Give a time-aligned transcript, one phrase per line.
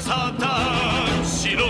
[0.00, 1.64] さたしろ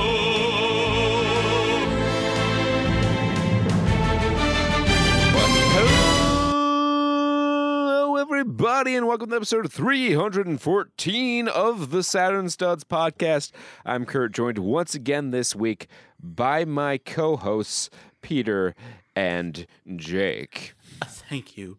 [8.07, 13.53] Hello, everybody, and welcome to episode 314 of the Saturn Studs podcast.
[13.87, 15.87] I'm Kurt, joined once again this week
[16.21, 17.89] by my co hosts,
[18.21, 18.75] Peter
[19.17, 19.67] and
[19.97, 20.75] Jake.
[21.05, 21.79] Thank you,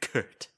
[0.00, 0.48] Kurt.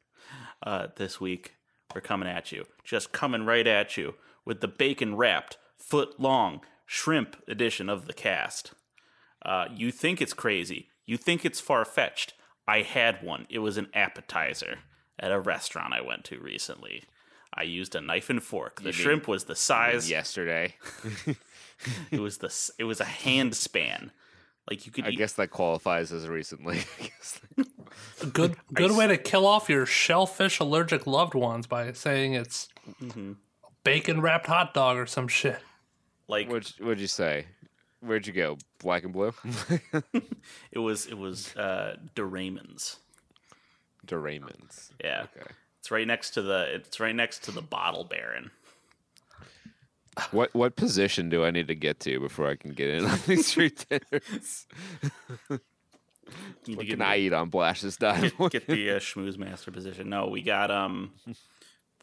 [0.63, 1.55] Uh, this week,
[1.95, 2.67] we're coming at you.
[2.85, 4.15] Just coming right at you
[4.46, 8.74] with the bacon wrapped, foot long shrimp edition of the cast.
[9.46, 10.90] Uh, you think it's crazy.
[11.06, 12.34] You think it's far fetched.
[12.68, 13.46] I had one.
[13.50, 14.80] It was an appetizer
[15.20, 17.04] at a restaurant I went to recently.
[17.56, 18.78] I used a knife and fork.
[18.78, 20.10] The mean- shrimp was the size.
[20.10, 20.76] Yesterday.
[22.12, 22.72] It was the.
[22.80, 24.12] It was a hand span.
[24.70, 25.06] Like you could.
[25.06, 26.80] I eat, guess that qualifies as recently.
[27.58, 27.66] I.
[28.32, 32.70] Good good way to kill off your shellfish allergic loved ones by saying it's
[33.84, 35.60] bacon wrapped hot dog or some shit.
[36.28, 37.46] like What'd, what'd you say?
[38.02, 38.58] Where'd you go?
[38.80, 39.34] Black and blue?
[40.72, 41.06] it was.
[41.06, 42.98] It was uh, De Raymond's.
[44.08, 44.92] to Raymond's.
[45.04, 45.26] Yeah.
[45.36, 45.50] Okay.
[45.80, 48.52] It's right next to the it's right next to the bottle baron.
[50.32, 53.20] What what position do I need to get to before I can get in on
[53.26, 54.68] these street dinners?
[56.66, 58.38] You What can get, I eat on Blash's Dynamite?
[58.38, 60.10] get, get the uh, schmooze master position.
[60.10, 61.12] No, we got um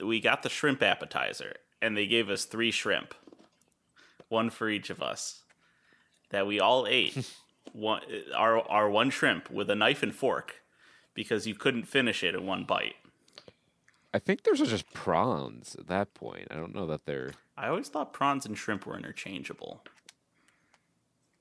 [0.02, 3.14] we got the shrimp appetizer and they gave us 3 shrimp.
[4.28, 5.42] One for each of us.
[6.30, 7.30] That we all ate.
[7.72, 8.02] one
[8.34, 10.56] our our one shrimp with a knife and fork
[11.14, 12.94] because you couldn't finish it in one bite.
[14.14, 16.48] I think those are just prawns at that point.
[16.50, 17.32] I don't know that they're.
[17.56, 19.82] I always thought prawns and shrimp were interchangeable.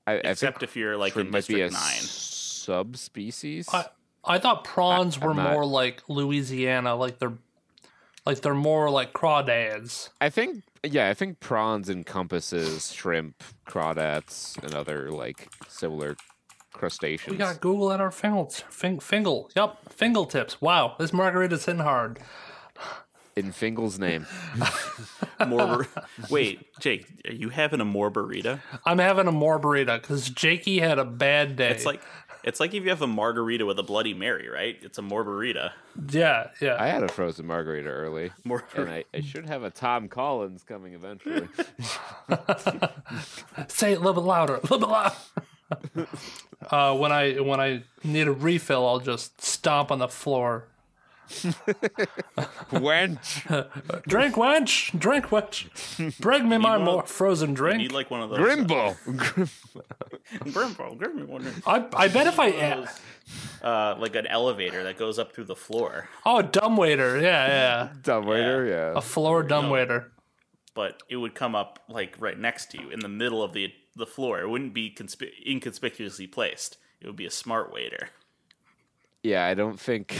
[0.06, 2.00] I, I Except think if you're like shrimp in might be a District 9.
[2.02, 3.68] subspecies.
[3.72, 3.86] I
[4.24, 7.38] I thought prawns I- were not- more like Louisiana, like they're
[8.26, 10.10] like they're more like crawdads.
[10.20, 16.16] I think yeah, I think prawns encompasses shrimp, crawdads, and other like similar
[16.72, 17.30] crustaceans.
[17.32, 18.62] We got Google at our fingles.
[18.70, 19.50] Fing, fingle.
[19.56, 19.76] Yep.
[19.90, 20.60] Fingertips.
[20.60, 20.96] Wow.
[20.98, 22.20] This margarita's hitting hard.
[23.36, 24.26] in Fingal's name.
[25.46, 25.86] More
[26.28, 28.60] Wait, Jake, are you having a more burrito?
[28.84, 31.70] I'm having a margarita because Jakey had a bad day.
[31.70, 32.02] It's like
[32.42, 34.76] it's like if you have a margarita with a Bloody Mary, right?
[34.82, 35.72] It's a margarita.
[36.10, 36.76] yeah, yeah.
[36.78, 40.62] I had a frozen margarita early, More and I, I should have a Tom Collins
[40.62, 41.48] coming eventually.
[43.68, 44.54] Say it a little bit louder.
[44.54, 45.16] A little bit louder.
[46.70, 50.66] uh, when I when I need a refill, I'll just stomp on the floor.
[52.72, 54.98] Wench, Drink, wench.
[54.98, 56.20] Drink, wench.
[56.20, 57.78] Bring me my more frozen you drink.
[57.78, 58.38] need like one of those.
[58.40, 58.96] Grimble.
[60.44, 62.86] Grimbo, Grimbo, I, I bet if I
[63.62, 66.08] uh, like an elevator that goes up through the floor.
[66.26, 68.92] oh dumbwaiter yeah yeah Dumbwaiter, yeah.
[68.96, 70.12] a floor dumbwaiter
[70.74, 73.72] but it would come up like right next to you in the middle of the
[73.96, 74.40] the floor.
[74.40, 76.78] It wouldn't be conspi- inconspicuously placed.
[77.00, 78.10] It would be a smart waiter.
[79.22, 80.16] Yeah, I don't think.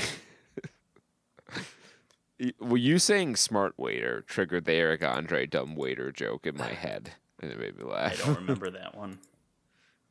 [2.58, 7.12] Well, you saying smart waiter triggered the Eric Andre dumb waiter joke in my head,
[7.40, 8.12] and it made me laugh.
[8.12, 9.18] I don't remember that one.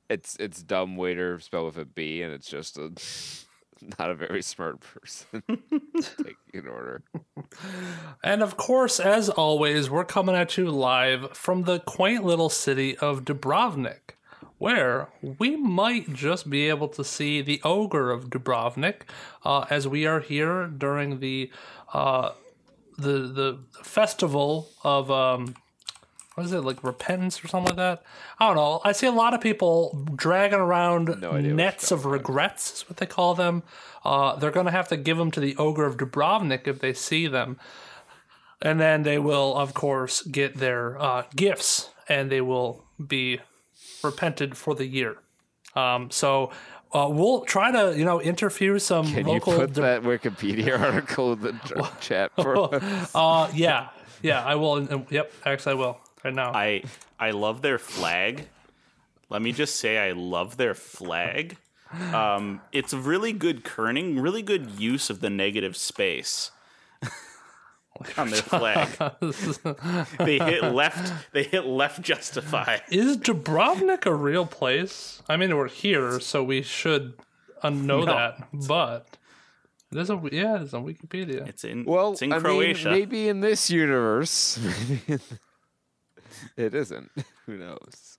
[0.10, 2.92] It's it's dumb waiter spelled with a B, and it's just a
[4.00, 5.42] not a very smart person
[6.18, 7.02] taking an order.
[8.24, 12.98] and of course as always we're coming at you live from the quaint little city
[12.98, 14.16] of dubrovnik
[14.60, 19.02] where we might just be able to see the ogre of dubrovnik
[19.44, 21.50] uh, as we are here during the
[21.94, 22.32] uh,
[22.98, 25.56] the the festival of um,
[26.36, 28.04] what is it like repentance or something like that?
[28.40, 28.80] I don't know.
[28.86, 33.06] I see a lot of people dragging around No nets of regrets, is what they
[33.06, 33.64] call them.
[34.06, 36.94] Uh, they're going to have to give them to the ogre of Dubrovnik if they
[36.94, 37.60] see them,
[38.62, 43.42] and then they will, of course, get their uh, gifts, and they will be
[44.04, 45.18] repented for the year.
[45.76, 46.52] Um, so.
[46.92, 49.54] Uh, we'll try to, you know, interview some Can you local.
[49.54, 53.12] put Dub- that Wikipedia article in the chat for us?
[53.14, 53.90] uh, yeah,
[54.24, 54.78] yeah, I will.
[54.78, 56.52] and- Yep, actually, I will right now.
[56.52, 56.82] I
[57.20, 58.48] I love their flag.
[59.30, 61.58] Let me just say I love their flag.
[62.12, 66.50] Um, it's really good kerning, really good use of the negative space
[68.18, 68.88] on their flag.
[70.20, 71.14] they hit left.
[71.34, 72.02] They hit left.
[72.02, 72.80] Justify.
[72.90, 75.22] Is Dubrovnik a real place?
[75.30, 77.14] I mean, we're here, so we should
[77.62, 78.06] uh, know No.
[78.06, 78.48] that.
[78.68, 79.18] But
[79.92, 81.48] there's a yeah, it's on Wikipedia.
[81.48, 81.86] It's in.
[81.86, 82.90] Well, it's in I Croatia.
[82.90, 84.60] mean, maybe in this universe,
[86.58, 87.12] it isn't.
[87.46, 88.18] Who knows?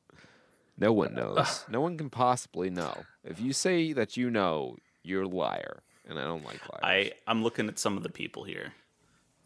[0.79, 1.65] No one knows.
[1.69, 2.95] no one can possibly know.
[3.23, 6.81] If you say that you know, you're a liar, and I don't like liars.
[6.83, 8.73] I I'm looking at some of the people here.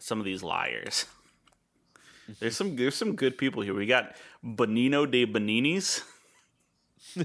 [0.05, 1.07] Some of these liars.
[2.39, 3.73] There's some there's some good people here.
[3.73, 6.03] We got Bonino de Boninis.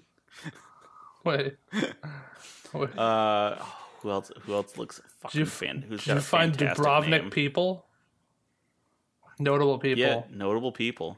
[1.25, 1.57] Wait.
[2.73, 2.97] Wait.
[2.97, 3.55] Uh,
[3.99, 4.31] who else?
[4.43, 5.85] Who else looks fucking did you, fan?
[5.89, 7.29] Who's did you find Dubrovnik name?
[7.29, 7.85] people?
[9.39, 10.01] Notable people.
[10.01, 11.17] Yeah, notable people.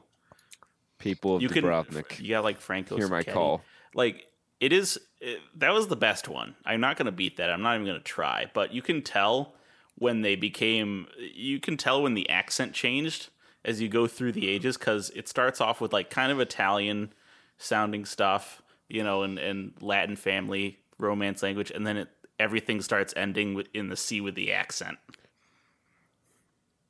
[0.98, 1.62] People of You can.
[1.62, 2.20] Dubrovnik.
[2.20, 2.96] You got like Franco.
[2.96, 3.62] Hear my call.
[3.94, 4.26] Like
[4.58, 4.98] it is.
[5.20, 6.56] It, that was the best one.
[6.64, 7.50] I'm not gonna beat that.
[7.50, 8.46] I'm not even gonna try.
[8.52, 9.54] But you can tell
[9.96, 11.06] when they became.
[11.34, 13.28] You can tell when the accent changed
[13.64, 17.12] as you go through the ages because it starts off with like kind of Italian
[17.58, 22.08] sounding stuff, you know, and, and Latin family romance language, and then it
[22.38, 24.98] everything starts ending with, in the C with the accent.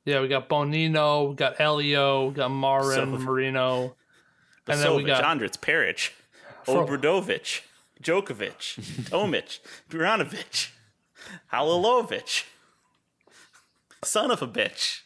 [0.05, 3.95] Yeah, we got Bonino, we got Elio, we got Marin, So- Marino.
[4.67, 6.13] And then we got Andric, Peric,
[6.67, 7.61] Obradovic,
[8.01, 8.79] Djokovic,
[9.09, 9.59] Tomic,
[9.89, 10.69] Buranovic,
[11.51, 12.45] Halilovic,
[14.03, 15.01] son of a bitch.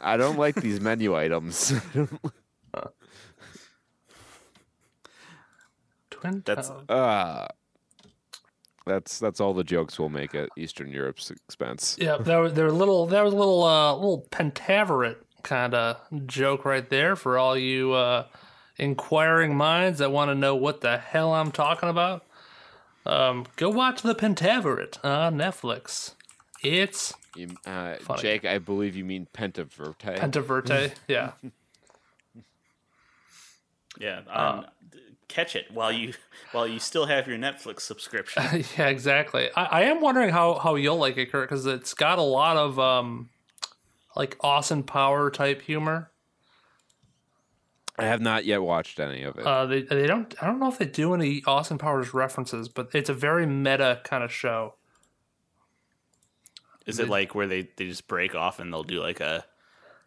[0.00, 1.72] I don't like these menu items.
[6.10, 7.46] Twin That's- uh,
[8.86, 11.96] that's that's all the jokes we'll make at Eastern Europe's expense.
[12.00, 15.96] Yeah, that was they're a little that was a little uh little pentaveret kind of
[16.26, 18.26] joke right there for all you uh
[18.78, 22.24] inquiring minds that want to know what the hell I'm talking about.
[23.06, 26.14] Um, go watch the Pentaveret on Netflix.
[26.62, 28.22] It's You, uh, Funny.
[28.22, 30.18] Jake, I believe you mean Pentaverte.
[30.18, 30.92] Pentaverte.
[31.08, 31.32] yeah.
[33.98, 34.66] Yeah, um,
[35.28, 36.14] catch it while you
[36.52, 38.42] while you still have your Netflix subscription.
[38.78, 39.48] yeah, exactly.
[39.54, 42.56] I, I am wondering how how you'll like it, Kurt, because it's got a lot
[42.56, 43.30] of um,
[44.16, 46.10] like Austin Power type humor.
[47.98, 49.44] I have not yet watched any of it.
[49.46, 50.34] Uh, they they don't.
[50.42, 54.00] I don't know if they do any Austin Powers references, but it's a very meta
[54.04, 54.74] kind of show.
[56.90, 59.44] Is it like where they, they just break off and they'll do like a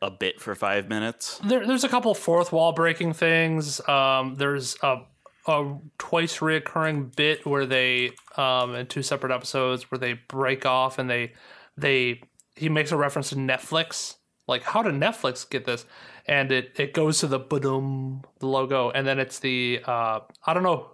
[0.02, 1.40] a bit for five minutes?
[1.44, 3.86] There, there's a couple fourth wall breaking things.
[3.88, 5.02] Um, there's a
[5.46, 11.00] a twice reoccurring bit where they um in two separate episodes where they break off
[11.00, 11.34] and they
[11.78, 12.22] they
[12.56, 14.16] he makes a reference to Netflix.
[14.48, 15.86] Like, how did Netflix get this?
[16.28, 20.54] And it it goes to the boom the logo, and then it's the uh I
[20.54, 20.92] don't know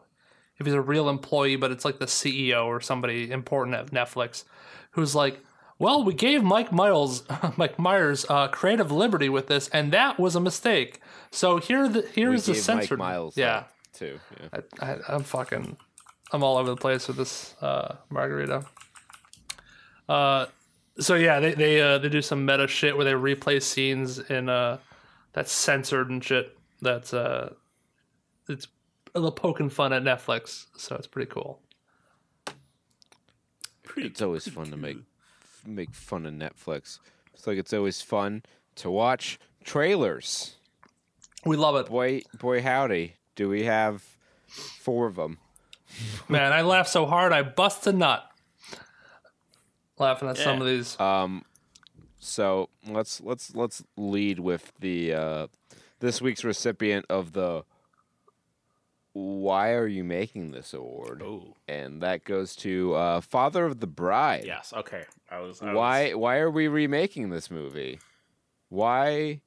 [0.57, 4.43] if he's a real employee, but it's like the CEO or somebody important at Netflix
[4.91, 5.39] who's like,
[5.79, 7.23] "Well, we gave Mike Miles,
[7.57, 11.01] Mike Myers, uh, creative liberty with this, and that was a mistake.
[11.31, 12.99] So here, the here's the censored.
[12.99, 14.19] Mike Miles yeah, too.
[14.39, 14.61] Yeah.
[14.81, 15.77] I, I, I'm fucking,
[16.31, 18.65] I'm all over the place with this uh, margarita.
[20.07, 20.47] Uh,
[20.99, 24.49] so yeah, they they uh, they do some meta shit where they replay scenes in
[24.49, 24.77] uh
[25.33, 26.57] that's censored and shit.
[26.81, 27.53] That's uh,
[28.47, 28.67] it's
[29.13, 31.61] a little poking fun at Netflix, so it's pretty cool.
[33.97, 34.97] It's always fun to make
[35.69, 36.99] make fun of Netflix.
[37.33, 38.43] It's like it's always fun
[38.75, 40.55] to watch trailers.
[41.45, 41.87] We love it.
[41.87, 44.03] Boy, boy, howdy, do we have
[44.47, 45.37] four of them?
[46.29, 48.25] Man, I laughed so hard I bust a nut.
[49.97, 50.99] Laughing at some of these.
[50.99, 51.43] Um,
[52.19, 55.47] So let's let's let's lead with the uh,
[55.99, 57.63] this week's recipient of the
[59.13, 61.21] Why are you making this award?
[61.25, 64.43] Oh, And that goes to uh, Father of the Bride.
[64.45, 64.71] yes.
[64.75, 65.61] Okay, I was.
[65.61, 67.99] I Why why are we remaking this movie?
[68.69, 69.41] Why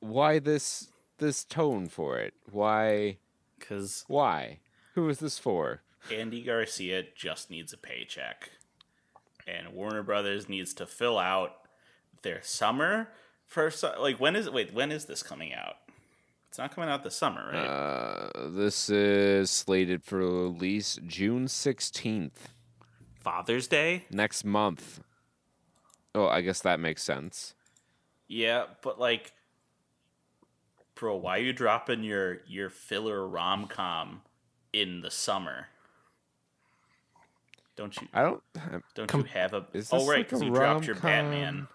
[0.00, 2.34] why this this tone for it?
[2.50, 3.16] Why
[3.58, 4.60] Because why?
[4.94, 5.80] Who is this for?
[6.12, 8.50] Andy Garcia just needs a paycheck,
[9.46, 11.52] and Warner Brothers needs to fill out
[12.22, 13.08] their summer
[13.46, 15.76] for su- like when is wait when is this coming out?
[16.56, 17.66] It's not coming out this summer, right?
[17.66, 22.30] Uh, this is slated for release June 16th,
[23.20, 24.06] Father's Day.
[24.10, 25.02] next month.
[26.14, 27.54] Oh, I guess that makes sense.
[28.26, 29.34] Yeah, but like,
[30.94, 34.22] bro, why are you dropping your your filler rom com
[34.72, 35.66] in the summer?
[37.76, 38.42] Don't you I don't
[38.94, 39.66] don't you have a?
[39.74, 40.96] is Oh right, like because a you dropped your?
[40.96, 41.68] Batman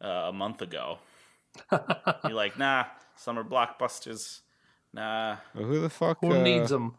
[0.00, 0.98] uh, a month ago.
[1.72, 2.84] You're like, nah,
[3.22, 4.40] summer blockbusters.
[4.92, 6.96] Nah, who the fuck Who uh, needs them?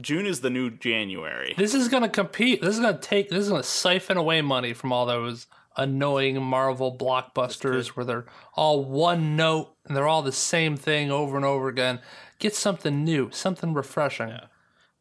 [0.00, 1.54] June is the new January.
[1.56, 2.62] This is gonna compete.
[2.62, 3.28] This is gonna take.
[3.28, 8.84] This is gonna siphon away money from all those annoying Marvel blockbusters where they're all
[8.84, 12.00] one note and they're all the same thing over and over again.
[12.38, 14.30] Get something new, something refreshing.
[14.30, 14.48] a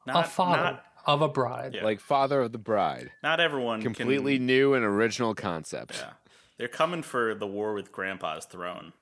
[0.06, 1.74] Not, father not, of a bride.
[1.76, 1.84] Yeah.
[1.84, 3.12] like Father of the Bride?
[3.24, 5.98] not everyone Completely Can, new and original concept.
[6.00, 6.12] yeah,
[6.58, 8.94] they're coming for the war with Grandpa's throne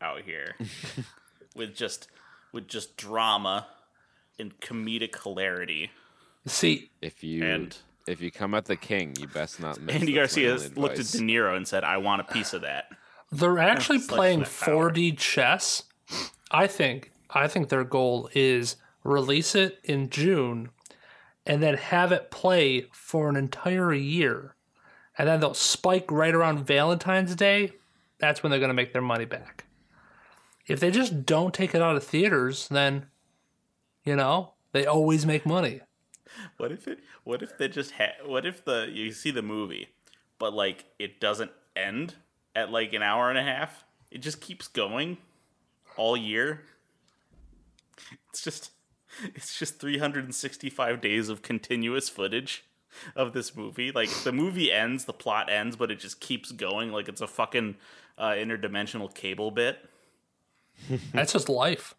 [0.00, 0.56] out here
[1.54, 2.08] with just
[2.52, 3.66] with just drama
[4.38, 5.90] and comedic hilarity.
[6.46, 7.76] See, If you And-
[8.06, 9.94] if you come at the king, you best not miss.
[9.94, 11.06] Andy Garcia looked at.
[11.06, 12.86] De Niro and said, "I want a piece of that."
[13.30, 15.84] They're actually Sledge playing that 4D chess.
[16.50, 20.70] I think I think their goal is release it in June
[21.46, 24.56] and then have it play for an entire year.
[25.16, 27.72] And then they'll spike right around Valentine's Day.
[28.18, 29.66] That's when they're going to make their money back.
[30.66, 33.06] If they just don't take it out of theaters, then
[34.04, 35.80] you know, they always make money.
[36.56, 37.00] What if it?
[37.24, 39.88] What if they just ha- What if the you see the movie,
[40.38, 42.14] but like it doesn't end
[42.54, 43.84] at like an hour and a half?
[44.10, 45.18] It just keeps going
[45.96, 46.62] all year.
[48.30, 48.70] It's just
[49.34, 52.64] it's just 365 days of continuous footage
[53.14, 53.92] of this movie.
[53.92, 57.26] Like the movie ends, the plot ends, but it just keeps going like it's a
[57.26, 57.76] fucking
[58.18, 59.78] uh, interdimensional cable bit.
[61.12, 61.94] That's just life.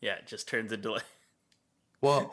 [0.00, 1.04] Yeah, it just turns into like
[2.00, 2.32] Whoa.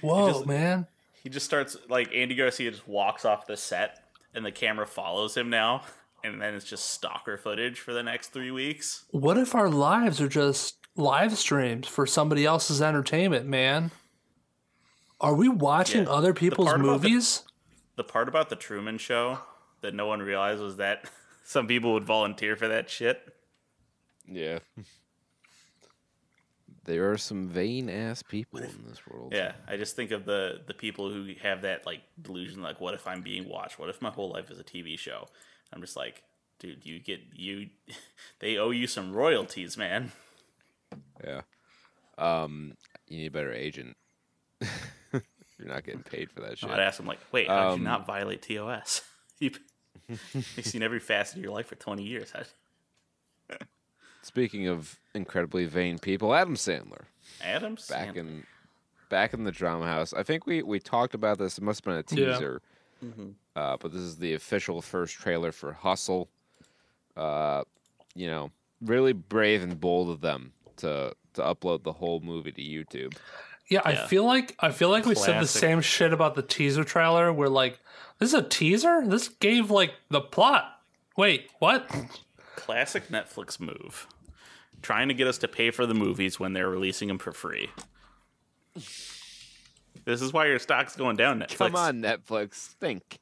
[0.00, 0.86] Whoa, just- man.
[1.22, 5.36] he just starts like Andy Garcia just walks off the set and the camera follows
[5.36, 5.82] him now
[6.22, 9.04] and then it's just stalker footage for the next three weeks.
[9.10, 13.90] What if our lives are just live streams for somebody else's entertainment, man?
[15.20, 16.10] Are we watching Yeah.
[16.10, 17.42] other people's part about the- movies?
[17.96, 19.38] The part about the Truman Show
[19.82, 21.04] that no one realized was that
[21.44, 23.20] some people would volunteer for that shit.
[24.30, 24.60] Yeah.
[26.84, 29.32] There are some vain ass people in this world.
[29.34, 32.94] Yeah, I just think of the the people who have that like delusion, like, what
[32.94, 33.78] if I'm being watched?
[33.78, 35.28] What if my whole life is a TV show?
[35.72, 36.22] I'm just like,
[36.58, 37.68] dude, you get you,
[38.40, 40.10] they owe you some royalties, man.
[41.22, 41.42] Yeah.
[42.16, 42.74] Um,
[43.08, 43.96] you need a better agent.
[44.62, 46.70] You're not getting paid for that shit.
[46.70, 49.02] I'd ask them like, wait, how did Um, you not violate TOS?
[49.38, 49.50] you,
[50.08, 52.30] you've seen every facet of your life for 20 years.
[52.32, 52.40] How,
[54.22, 57.04] Speaking of incredibly vain people, Adam Sandler
[57.42, 57.86] Adams?
[57.88, 58.44] back in
[59.08, 60.12] back in the drama house.
[60.12, 61.58] I think we we talked about this.
[61.58, 62.32] It must have been a Yeah.
[62.34, 62.62] teaser,
[63.56, 66.28] uh, but this is the official first trailer for Hustle.
[67.16, 67.64] Uh,
[68.14, 68.50] you know,
[68.82, 73.16] really brave and bold of them to to upload the whole movie to YouTube.
[73.68, 76.82] Yeah, I feel like I feel like we said the same shit about the teaser
[76.84, 77.32] trailer.
[77.32, 77.78] We're like,
[78.18, 79.02] this is a teaser.
[79.06, 80.80] This gave like the plot.
[81.16, 81.88] Wait, what?
[82.56, 84.06] Classic Netflix move.
[84.82, 87.68] Trying to get us to pay for the movies when they're releasing them for free.
[90.04, 91.58] This is why your stock's going down, Netflix.
[91.58, 93.18] Come on, Netflix, think.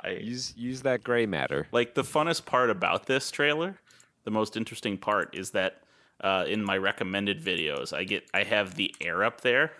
[0.00, 1.66] I, Use use that gray matter.
[1.72, 3.78] like the funnest part about this trailer
[4.22, 5.82] the most interesting part is that
[6.20, 9.72] uh, in my recommended videos i get i have the air up there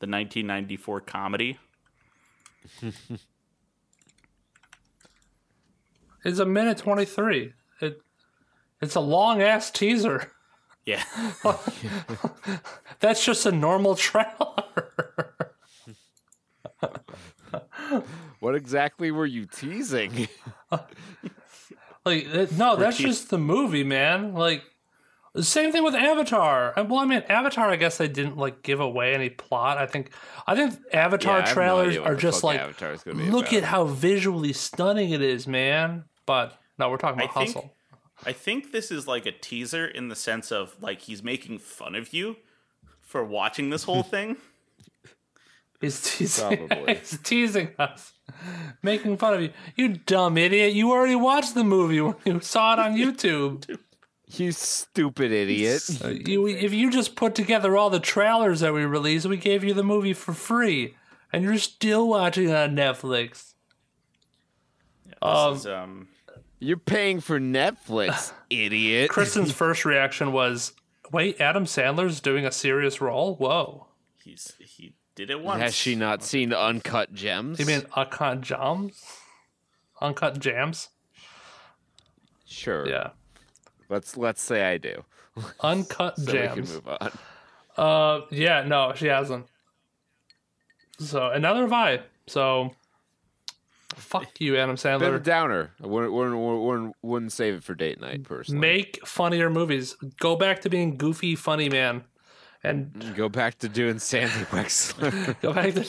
[0.00, 1.56] the 1994 comedy
[6.28, 7.52] It's a minute twenty three.
[7.80, 8.02] It
[8.80, 10.30] it's a long ass teaser.
[10.84, 11.02] yeah
[13.00, 14.64] That's just a normal trailer.
[18.40, 20.28] What exactly were you teasing?
[20.70, 24.34] like uh, no, that's just the movie, man.
[24.34, 24.62] Like
[25.34, 26.78] the same thing with Avatar.
[26.78, 27.68] Uh, well, I mean, Avatar.
[27.68, 29.78] I guess they didn't like give away any plot.
[29.78, 30.10] I think
[30.46, 33.58] I think Avatar Yeah, have no trailers are just like Avatar's gonna be look about.
[33.58, 36.04] at how visually stunning it is, man.
[36.28, 37.74] But no, we're talking about I think- hustle.
[38.26, 41.94] i think this is like a teaser in the sense of like he's making fun
[41.96, 42.36] of you
[43.00, 44.36] for watching this whole thing
[45.80, 46.94] He's teasing, Probably.
[46.98, 48.12] he's teasing us,
[48.82, 49.50] making fun of you.
[49.76, 50.72] You dumb idiot!
[50.72, 53.78] You already watched the movie when you saw it on YouTube.
[54.26, 55.88] You stupid idiot.
[56.28, 59.72] You, if you just put together all the trailers that we released, we gave you
[59.72, 60.96] the movie for free,
[61.32, 63.54] and you're still watching it on Netflix.
[65.06, 66.08] this Um, is um
[66.60, 69.10] You're paying for Netflix, idiot.
[69.10, 70.72] Kristen's first reaction was,
[71.12, 73.36] "Wait, Adam Sandler's doing a serious role?
[73.36, 73.86] Whoa!
[74.22, 77.58] he's he did it once Has she not seen Uncut Gems?
[77.58, 79.02] You mean Uncut Jams?
[80.00, 80.88] Uncut Jams?
[82.46, 82.88] sure.
[82.88, 83.10] Yeah,
[83.88, 85.04] Let's let's say I do.
[85.60, 87.12] Uncut So we can move on.
[87.76, 89.46] Uh, yeah, no, she hasn't.
[90.98, 92.00] So and neither have I.
[92.26, 92.72] So
[93.98, 95.22] fuck you, Adam Bit of a Sandler.
[95.22, 95.70] downer.
[95.82, 98.60] I wouldn't, wouldn't, wouldn't, wouldn't save it for date night personally.
[98.60, 99.94] Make funnier movies.
[100.20, 102.04] Go back to being goofy, funny man,
[102.62, 105.38] and Go back to doing Sandy Wexler.
[105.42, 105.80] go back to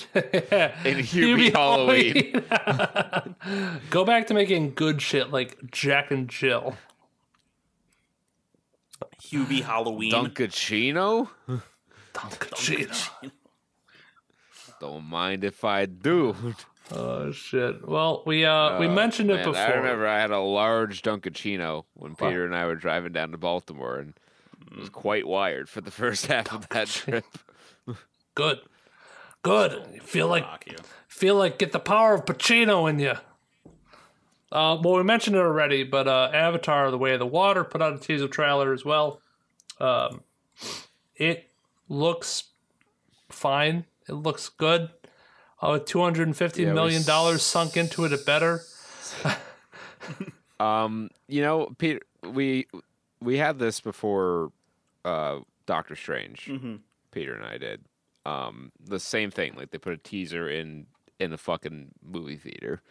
[0.87, 2.43] In Hubie Halloween.
[2.49, 3.79] Halloween.
[3.89, 6.75] go back to making good shit like Jack and Jill.
[9.23, 11.29] hubie halloween Dunkaccino?
[12.13, 13.31] Dunkaccino.
[14.79, 16.35] Don't mind if I do.
[16.91, 17.87] Oh shit.
[17.87, 19.61] Well, we uh we mentioned it Man, before.
[19.61, 23.37] I remember I had a large Dunkaccino when Peter and I were driving down to
[23.37, 24.13] Baltimore and
[24.71, 24.79] Mm.
[24.81, 27.23] was quite wired for the first half of that trip.
[28.35, 28.59] Good.
[29.41, 29.83] Good.
[29.93, 30.75] You feel like you.
[31.07, 33.13] feel like get the power of Pacino in you.
[34.51, 37.81] Uh, well, we mentioned it already, but uh, Avatar: The Way of the Water put
[37.81, 39.21] out a teaser trailer as well.
[39.79, 40.23] Um,
[41.15, 41.49] it
[41.87, 42.45] looks
[43.29, 43.85] fine.
[44.07, 44.89] It looks good.
[45.61, 48.61] With two hundred and fifty Yeah, we million dollars sunk into it, it better.
[50.59, 52.67] Um, you know, Peter, we
[53.21, 54.51] we had this before
[55.05, 56.47] uh Doctor Strange.
[56.47, 56.75] Mm-hmm.
[57.11, 57.85] Peter and I did.
[58.25, 59.53] Um, the same thing.
[59.55, 60.87] Like they put a teaser in
[61.19, 62.81] in a fucking movie theater,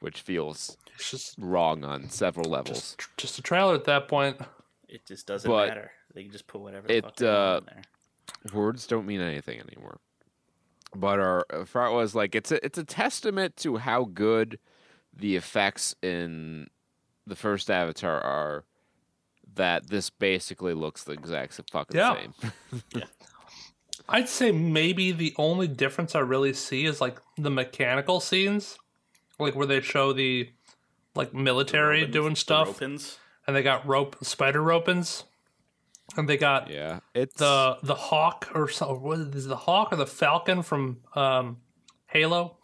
[0.00, 2.96] which feels It's just wrong on several levels.
[2.96, 4.38] just, just a trailer at that point.
[4.88, 5.90] It just doesn't But matter.
[6.14, 7.82] They can just put whatever the it, fuck they want uh, in there.
[8.52, 9.98] Words don't mean anything anymore.
[10.94, 14.58] But our uh, thought was like it's a it's a testament to how good
[15.14, 16.68] the effects in
[17.26, 18.64] the first Avatar are.
[19.54, 22.16] That this basically looks the exact s- fucking Yeah.
[22.16, 23.02] same.
[24.08, 28.78] I'd say maybe the only difference I really see is like the mechanical scenes,
[29.38, 30.50] like where they show the
[31.14, 33.18] like military Ropins- doing stuff, Ropins.
[33.46, 35.24] and they got rope spider ropins,
[36.16, 39.92] and they got yeah, it's the the hawk or so what is it, the hawk
[39.92, 41.58] or the falcon from um,
[42.06, 42.56] Halo.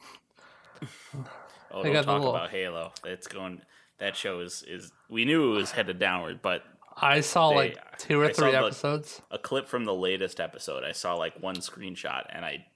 [1.71, 2.93] Oh, They don't got the talk little- about Halo.
[3.05, 3.63] It's going.
[3.99, 4.93] That show is is.
[5.11, 6.63] We knew it was headed downward, but
[6.97, 9.23] I saw They- like two or I saw three the- episodes.
[9.31, 12.67] a clip from the latest episode, I saw like one screenshot, and I,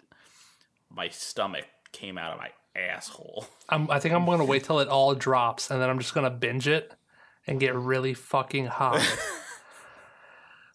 [0.90, 3.46] my stomach came out of my asshole.
[3.68, 6.30] I'm, I think I'm gonna wait till it all drops, and then I'm just gonna
[6.30, 6.92] binge it
[7.46, 9.00] and get really fucking hot.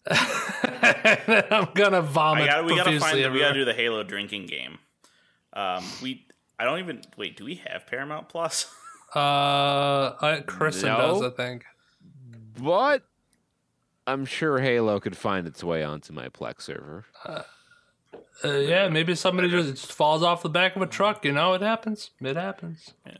[0.08, 2.44] and then I'm gonna vomit.
[2.44, 2.64] I got.
[2.64, 3.18] We gotta find.
[3.22, 4.78] The, we gotta do the Halo drinking game.
[5.52, 6.26] Um, we.
[6.58, 7.36] I don't even wait.
[7.36, 8.72] Do we have Paramount Plus?
[9.14, 11.64] Uh, I, Kristen does, I think.
[12.60, 13.04] but
[14.06, 17.06] I'm sure Halo could find its way onto my Plex server.
[17.24, 17.42] Uh,
[18.44, 21.24] yeah, maybe somebody just falls off the back of a truck.
[21.24, 22.10] You know, it happens.
[22.20, 22.92] It happens.
[23.06, 23.14] Yeah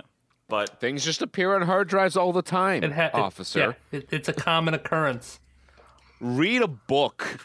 [0.46, 3.74] But Things just appear on hard drives all the time, It ha- it- officer.
[3.90, 5.40] yeah, it, it's a common occurrence.
[6.20, 7.38] Read a book,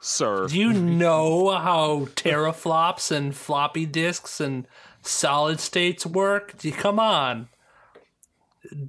[0.00, 0.48] sir.
[0.48, 4.66] Do you know how teraflops and floppy disks and
[5.02, 6.54] solid states work?
[6.76, 7.48] Come on.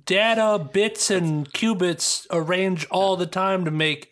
[0.06, 4.12] Data bits and qubits arrange all the time to make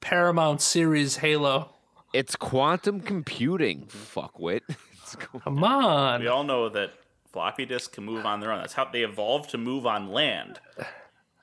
[0.00, 1.74] Paramount Series Halo.
[2.14, 4.62] It's quantum computing, fuckwit.
[5.02, 6.20] It's co- Come on.
[6.20, 6.92] we all know that
[7.32, 8.60] floppy disks can move on their own.
[8.60, 10.60] That's how they evolved to move on land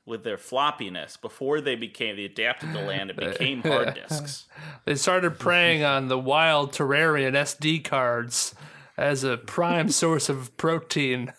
[0.10, 4.46] with their floppiness before they became they adapted the land and became hard disks.
[4.86, 8.56] They started preying on the wild Terrarian SD cards
[8.98, 11.32] as a prime source of protein.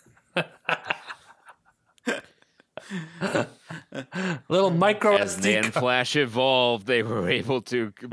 [4.48, 5.74] Little micro As SD NAND card.
[5.74, 8.12] Flash evolved, they were able to com-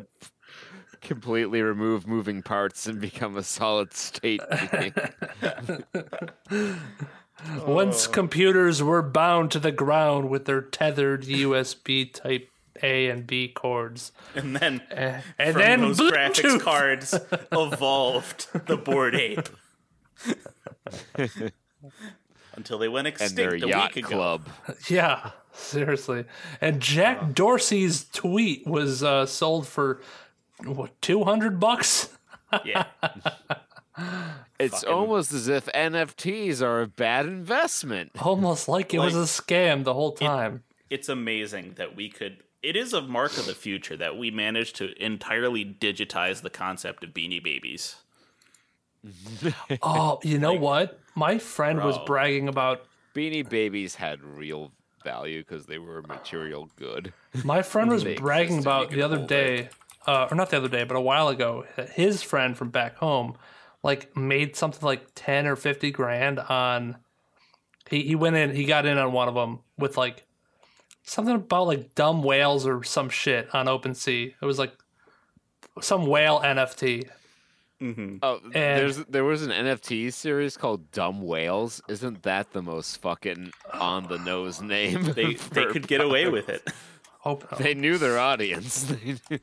[1.01, 4.41] completely remove moving parts and become a solid state
[7.45, 7.65] being.
[7.67, 12.49] Once computers were bound to the ground with their tethered USB Type
[12.81, 15.23] A and B cords, And then and
[15.53, 16.11] from then those Bluetooth.
[16.11, 17.13] graphics cards
[17.51, 19.49] evolved the Bored Ape.
[22.55, 24.15] Until they went extinct and extinct their a yacht week ago.
[24.15, 24.47] club.
[24.89, 26.25] Yeah, seriously.
[26.59, 30.01] And Jack Dorsey's tweet was uh, sold for
[30.65, 32.09] what two hundred bucks.
[32.65, 32.85] Yeah.
[34.59, 38.11] It's Fucking- almost as if NFTs are a bad investment.
[38.21, 40.63] Almost like it was a scam the whole time.
[40.89, 44.75] it's amazing that we could it is a mark of the future that we managed
[44.77, 47.97] to entirely digitize the concept of beanie babies
[49.81, 50.99] oh, you know what?
[51.15, 52.85] My friend was bragging about.
[53.15, 54.71] Beanie Babies had real
[55.03, 57.13] value because they were material good.
[57.43, 59.69] My friend was bragging about the other day,
[60.05, 61.65] uh, or not the other day, but a while ago.
[61.93, 63.35] His friend from back home,
[63.87, 66.97] like, made something like ten or fifty grand on.
[67.89, 68.53] He he went in.
[68.55, 70.25] He got in on one of them with like
[71.03, 74.33] something about like dumb whales or some shit on OpenSea.
[74.39, 74.73] It was like
[75.81, 77.09] some whale NFT.
[77.81, 78.17] Mm-hmm.
[78.23, 81.81] Oh, And- there's there was an NFT series called Dumb Whales.
[81.87, 85.03] Isn't that the most fucking on the nose name?
[85.13, 86.67] they they could get away with it
[87.19, 88.83] Hope They knew their audience.
[88.91, 89.39] They knew-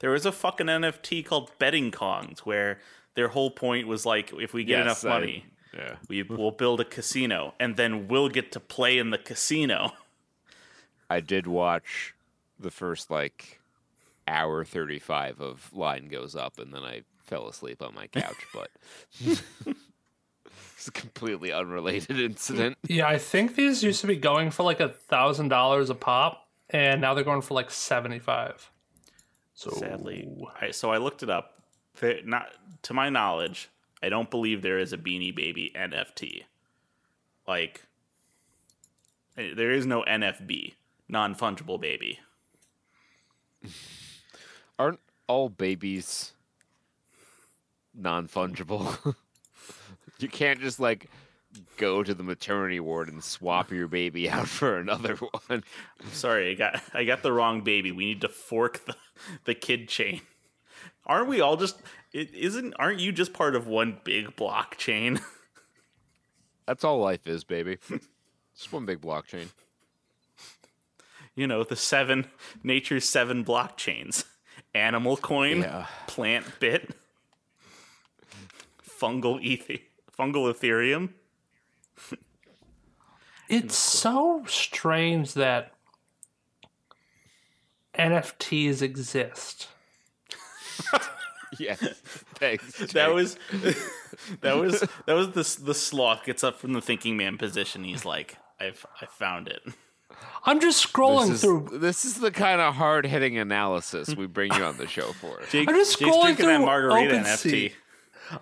[0.00, 2.80] there was a fucking nft called betting kongs where
[3.16, 5.96] their whole point was like if we get Yes, enough I- money yeah.
[6.08, 9.92] we will build a casino and then we'll get to play in the casino
[11.10, 12.14] I did watch
[12.58, 13.60] the first like
[14.28, 18.70] hour 35 of line goes up and then I fell asleep on my couch, but
[20.76, 22.76] it's a completely unrelated incident.
[22.88, 26.46] Yeah, I think these used to be going for like a thousand dollars a pop,
[26.70, 28.70] and now they're going for like seventy five.
[29.54, 30.28] So sadly
[30.60, 31.65] I, so i looked it up There-
[32.24, 32.48] not
[32.82, 33.68] to my knowledge
[34.02, 36.44] i don't believe there is a beanie baby nft
[37.46, 37.82] like
[39.36, 40.74] eh, There is no NFB,
[41.08, 42.18] non fungible baby.
[44.78, 46.32] Aren't all babies
[47.94, 49.14] non fungible?
[50.18, 51.08] you can't just like
[51.78, 55.64] go to the maternity ward and swap your baby out for another one.
[56.12, 57.92] Sorry, I got I got the wrong baby.
[57.92, 58.96] We need to fork the
[59.44, 60.20] the kid chain.
[61.06, 61.80] Aren't we all just?
[62.12, 62.74] It isn't.
[62.78, 65.20] Aren't you just part of one big blockchain?
[66.66, 67.78] That's all life is, baby.
[68.56, 69.48] Just one big blockchain.
[71.34, 72.26] you know the seven
[72.64, 74.24] nature's seven blockchains:
[74.74, 75.86] animal coin, Yeah.
[76.08, 76.90] plant bit,
[78.82, 79.82] fungal ethi-
[80.18, 81.10] fungal Ethereum.
[83.48, 85.72] It's so strange that
[87.94, 89.68] NFTs exist.
[91.60, 91.78] Yes.
[92.34, 92.78] Thanks.
[92.92, 93.38] That was
[94.40, 97.84] that was that was the the sloth gets up from the thinking man position.
[97.84, 99.62] He's like, I've I found it.
[100.44, 101.78] I'm just scrolling This is, through.
[101.78, 105.38] this is the kind of hard hitting analysis we bring you on the show for.
[105.50, 107.52] Jake, I'm just Jake's scrolling drinking that through margarita OpenSea.
[107.52, 107.72] NFT.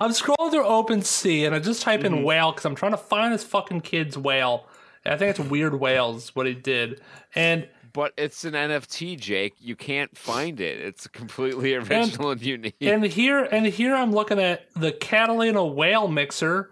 [0.00, 2.14] I'm scrolling through Open OpenSea and I just type Mm-hmm.
[2.14, 4.66] in whale because I'm trying to find this fucking kid's whale.
[5.04, 7.00] And I think it's Weird Whales what he did.
[7.34, 9.54] And But it's an NFT, Jake.
[9.60, 10.80] You can't find it.
[10.80, 12.74] It's completely original and, unique.
[12.80, 16.70] and here and here I'm looking at the Catalina whale mixer,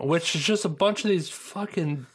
[0.00, 2.06] which is just a bunch of these fucking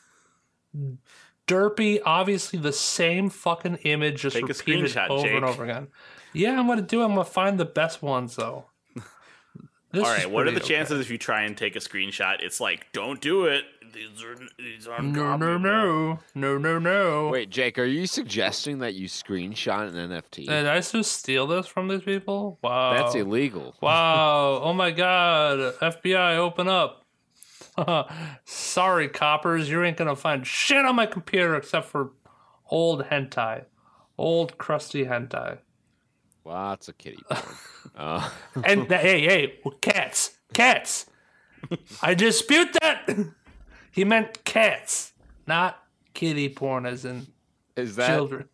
[1.48, 5.88] derpy, obviously the same fucking image just Take a repeated screenshot, over and over again.
[6.34, 7.02] Yeah, I'm gonna do.
[7.02, 7.06] it.
[7.06, 8.66] I'm gonna find the best ones though.
[9.90, 10.76] This All is right, what are the okay.
[10.76, 12.42] chances if you try and take a screenshot?
[12.42, 13.64] It's like, don't do it.
[13.98, 17.30] These are these are No, no, no, no, no, no.
[17.30, 20.48] Wait, Jake, are you suggesting that you screenshot an NFT?
[20.48, 22.60] Did I just steal this from these people?
[22.62, 22.94] Wow.
[22.94, 23.76] That's illegal.
[23.82, 24.62] Wow.
[24.68, 25.76] Oh my god.
[25.82, 27.06] FBI, open up.
[28.46, 29.70] Sorry, coppers.
[29.70, 32.12] You ain't gonna find shit on my computer except for
[32.70, 33.66] old hentai.
[34.18, 35.60] Old crusty hentai.
[36.46, 37.56] Lots of kitty porn.
[37.96, 38.30] uh,
[38.64, 40.38] And hey, hey, cats.
[40.54, 41.08] Cats.
[42.02, 43.08] I dispute that.
[43.98, 45.14] He meant cats,
[45.48, 45.84] not
[46.14, 47.26] kitty porn as in
[47.76, 48.48] is that children.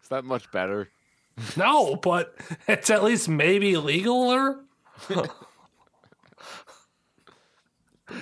[0.00, 0.88] is that much better?
[1.56, 2.36] No, but
[2.68, 4.60] it's at least maybe legaler.
[5.08, 5.28] Pretty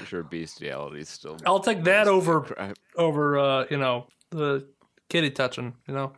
[0.06, 1.36] sure bestiality is still.
[1.44, 2.72] I'll take that over crime.
[2.96, 4.66] over uh, you know, the
[5.10, 6.14] kitty touching, you know.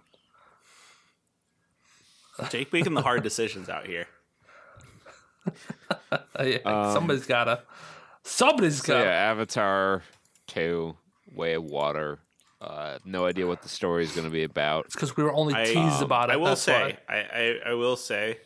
[2.51, 4.07] Jake making the hard decisions out here.
[6.41, 7.63] Yeah, somebody's gotta.
[8.25, 9.05] Somebody's So gotta.
[9.05, 10.03] yeah, Avatar
[10.47, 10.97] two,
[11.35, 12.19] Way of Water.
[12.61, 14.87] Uh, no idea what the story is going to be about.
[14.87, 16.33] It's because we were only I, teased um, about it.
[16.33, 16.97] I will that's say.
[17.09, 18.39] I, I, I will say,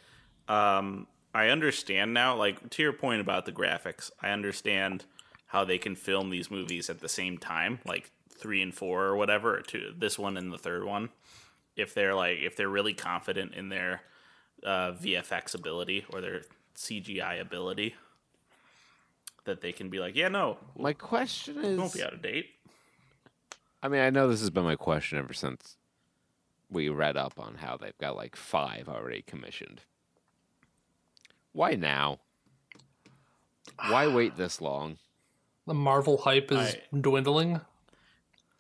[0.49, 2.35] um, I understand now.
[2.37, 5.05] Like to your point about the graphics, I understand
[5.47, 9.17] how they can film these movies at the same time, like three and four or
[9.17, 11.11] whatever, or two, this one and the third one.
[11.77, 14.03] If they're like, if they're really confident in their
[14.65, 16.43] uh, VFX ability or their
[16.77, 17.95] CGI ability,
[19.49, 22.47] that they can be like, yeah, no, My question is, won't be out of date.
[23.83, 25.77] I mean, I know this has been my question ever since
[26.71, 29.81] we read up on how they've got like five already commissioned.
[31.53, 32.21] Why now?
[33.89, 34.99] Why wait this long?
[35.67, 37.61] the Marvel hype is I- dwindling,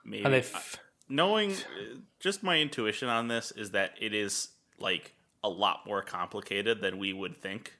[0.04, 0.38] Maybe and they.
[0.38, 0.76] I- F-
[1.08, 4.48] knowing uh, just my intuition on this is that it is
[4.78, 7.74] like a lot more complicated than we would think.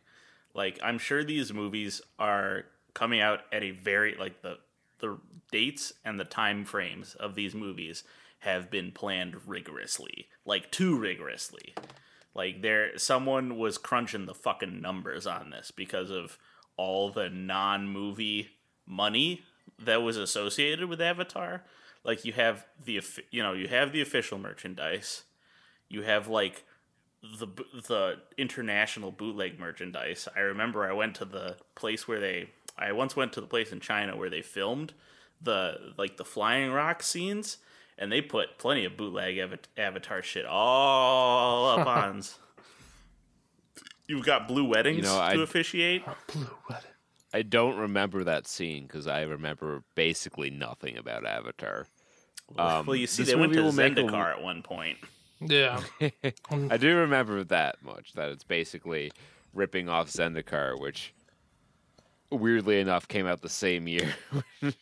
[0.55, 2.64] Like I'm sure these movies are
[2.98, 4.58] coming out at a very like the
[4.98, 5.18] the
[5.52, 8.02] dates and the time frames of these movies
[8.40, 11.74] have been planned rigorously, like too rigorously.
[12.34, 16.38] Like there someone was crunching the fucking numbers on this because of
[16.76, 18.48] all the non-movie
[18.84, 19.42] money
[19.78, 21.62] that was associated with Avatar.
[22.02, 25.22] Like you have the you know, you have the official merchandise.
[25.88, 26.64] You have like
[27.22, 30.26] the the international bootleg merchandise.
[30.34, 33.72] I remember I went to the place where they I once went to the place
[33.72, 34.94] in China where they filmed
[35.40, 37.58] the like the flying rock scenes
[37.96, 42.22] and they put plenty of bootleg av- avatar shit all up on
[44.06, 46.02] You've got blue weddings You know, to I- officiate.
[46.32, 46.90] Blue wedding.
[47.34, 51.86] I don't remember that scene because I remember basically nothing about Avatar.
[52.56, 54.96] Um, well, you see, they went to will make a- Zendikar at one point.
[55.40, 55.82] Yeah.
[56.70, 59.12] I do remember that much that it's basically
[59.52, 61.12] ripping off Zendikar, which
[62.30, 64.14] weirdly enough came out the same year.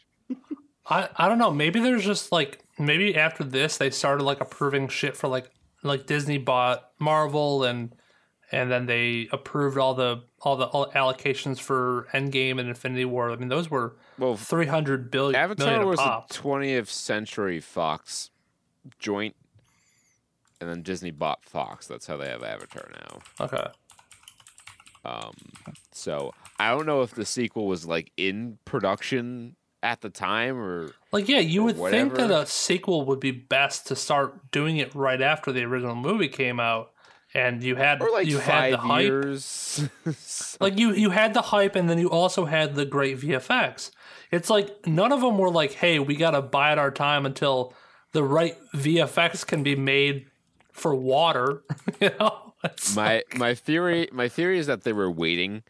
[0.89, 1.51] I, I don't know.
[1.51, 5.51] Maybe there's just like maybe after this they started like approving shit for like
[5.83, 7.95] like Disney bought Marvel and
[8.53, 13.31] and then they approved all the all the all allocations for Endgame and Infinity War.
[13.31, 18.31] I mean, those were Well, three hundred billion Avatar million was a 20th Century Fox
[19.01, 19.35] joint,
[20.61, 21.87] and then Disney bought Fox.
[21.89, 23.19] That's how they have Avatar now.
[23.45, 23.67] okay.
[25.07, 25.35] Um,
[25.93, 30.91] so I don't know if the sequel was like in production at the time or
[31.13, 34.95] Like, yeah, you would think that a sequel would be best to start doing it
[34.95, 36.91] right after the original movie came out,
[37.33, 39.05] and you had or like you had the hype.
[39.05, 39.89] years.
[40.61, 43.91] Like you you had the hype, and then you also had the great VFX.
[44.33, 47.75] It's like none of them were like, "Hey, we got to bide our time until
[48.13, 50.27] the right VFX can be made
[50.73, 51.63] for water."
[52.01, 55.63] you know, It's my like- my theory my theory is that they were waiting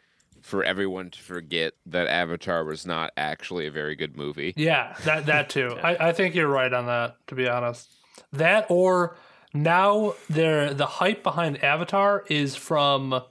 [0.42, 4.54] for everyone to forget that Avatar was not actually a very good movie.
[4.56, 5.76] yeah, that that too.
[5.82, 7.16] I, I think you're right on that.
[7.26, 7.92] To be honest,
[8.32, 9.16] that or
[9.52, 13.22] now there the hype behind Avatar is from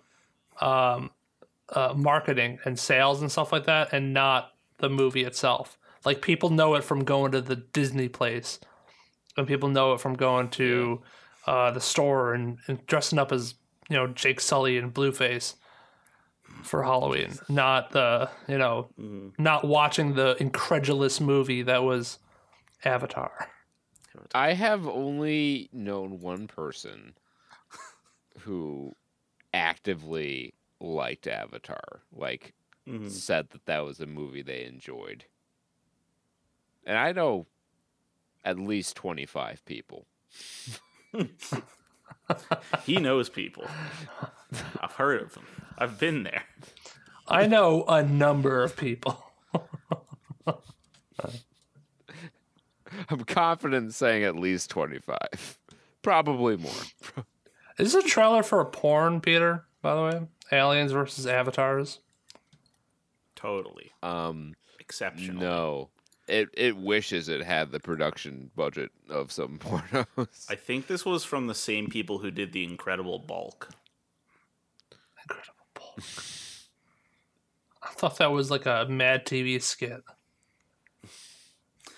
[0.60, 1.10] um,
[1.70, 5.78] uh, marketing and sales and stuff like that, and not the movie itself.
[6.04, 8.60] Like people know it from going to the Disney place,
[9.38, 11.02] and people know it from going to
[11.47, 13.55] uh, the store and, and dressing up as
[13.89, 15.55] you know Jake Sully and Blueface
[16.63, 17.34] for Halloween.
[17.49, 18.89] Not the you know
[19.38, 22.19] not watching the incredulous movie that was
[22.84, 23.49] Avatar.
[24.34, 27.15] I have only known one person
[28.39, 28.95] who
[29.53, 32.53] actively liked Avatar, like
[32.88, 33.10] Mhm.
[33.10, 35.25] said that that was a movie they enjoyed.
[36.86, 37.47] And I know
[38.43, 40.05] at least 25 people.
[42.86, 43.65] He knows people.
[44.82, 45.45] I've heard of them.
[45.78, 46.43] I've been there.
[47.28, 49.23] I know a number of people.
[53.10, 55.60] I'm confident in saying at least 25.
[56.01, 56.71] Probably more.
[57.78, 59.65] Is this a trailer for a porn, Peter?
[59.82, 61.99] By the way, Aliens versus Avatars.
[63.36, 63.91] Totally.
[64.01, 65.41] Um Exceptional.
[65.41, 65.89] no.
[66.28, 70.50] It it wishes it had the production budget of some pornos.
[70.50, 73.70] I think this was from the same people who did the Incredible Bulk.
[75.22, 76.00] Incredible Bulk.
[77.84, 80.02] I thought that was like a Mad TV skit.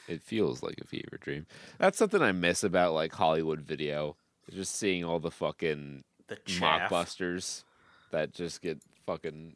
[0.07, 1.45] It feels like a fever dream.
[1.79, 4.15] That's something I miss about like Hollywood video.
[4.51, 6.89] Just seeing all the fucking The chaff.
[6.89, 7.63] mockbusters
[8.11, 9.55] that just get fucking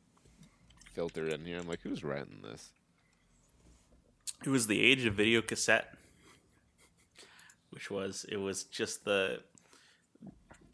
[0.93, 1.57] filtered in here.
[1.59, 2.71] I'm like, who's renting this?
[4.45, 5.93] It was the age of video cassette,
[7.69, 9.41] which was it was just the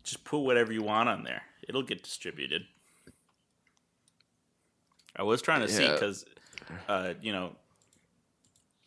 [0.03, 1.41] just put whatever you want on there.
[1.67, 2.63] It'll get distributed.
[5.17, 6.25] I was trying to see because,
[6.87, 7.55] uh, you know,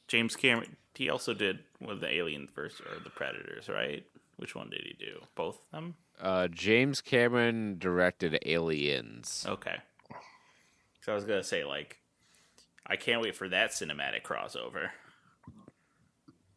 [0.08, 0.76] James Cameron.
[0.94, 4.04] He also did one of the Alien first or the Predators, right?
[4.36, 5.20] Which one did he do?
[5.34, 5.94] Both of them.
[6.20, 9.44] Uh, James Cameron directed Aliens.
[9.48, 9.76] Okay.
[11.02, 11.99] So I was gonna say like,
[12.86, 14.90] I can't wait for that cinematic crossover.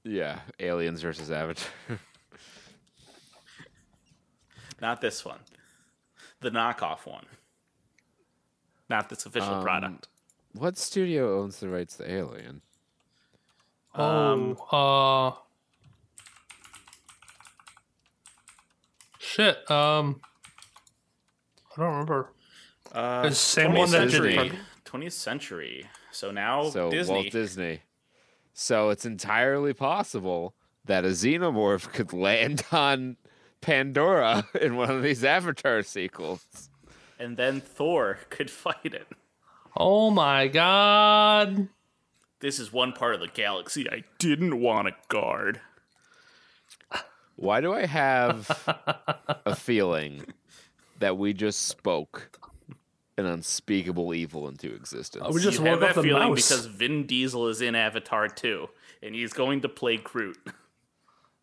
[0.04, 1.68] Yeah, Aliens versus Avatar.
[4.82, 5.40] Not this one.
[6.42, 7.26] The knockoff one.
[8.90, 10.08] Not this official Um, product.
[10.54, 12.62] what studio owns the rights to Alien?
[13.96, 15.36] Um, oh, uh,
[19.20, 19.70] shit.
[19.72, 20.22] Um,
[21.72, 22.34] I don't remember.
[22.92, 25.88] Uh, It's the same one that did 20th Pre- 20th century.
[26.14, 27.14] So now So Disney.
[27.14, 27.82] Walt Disney.
[28.54, 30.54] So it's entirely possible
[30.86, 33.18] that a xenomorph could land on
[33.62, 36.70] Pandora in one of these Avatar sequels.
[37.20, 39.08] and then Thor could fight it.
[39.78, 41.70] Oh my god.
[42.42, 45.62] This is one part of the galaxy I didn't want to guard.
[47.36, 48.50] Why do I have
[49.46, 50.24] a feeling
[51.00, 52.38] that we just spoke
[53.18, 55.28] an unspeakable evil into existence?
[55.34, 56.50] We just you have that feeling mouse.
[56.50, 58.68] because Vin Diesel is in Avatar 2,
[59.02, 60.38] and he's going to play Groot.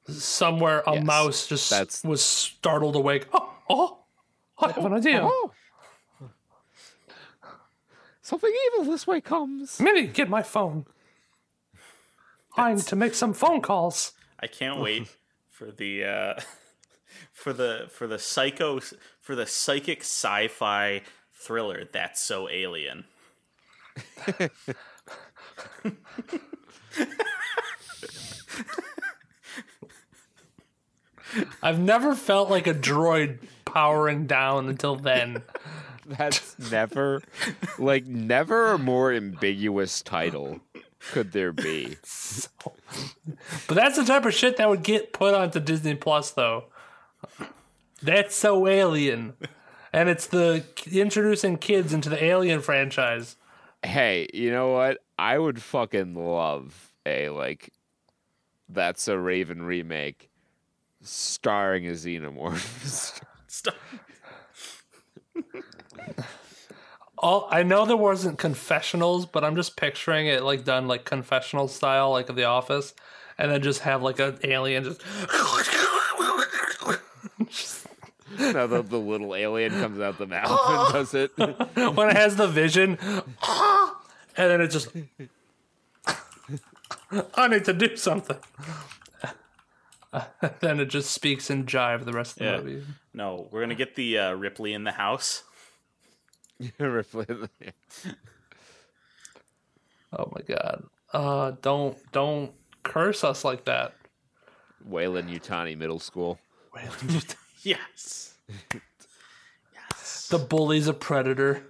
[0.09, 3.26] Somewhere a Yes, mouse just that's- was startled awake.
[3.33, 3.98] Oh, oh,
[4.59, 5.20] I have an idea.
[5.22, 5.52] Oh.
[8.22, 9.80] Something evil this way comes.
[9.80, 10.87] Minnie, get my phone.
[12.56, 14.12] I need to make some phone calls.
[14.38, 15.09] I can't wait
[15.48, 16.35] for the uh,
[17.33, 18.80] for the for the psycho
[19.20, 21.02] for the psychic sci-fi
[21.40, 23.05] thriller that's so alien.
[31.62, 35.42] I've never felt like a droid powering down until then.
[36.07, 37.22] That's never,
[37.79, 40.61] like, never a more ambiguous title
[41.12, 41.96] could there be.
[43.68, 46.64] But that's the type of shit that would get put onto Disney Plus, though.
[48.03, 49.35] That's so alien.
[49.92, 53.37] And it's the introducing kids into the Alien franchise.
[53.83, 54.98] Hey, you know what?
[55.18, 57.72] I would fucking love a like
[58.68, 60.31] that's a Raven remake
[61.03, 63.20] starring a xenomorph.
[63.46, 63.74] Stop.
[67.18, 71.68] All I know there wasn't confessionals, but I'm just picturing it like done like confessional
[71.68, 72.94] style, like of The Office,
[73.37, 75.03] and then just have like an alien just.
[78.55, 81.31] now the, the little alien comes out the mouth and does it.
[81.96, 84.88] when it has the vision, and then it just.
[87.35, 88.37] I need to do something.
[90.61, 92.57] then it just speaks in jive the rest of the Yeah.
[92.59, 92.87] movie.
[93.14, 95.42] No, we're gonna get the uh, Ripley in the house.
[96.79, 97.26] Ripley-
[100.12, 100.85] Oh my god.
[101.12, 103.94] Uh don't don't curse us like that.
[104.85, 106.38] Weyland-Yutani Middle School.
[107.62, 108.29] Yes.
[109.74, 110.28] Yes.
[110.30, 111.62] The bully's a predator.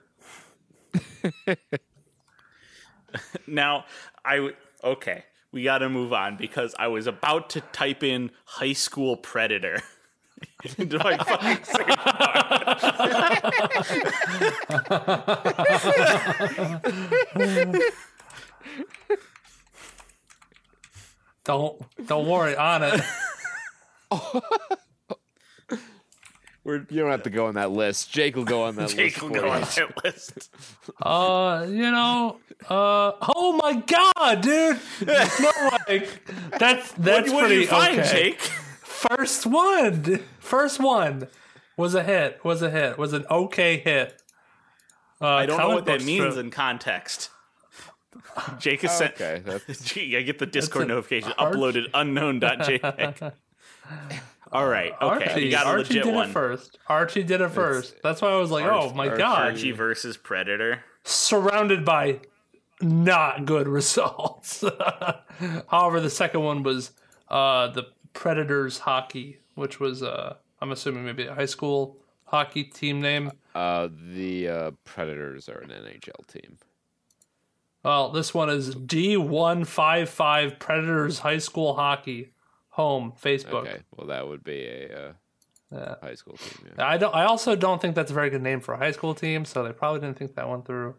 [3.47, 3.85] Now,
[4.25, 5.25] I w- okay.
[5.53, 9.81] We got to move on because I was about to type in high school predator
[10.79, 11.89] into my fucking search.
[21.45, 23.01] Don't don't worry on it.
[26.71, 28.13] We're, you don't have to go on that list.
[28.13, 29.15] Jake will go on that Jake list.
[29.17, 29.51] Jake will go you.
[29.51, 30.51] on that list.
[31.03, 34.79] Uh, you know, uh, oh my god, dude!
[35.07, 35.51] No
[35.89, 36.07] way.
[36.59, 38.11] That's that's what pretty did you find, okay.
[38.13, 38.41] Jake?
[38.41, 41.29] First one, first one
[41.77, 42.45] was a hit.
[42.45, 42.99] Was a hit.
[42.99, 44.21] Was an okay hit.
[45.21, 46.45] Uh, I don't know what that means strip.
[46.45, 47.31] in context.
[48.59, 49.15] Jake is sent.
[49.15, 53.33] Okay, that's Gee, I get the Discord an notification arch- uploaded unknown.jpg.
[54.53, 56.29] All right, okay, Archie, you got a Archie legit did one.
[56.29, 56.79] it first.
[56.89, 57.95] Archie did it first.
[58.03, 59.39] That's why I was like, oh my Archie- god.
[59.43, 60.83] Archie versus Predator.
[61.05, 62.21] surrounded by
[62.81, 64.65] not good results.
[65.69, 66.91] However, the second one was
[67.29, 73.01] uh, the Predators hockey, which was uh, I'm assuming maybe a high school hockey team
[73.01, 73.31] name.
[73.55, 76.59] uh, the uh, Predators are an NHL team.
[77.85, 82.31] Well, this one is D155 Predators High School Hockey
[82.71, 83.67] Home Facebook.
[83.67, 85.13] Okay, well that would be a uh,
[85.73, 85.95] Yeah.
[86.03, 86.73] high school team.
[86.77, 86.87] Yeah.
[86.87, 87.15] I don't.
[87.15, 89.63] I also don't think that's a very good name for a high school team, so
[89.65, 90.95] they probably didn't think that one through.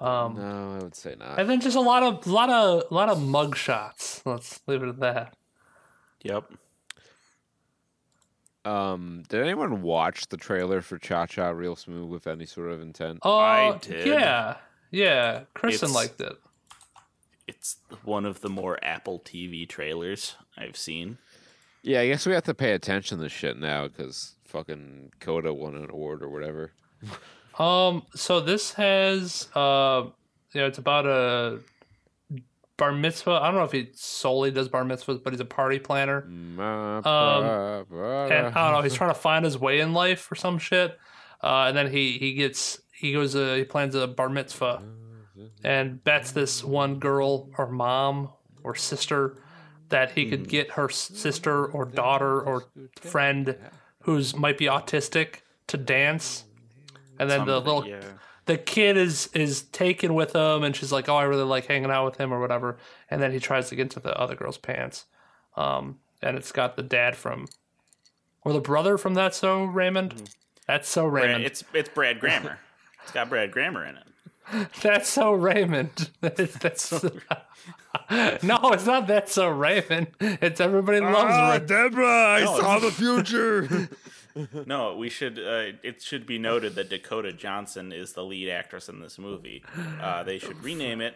[0.00, 1.38] Um, No, I would say not.
[1.40, 4.20] And then just a lot of, lot of, lot of mug shots.
[4.26, 5.34] Let's leave it at that.
[6.22, 6.52] Yep.
[8.64, 12.80] Um, did anyone watch the trailer for Cha Cha Real Smooth with any sort of
[12.80, 13.20] intent?
[13.22, 14.06] Oh, I did.
[14.06, 14.56] Yeah,
[14.90, 15.44] yeah.
[15.54, 16.36] Kristen It's- liked it.
[17.46, 21.18] It's one of the more Apple TV trailers I've seen.
[21.82, 25.54] Yeah, I guess we have to pay attention to this shit now because fucking Coda
[25.54, 26.72] won an award or whatever.
[27.58, 30.02] Um, so this has, uh,
[30.52, 31.60] you know, it's about a
[32.76, 33.30] bar mitzvah.
[33.30, 36.22] I don't know if he solely does bar mitzvahs, but he's a party planner.
[37.06, 37.44] Um,
[38.30, 40.98] And I don't know, he's trying to find his way in life or some shit.
[41.42, 44.82] Uh, and then he he gets he goes uh, he plans a bar mitzvah
[45.64, 48.30] and bets this one girl or mom
[48.62, 49.36] or sister
[49.88, 52.64] that he could get her sister or daughter or
[53.00, 53.56] friend
[54.02, 56.44] who's might be autistic to dance.
[57.18, 58.00] And then the little yeah.
[58.46, 61.90] the kid is is taken with him and she's like oh i really like hanging
[61.90, 62.76] out with him or whatever
[63.10, 65.06] and then he tries to get into the other girl's pants
[65.56, 67.46] um and it's got the dad from
[68.42, 70.30] or the brother from that so raymond
[70.66, 72.58] that's so Brad, raymond it's it's Brad Grammer.
[73.02, 74.06] it's got Brad Grammer in it.
[74.82, 76.92] that's so raymond that's
[78.42, 81.68] no it's not that's so raymond it's everybody loves Raymond.
[81.68, 83.88] Deborah, I No, saw the future.
[84.66, 85.38] No, we should.
[85.38, 89.64] Uh, it should be noted that Dakota Johnson is the lead actress in this movie.
[89.98, 91.14] Uh, they should rename it.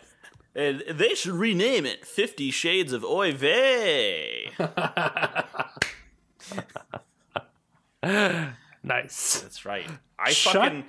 [0.56, 4.50] Uh, they should rename it Fifty Shades of Oy Vey.
[8.82, 9.86] nice That's right.
[10.18, 10.84] I Shut- fucking.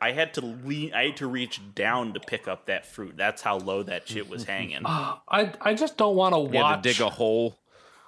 [0.00, 0.92] I had to lean.
[0.94, 3.16] I had to reach down to pick up that fruit.
[3.16, 4.82] That's how low that shit was hanging.
[4.86, 7.58] i i just don't want to watch to dig a hole.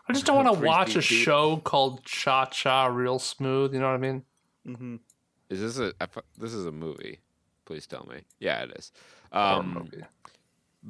[0.08, 1.02] i just don't want to watch a deep.
[1.24, 5.00] show called cha cha real smooth you know what i mean
[5.48, 5.92] Is this a?
[6.00, 7.18] I fu- This is a movie.
[7.64, 8.22] Please tell me.
[8.38, 8.92] Yeah, it is.
[9.32, 9.90] Um,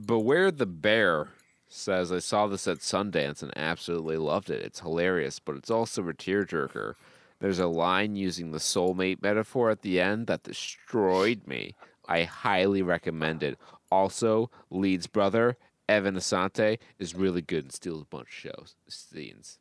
[0.07, 1.29] Beware the Bear
[1.69, 4.63] says, I saw this at Sundance and absolutely loved it.
[4.63, 6.95] It's hilarious, but it's also a tearjerker.
[7.41, 11.75] There's a line using the soulmate metaphor at the end that destroyed me.
[12.07, 13.59] I highly recommend it.
[13.91, 15.57] Also, Lead's brother,
[15.89, 19.59] Evan Assante, is really good and steals a bunch of shows scenes.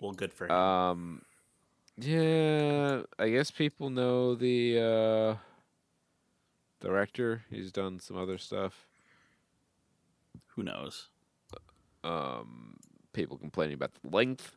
[0.00, 0.50] Well, good for him.
[0.52, 1.22] Um,
[1.98, 5.36] Yeah, I guess people know the uh,
[6.80, 7.42] director.
[7.50, 8.86] He's done some other stuff.
[10.48, 11.08] Who knows?
[12.04, 12.76] Um,
[13.12, 14.52] people complaining about the length.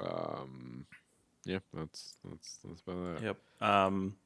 [0.00, 0.86] Um,
[1.44, 3.22] yeah, that's that's that's about that.
[3.22, 3.36] Yep.
[3.60, 4.16] Um,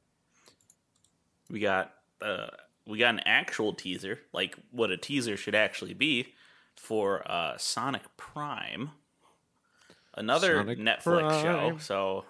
[1.49, 2.47] we got uh,
[2.87, 6.33] we got an actual teaser, like what a teaser should actually be,
[6.75, 8.91] for uh, Sonic Prime,
[10.15, 11.77] another Sonic Netflix show.
[11.79, 12.25] So,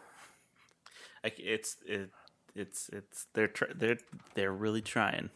[1.23, 2.09] like, it's it,
[2.55, 3.99] it's it's they're tr- they're
[4.33, 5.29] they're really trying.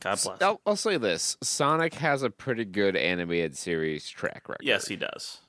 [0.00, 0.42] God bless.
[0.42, 4.64] I'll, I'll say this: Sonic has a pretty good animated series track record.
[4.64, 5.40] Yes, he does.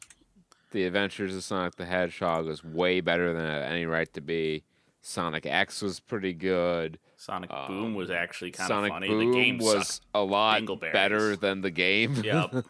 [0.72, 4.22] The Adventures of Sonic the Hedgehog was way better than it had any right to
[4.22, 4.63] be.
[5.01, 6.99] Sonic X was pretty good.
[7.15, 9.07] Sonic Boom was actually kind of Um, Sonic funny.
[9.07, 12.15] Boom the game was a lot better than the game.
[12.15, 12.65] Yep.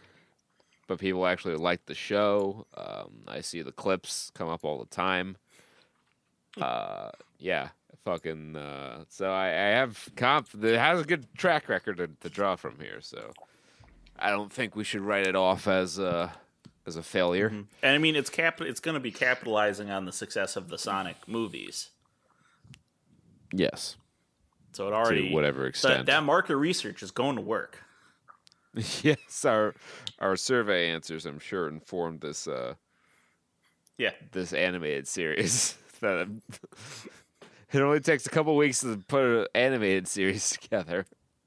[0.88, 2.66] but people actually liked the show.
[2.76, 5.36] Um, I see the clips come up all the time.
[6.60, 7.68] Uh, yeah,
[8.04, 8.56] fucking.
[8.56, 10.48] Uh, so I, I have comp.
[10.62, 13.00] It has a good track record to, to draw from here.
[13.00, 13.32] So
[14.18, 16.32] I don't think we should write it off as a
[16.88, 17.46] as a failure.
[17.48, 18.60] And I mean, it's cap.
[18.60, 21.90] It's going to be capitalizing on the success of the Sonic movies.
[23.52, 23.96] Yes,
[24.72, 26.06] So it already to whatever that, extent.
[26.06, 27.82] that market research is going to work.
[29.02, 29.74] yes, our
[30.18, 32.74] our survey answers, I'm sure, informed this uh,
[33.96, 34.10] Yeah.
[34.32, 35.76] this animated series.
[36.00, 36.42] that I'm,
[37.72, 41.06] it only takes a couple weeks to put an animated series together.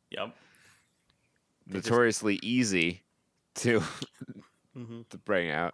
[0.09, 0.35] Yep.
[1.67, 3.01] Notoriously easy
[3.55, 3.83] to
[4.78, 5.07] Mhm.
[5.09, 5.74] to bring out.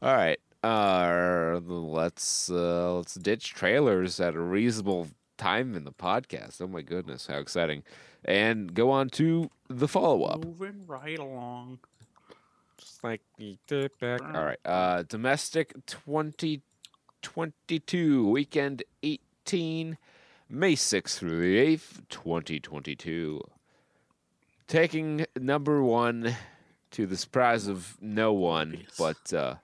[0.00, 5.08] All right, uh, let's uh, let's ditch trailers at a reasonable
[5.38, 6.60] time in the podcast.
[6.60, 7.82] Oh my goodness, how exciting!
[8.24, 10.44] And go on to the follow up.
[10.44, 11.78] Moving right along.
[12.78, 14.22] Just like you did back.
[14.22, 14.58] All right.
[14.64, 19.98] Uh, domestic 2022 weekend 18,
[20.48, 23.40] May 6th through the 8th, 2022.
[24.66, 26.34] Taking number one
[26.92, 28.98] to the surprise of no one, Morbius.
[28.98, 29.54] but uh,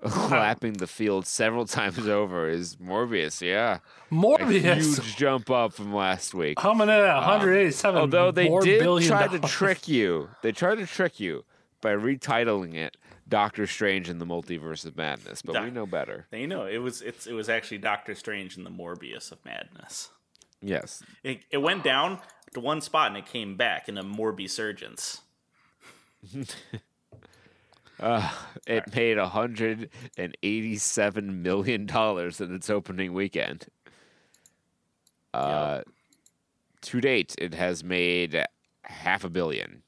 [0.30, 3.40] lapping the field several times over is Morbius.
[3.40, 3.78] Yeah,
[4.10, 4.76] a Morbius.
[4.76, 6.58] huge jump up from last week.
[6.58, 11.18] Coming in at 187 Although they did try to trick you, they tried to trick
[11.18, 11.44] you
[11.80, 12.96] by retitling it
[13.28, 16.26] Doctor Strange in the Multiverse of Madness, but we know better.
[16.30, 20.10] They know it was it's it was actually Doctor Strange and the Morbius of Madness.
[20.60, 21.02] Yes.
[21.22, 22.18] It, it went down
[22.54, 25.20] to one spot and it came back in a Morbisurgence.
[28.00, 28.30] Uh,
[28.66, 33.66] it made $187 million in its opening weekend.
[35.34, 35.82] Uh,
[36.82, 38.44] To date, it has made
[38.82, 39.82] half a billion.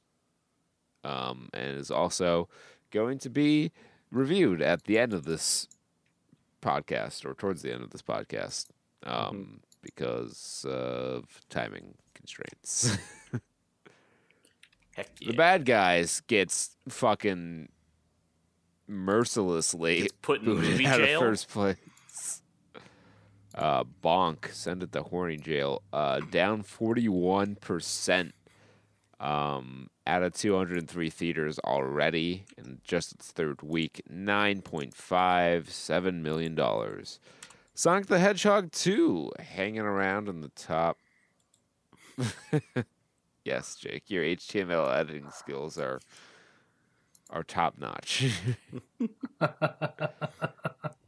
[1.03, 2.47] Um, and is also
[2.91, 3.71] going to be
[4.11, 5.67] reviewed at the end of this
[6.61, 8.67] podcast or towards the end of this podcast
[9.03, 12.97] um, because of timing constraints.
[14.97, 15.03] Yeah.
[15.27, 17.69] The bad guys gets fucking
[18.87, 21.19] mercilessly Gets put in movie jail?
[21.19, 21.77] first place.
[23.53, 25.81] Uh, bonk, send it to horny jail.
[25.91, 28.33] Uh, down forty one percent.
[29.19, 34.61] Um, out of two hundred and three theaters already in just its third week, nine
[34.61, 37.19] point five seven million dollars.
[37.73, 40.97] Sonic the Hedgehog two hanging around in the top.
[43.43, 45.99] Yes, Jake, your HTML editing skills are
[47.29, 48.29] are top notch.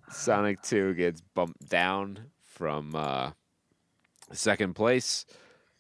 [0.10, 3.32] Sonic 2 gets bumped down from uh,
[4.32, 5.26] second place.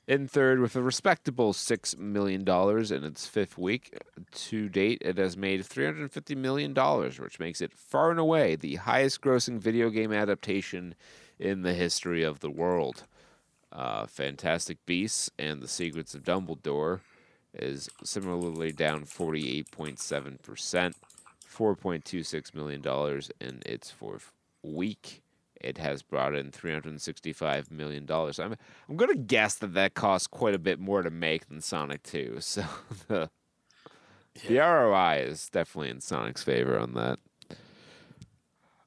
[0.05, 3.97] In third, with a respectable $6 million in its fifth week.
[4.33, 9.21] To date, it has made $350 million, which makes it far and away the highest
[9.21, 10.93] grossing video game adaptation
[11.39, 13.05] in the history of the world.
[13.73, 16.99] Uh, Fantastic Beasts and The Secrets of Dumbledore
[17.55, 20.93] is similarly down 48.7%,
[21.51, 22.83] $4.26 million
[23.41, 25.23] in its fourth week.
[25.59, 28.05] It has brought in $365 million.
[28.09, 28.55] I'm,
[28.89, 32.03] I'm going to guess that that costs quite a bit more to make than Sonic
[32.03, 32.37] 2.
[32.41, 32.63] So
[33.07, 33.29] the,
[34.47, 37.19] the ROI is definitely in Sonic's favor on that.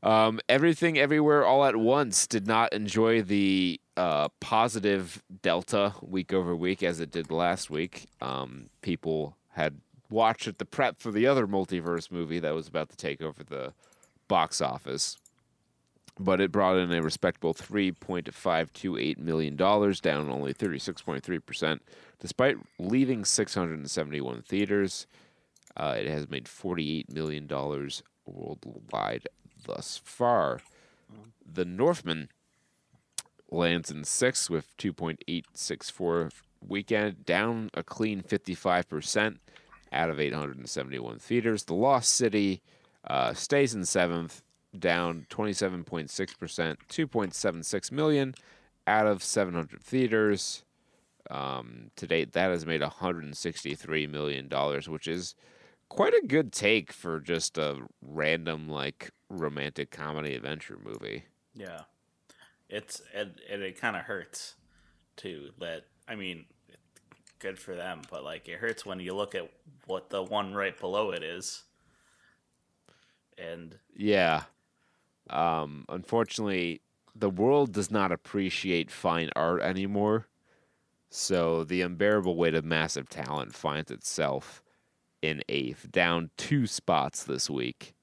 [0.02, 6.54] Um, Everything Everywhere All at Once did not enjoy the uh, positive delta week over
[6.54, 8.06] week as it did last week.
[8.20, 9.80] Um, people had
[10.10, 13.42] watched it to prep for the other multiverse movie that was about to take over
[13.42, 13.72] the
[14.28, 15.18] box office.
[16.18, 21.80] But it brought in a respectable $3.528 million, down only 36.3%.
[22.18, 25.06] Despite leaving 671 theaters,
[25.76, 27.46] uh, it has made $48 million
[28.24, 29.28] worldwide
[29.66, 30.60] thus far.
[31.50, 32.30] The Northman
[33.50, 36.30] lands in sixth with 2.864
[36.66, 39.38] weekend, down a clean 55%
[39.92, 41.64] out of 871 theaters.
[41.64, 42.62] The Lost City
[43.06, 44.42] uh, stays in seventh,
[44.76, 46.08] down 27.6%,
[46.88, 48.34] 2.76 million
[48.86, 50.64] out of 700 theaters.
[51.28, 55.34] Um, to date, that has made 163 million dollars, which is
[55.88, 61.24] quite a good take for just a random like romantic comedy adventure movie.
[61.52, 61.82] Yeah,
[62.68, 64.54] it's and, and it kind of hurts
[65.16, 65.50] too.
[65.60, 66.44] That I mean,
[67.38, 69.50] good for them, but like it hurts when you look at
[69.86, 71.64] what the one right below it is,
[73.38, 74.44] and Yeah.
[75.28, 76.82] Um, unfortunately,
[77.14, 80.28] the world does not appreciate fine art anymore.
[81.10, 84.62] So the unbearable weight of massive talent finds itself
[85.22, 87.94] in eighth, down two spots this week,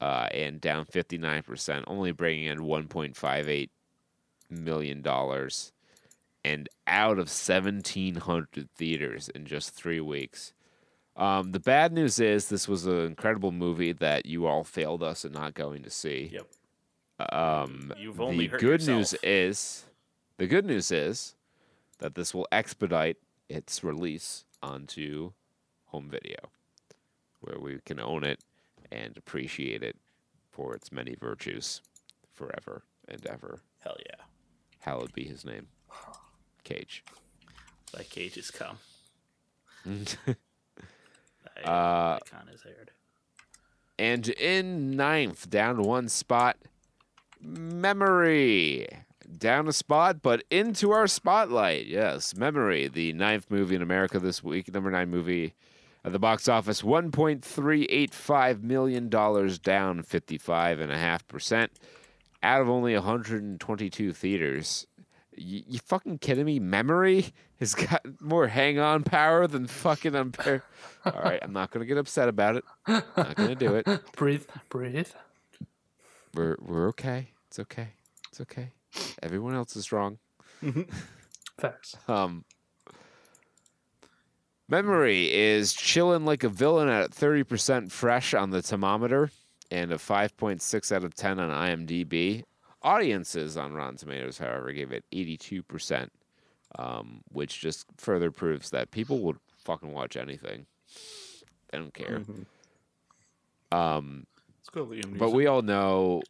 [0.00, 3.68] uh, and down 59%, only bringing in $1.58
[4.62, 5.72] million dollars
[6.44, 10.52] and out of 1,700 theaters in just three weeks.
[11.16, 15.24] Um, the bad news is this was an incredible movie that you all failed us
[15.24, 16.30] in not going to see.
[16.32, 16.46] yep,
[17.32, 18.98] Um, You've only the good yourself.
[18.98, 19.84] news is,
[20.36, 21.34] the good news is
[21.98, 23.16] that this will expedite
[23.48, 25.32] its release onto
[25.86, 26.50] home video,
[27.40, 28.40] where we can own it
[28.90, 29.96] and appreciate it
[30.50, 31.80] for its many virtues,
[32.34, 33.60] forever and ever.
[33.78, 34.24] hell yeah,
[34.84, 35.68] Hallowed be his name,
[36.62, 37.02] Cage.
[37.96, 38.78] like cages come.
[39.86, 42.90] I, Uh, icon is aired.
[43.98, 46.58] And in ninth, down one spot,
[47.40, 48.86] Memory.
[49.38, 51.86] Down a spot, but into our spotlight.
[51.86, 55.54] Yes, Memory, the ninth movie in America this week, number nine movie
[56.04, 61.68] at the box office, $1.385 million, down 55.5%,
[62.44, 64.86] out of only 122 theaters.
[65.36, 66.60] You, you fucking kidding me?
[66.60, 70.62] Memory has got more hang on power than fucking Unpair.
[71.04, 72.64] All right, I'm not going to get upset about it.
[72.86, 73.86] Not going to do it.
[74.16, 75.08] Breathe, breathe.
[76.34, 77.28] We're we're okay.
[77.48, 77.88] It's okay.
[78.30, 78.72] It's okay.
[79.22, 80.18] Everyone else is wrong.
[81.58, 81.96] Facts.
[82.08, 82.44] Um,
[84.68, 89.30] memory is chilling like a villain at 30% fresh on the thermometer
[89.70, 92.44] and a 5.6 out of 10 on IMDb.
[92.82, 96.10] Audiences on Rotten Tomatoes, however, gave it 82%,
[96.78, 100.66] um, which just further proves that people would fucking watch anything.
[101.70, 102.22] They don't care.
[103.72, 104.26] Um,
[104.60, 105.18] Let's go, Liam.
[105.18, 106.22] but we all know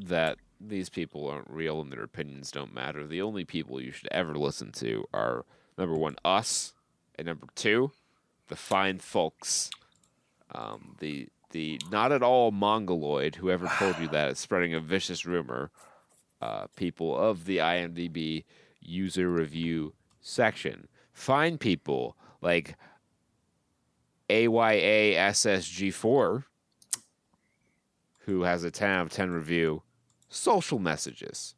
[0.00, 3.06] that these people aren't real and their opinions don't matter.
[3.06, 5.44] The only people you should ever listen to are
[5.78, 6.74] number one, us,
[7.16, 7.92] and number two,
[8.48, 9.70] the fine folks.
[10.52, 15.24] Um, the the not at all mongoloid, whoever told you that, is spreading a vicious
[15.26, 15.70] rumor.
[16.40, 18.44] Uh, people of the IMDb
[18.80, 19.92] user review
[20.22, 20.88] section.
[21.12, 22.76] Find people like
[24.30, 25.24] AYASSG4
[28.20, 29.82] who has a 10 out of 10 review,
[30.28, 31.54] Social Messages,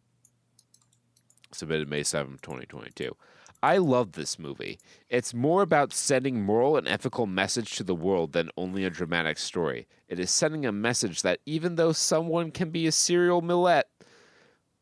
[1.52, 3.14] submitted May 7th, 2022.
[3.62, 4.80] I love this movie.
[5.08, 9.38] It's more about sending moral and ethical message to the world than only a dramatic
[9.38, 9.86] story.
[10.08, 13.86] It is sending a message that even though someone can be a serial millet,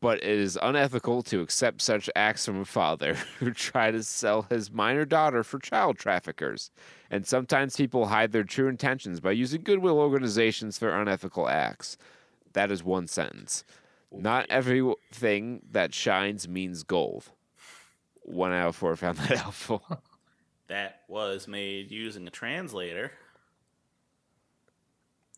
[0.01, 4.47] but it is unethical to accept such acts from a father who try to sell
[4.49, 6.71] his minor daughter for child traffickers.
[7.11, 11.97] And sometimes people hide their true intentions by using goodwill organizations for unethical acts.
[12.53, 13.63] That is one sentence.
[14.11, 17.29] Not everything that shines means gold.
[18.23, 19.83] One out of four found that helpful.
[20.67, 23.11] that was made using a translator.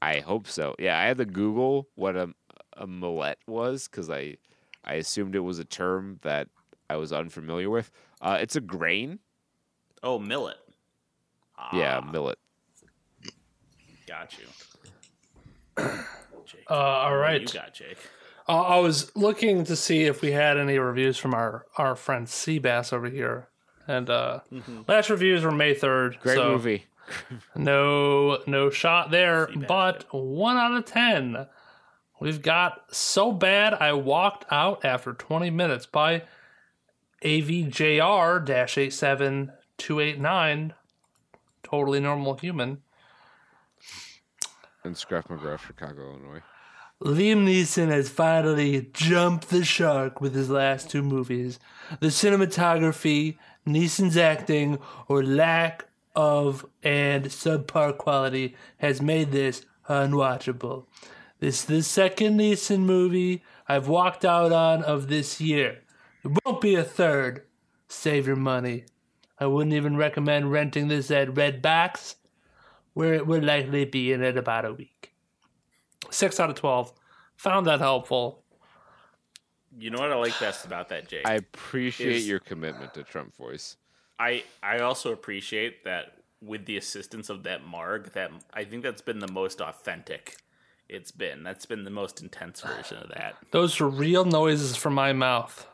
[0.01, 0.75] I hope so.
[0.79, 2.33] Yeah, I had to Google what a
[2.75, 4.37] a millet was because I
[4.83, 6.49] I assumed it was a term that
[6.89, 7.89] I was unfamiliar with.
[8.21, 9.19] Uh, it's a grain.
[10.01, 10.57] Oh, millet.
[11.71, 12.37] Yeah, Ah, millet.
[14.05, 14.45] got you.
[16.45, 17.97] Jake, Uh, all what you got Jake.
[18.47, 22.27] Uh, I was looking to see if we had any reviews from our our friend
[22.27, 23.47] Seabass over here,
[23.87, 24.41] and uh,
[24.87, 26.19] last reviews were May third.
[26.21, 26.85] Great so movie.
[27.55, 29.47] No, no shot there.
[29.47, 31.47] Seabass, but one out of ten.
[32.19, 36.23] We've got so bad I walked out after twenty minutes by
[37.23, 40.73] AVJR dash eight seven two eight nine.
[41.61, 42.81] Totally normal human.
[44.83, 46.41] And Scruff McGruff, Chicago, Illinois.
[47.03, 51.59] Liam Neeson has finally jumped the shark with his last two movies.
[51.99, 53.37] The cinematography,
[53.67, 54.79] Neeson's acting,
[55.09, 60.85] or lack of and subpar quality has made this unwatchable.
[61.41, 65.79] This is the second Neeson movie I've walked out on of this year.
[66.23, 67.43] It won't be a third.
[67.89, 68.85] Save your money.
[69.37, 72.15] I wouldn't even recommend renting this at Redbox,
[72.93, 75.12] where it would likely be in at about a week.
[76.11, 76.93] Six out of twelve.
[77.37, 78.43] Found that helpful.
[79.77, 81.27] You know what I like best about that, Jake?
[81.27, 83.77] I appreciate Is- your commitment to Trump voice.
[84.19, 89.01] I I also appreciate that with the assistance of that Marg, that I think that's
[89.01, 90.37] been the most authentic
[90.89, 91.43] it's been.
[91.43, 93.35] That's been the most intense version of that.
[93.51, 95.65] Those are real noises from my mouth.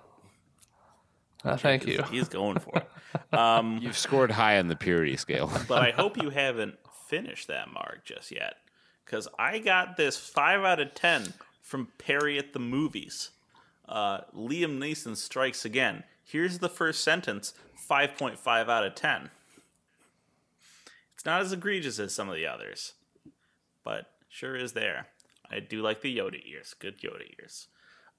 [1.44, 2.04] Uh, thank you.
[2.12, 2.90] He's going for it.
[3.34, 5.52] Um, You've scored high on the purity scale.
[5.68, 6.76] but I hope you haven't
[7.08, 8.54] finished that Marg just yet,
[9.10, 13.32] because I got this five out of ten from Perry at the movies.
[13.88, 16.04] Uh, Liam Neeson strikes again.
[16.24, 19.32] Here's the first sentence: five point five out of ten.
[21.16, 22.94] It's not as egregious as some of the others,
[23.84, 25.08] but sure is there.
[25.52, 26.76] I do like the Yoda ears.
[26.78, 27.68] Good Yoda ears.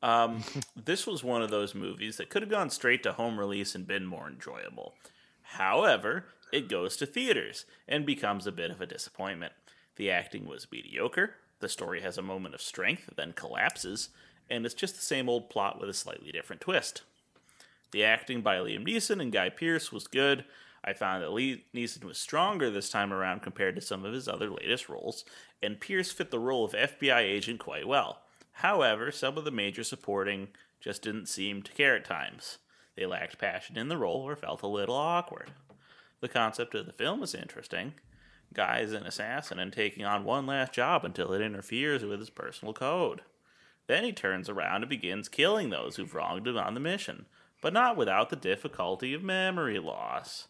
[0.02, 0.42] Um,
[0.76, 3.86] this was one of those movies that could have gone straight to home release and
[3.86, 4.94] been more enjoyable.
[5.42, 9.52] However, it goes to theaters and becomes a bit of a disappointment.
[10.00, 14.08] The acting was mediocre, the story has a moment of strength, then collapses,
[14.48, 17.02] and it's just the same old plot with a slightly different twist.
[17.90, 20.46] The acting by Liam Neeson and Guy Pearce was good.
[20.82, 24.26] I found that Lee Neeson was stronger this time around compared to some of his
[24.26, 25.26] other latest roles,
[25.62, 28.22] and Pearce fit the role of FBI agent quite well.
[28.52, 30.48] However, some of the major supporting
[30.80, 32.56] just didn't seem to care at times.
[32.96, 35.50] They lacked passion in the role or felt a little awkward.
[36.20, 37.92] The concept of the film is interesting.
[38.52, 42.30] Guy is an assassin and taking on one last job until it interferes with his
[42.30, 43.22] personal code.
[43.86, 47.26] Then he turns around and begins killing those who've wronged him on the mission,
[47.60, 50.48] but not without the difficulty of memory loss.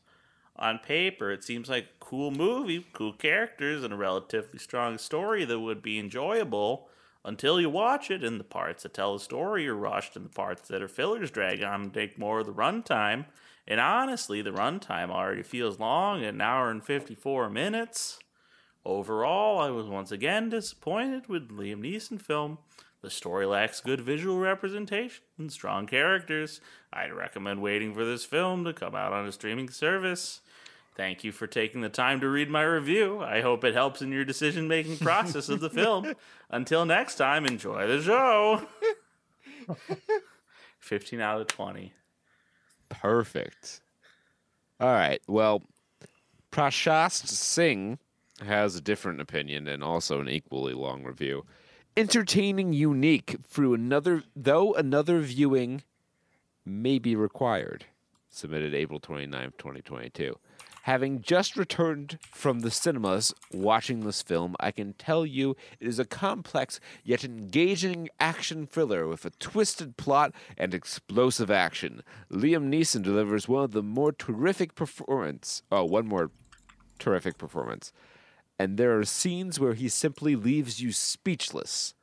[0.57, 5.45] On paper, it seems like a cool movie, cool characters, and a relatively strong story
[5.47, 6.89] that would be enjoyable
[7.25, 10.31] until you watch it, and the parts that tell the story are rushed, and the
[10.31, 13.27] parts that are fillers drag on and take more of the runtime.
[13.67, 18.19] And honestly, the runtime already feels long an hour and 54 minutes.
[18.85, 22.59] Overall, I was once again disappointed with Liam Neeson film.
[23.03, 26.61] The story lacks good visual representation and strong characters.
[26.93, 30.41] I'd recommend waiting for this film to come out on a streaming service.
[30.97, 33.21] Thank you for taking the time to read my review.
[33.21, 36.15] I hope it helps in your decision making process of the film.
[36.51, 38.67] Until next time, enjoy the show.
[40.81, 41.93] 15 out of 20.
[42.91, 43.81] Perfect.
[44.79, 45.23] All right.
[45.27, 45.63] Well,
[46.53, 47.99] Prashast Singh
[48.45, 51.45] has a different opinion and also an equally long review.
[51.97, 55.83] Entertaining, unique through another, though another viewing
[56.65, 57.87] may be required.
[58.31, 60.37] Submitted April 29th, 2022.
[60.85, 65.99] Having just returned from the cinemas watching this film, I can tell you it is
[65.99, 72.03] a complex yet engaging action thriller with a twisted plot and explosive action.
[72.33, 75.63] Liam Neeson delivers one of the more terrific performance.
[75.71, 76.31] Oh, one more
[76.99, 77.93] terrific performance.
[78.59, 81.95] And there are scenes where he simply leaves you speechless.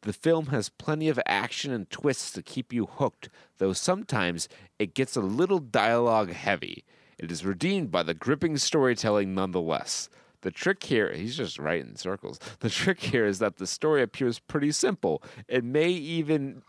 [0.00, 4.48] The film has plenty of action and twists to keep you hooked, though sometimes
[4.78, 6.84] it gets a little dialogue heavy.
[7.18, 10.08] It is redeemed by the gripping storytelling nonetheless.
[10.44, 12.38] The trick here, he's just writing circles.
[12.60, 15.22] The trick here is that the story appears pretty simple.
[15.48, 16.62] It may even,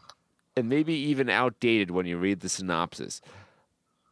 [0.56, 3.20] it may be even outdated when you read the synopsis,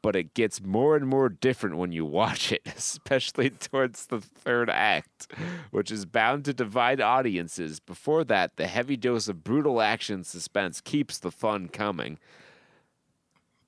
[0.02, 4.70] but it gets more and more different when you watch it, especially towards the third
[4.70, 5.32] act,
[5.72, 7.80] which is bound to divide audiences.
[7.80, 12.20] Before that, the heavy dose of brutal action suspense keeps the fun coming.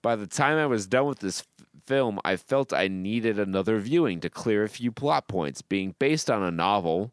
[0.01, 1.41] By the time I was done with this
[1.85, 5.61] film, I felt I needed another viewing to clear a few plot points.
[5.61, 7.11] Being based on a novel,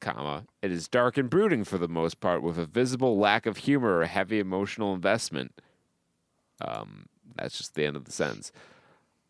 [0.00, 3.58] comma, it is dark and brooding for the most part, with a visible lack of
[3.58, 5.60] humor or heavy emotional investment.
[6.60, 7.06] Um,
[7.36, 8.52] that's just the end of the sentence.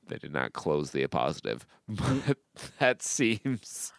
[0.06, 2.38] They did not close the appositive, but
[2.78, 3.92] that seems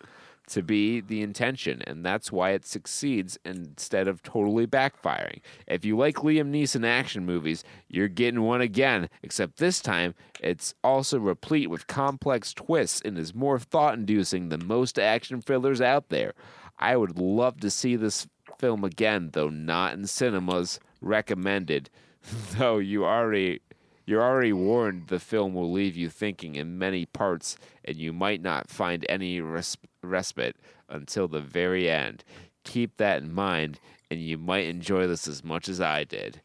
[0.47, 5.41] to be the intention, and that's why it succeeds instead of totally backfiring.
[5.67, 10.73] If you like Liam Neeson action movies, you're getting one again, except this time it's
[10.83, 16.09] also replete with complex twists and is more thought inducing than most action thrillers out
[16.09, 16.33] there.
[16.77, 18.27] I would love to see this
[18.59, 20.79] film again, though not in cinemas.
[21.01, 21.89] Recommended.
[22.57, 23.61] though you already
[24.05, 28.41] you're already warned the film will leave you thinking in many parts, and you might
[28.41, 30.55] not find any res- respite
[30.89, 32.23] until the very end.
[32.63, 33.79] Keep that in mind,
[34.11, 36.41] and you might enjoy this as much as I did.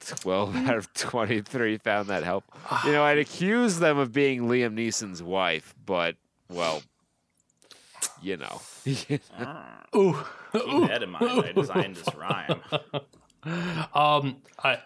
[0.00, 2.44] 12 out of 23 found that help.
[2.84, 6.16] You know, I'd accuse them of being Liam Neeson's wife, but,
[6.48, 6.82] well,
[8.22, 8.60] you know.
[9.96, 10.16] Ooh.
[10.52, 11.44] Keep that in mind.
[11.44, 12.60] I designed this rhyme.
[13.94, 14.80] Um, I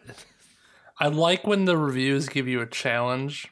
[1.03, 3.49] I like when the reviews give you a challenge.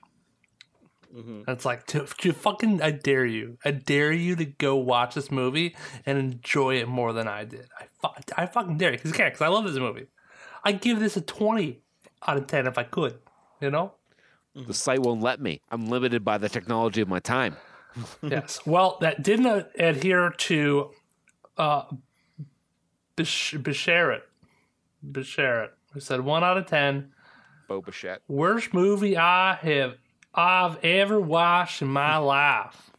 [1.13, 5.17] And It's like, to, to fucking, I dare you, I dare you to go watch
[5.17, 5.75] this movie
[6.07, 7.67] and enjoy it more than I did.
[7.77, 10.07] I, fu- I fucking dare you, because because I love this movie.
[10.63, 11.81] I give this a twenty
[12.25, 13.19] out of ten if I could.
[13.61, 13.95] You know?
[14.55, 15.61] the site won't let me.
[15.73, 17.57] I'm limited by the technology of my time.
[18.23, 18.61] yes.
[18.65, 20.91] Well, that didn't adhere to
[21.59, 21.83] uh,
[23.17, 24.23] Bish- Bisharet.
[25.05, 25.71] Bisharet.
[25.93, 27.11] We said one out of ten.
[27.71, 28.23] Boba Fett.
[28.27, 29.97] Worst movie I have
[30.35, 32.91] I've ever watched in my life.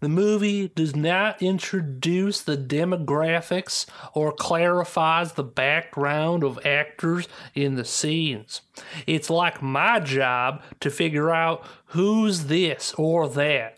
[0.00, 7.84] The movie does not introduce the demographics or clarifies the background of actors in the
[7.84, 8.62] scenes.
[9.06, 13.76] It's like my job to figure out who's this or that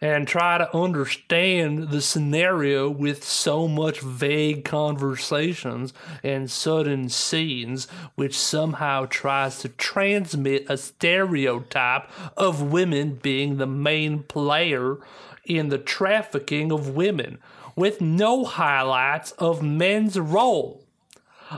[0.00, 5.92] and try to understand the scenario with so much vague conversations
[6.22, 14.22] and sudden scenes, which somehow tries to transmit a stereotype of women being the main
[14.22, 14.98] player
[15.44, 17.38] in the trafficking of women,
[17.74, 20.84] with no highlights of men's role.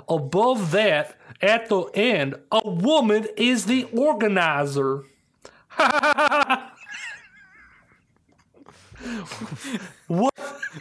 [0.08, 5.04] Above that, at the end, a woman is the organizer.
[10.06, 10.34] what?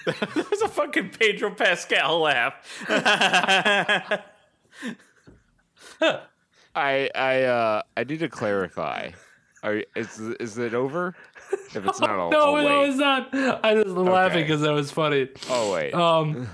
[0.05, 2.53] There's a fucking Pedro Pascal laugh.
[6.75, 9.11] I I uh I need to clarify.
[9.63, 11.15] Are is is it over?
[11.51, 13.30] If it's not, I'll, No, I'll no, it's not.
[13.65, 15.30] I just laughing because that was funny.
[15.49, 15.93] Oh wait.
[15.93, 16.47] Um,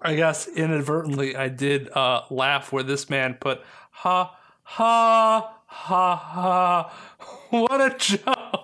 [0.00, 6.92] I guess inadvertently I did uh, laugh where this man put ha ha ha ha.
[7.50, 8.61] What a joke!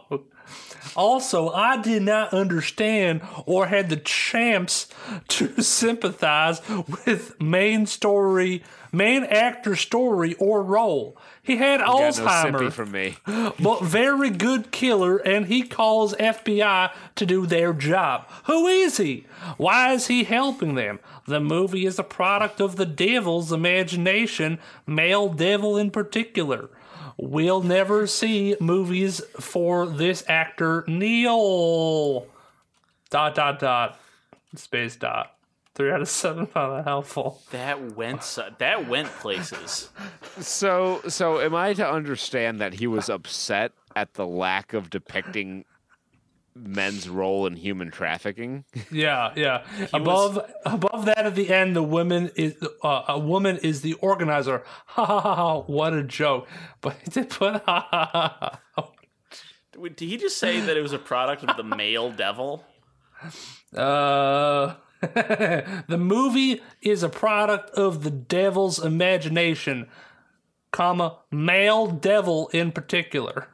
[0.96, 4.88] Also, I did not understand or had the chance
[5.28, 6.60] to sympathize
[7.04, 8.62] with main story,
[8.92, 11.16] main actor story or role.
[11.42, 13.16] He had Got no Alzheimer's from me.
[13.26, 18.28] but very good killer, and he calls FBI to do their job.
[18.44, 19.26] Who is he?
[19.56, 21.00] Why is he helping them?
[21.26, 26.68] The movie is a product of the devil's imagination, male devil in particular.
[27.20, 32.26] We'll never see movies for this actor, Neil.
[33.10, 34.00] Dot, dot, dot.
[34.54, 35.34] Space dot.
[35.74, 37.42] Three out of seven found that helpful.
[37.50, 39.90] That went so, that went places.
[40.38, 45.64] So so am I to understand that he was upset at the lack of depicting
[46.58, 48.64] men's role in human trafficking?
[48.90, 49.64] Yeah, yeah.
[49.92, 54.62] above above that at the end, the woman is uh, a woman is the organizer.
[54.86, 55.34] Ha ha ha!
[55.34, 55.60] ha.
[55.60, 56.48] What a joke!
[56.80, 58.60] But he did put ha ha ha.
[58.76, 58.90] ha.
[59.76, 62.64] Wait, Did he just say that it was a product of the male devil?
[63.76, 69.88] Uh, the movie is a product of the devil's imagination,
[70.72, 73.48] comma male devil in particular.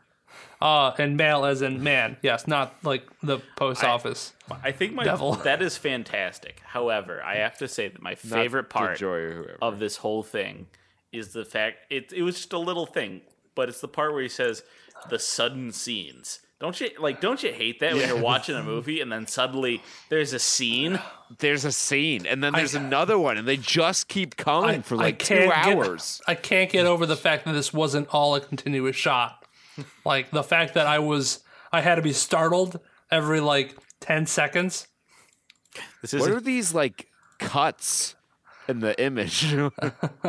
[0.61, 2.17] Uh, and male as in man.
[2.23, 4.33] Yes, not like the post office.
[4.63, 5.33] I think my Devil.
[5.45, 6.61] that is fantastic.
[6.65, 9.59] However, I have to say that my favorite part Joy or whoever.
[9.61, 10.67] of this whole thing
[11.13, 13.21] is the fact it it was just a little thing,
[13.55, 14.63] but it's the part where he says
[15.11, 16.41] the sudden scenes.
[16.61, 17.21] Don't you like?
[17.21, 20.99] Don't you hate that when you're watching a movie and then suddenly there's a scene?
[21.39, 25.19] There's a scene, and then there's another one, and they just keep coming for like
[25.19, 26.23] two can't get- hours.
[26.29, 29.44] I can't get over the fact that this wasn't all a continuous shot.
[30.05, 31.41] Like the fact that I was,
[31.73, 34.89] I had to be startled every like ten seconds.
[36.03, 37.09] This What is are these like
[37.39, 38.15] cuts
[38.69, 39.55] in the image?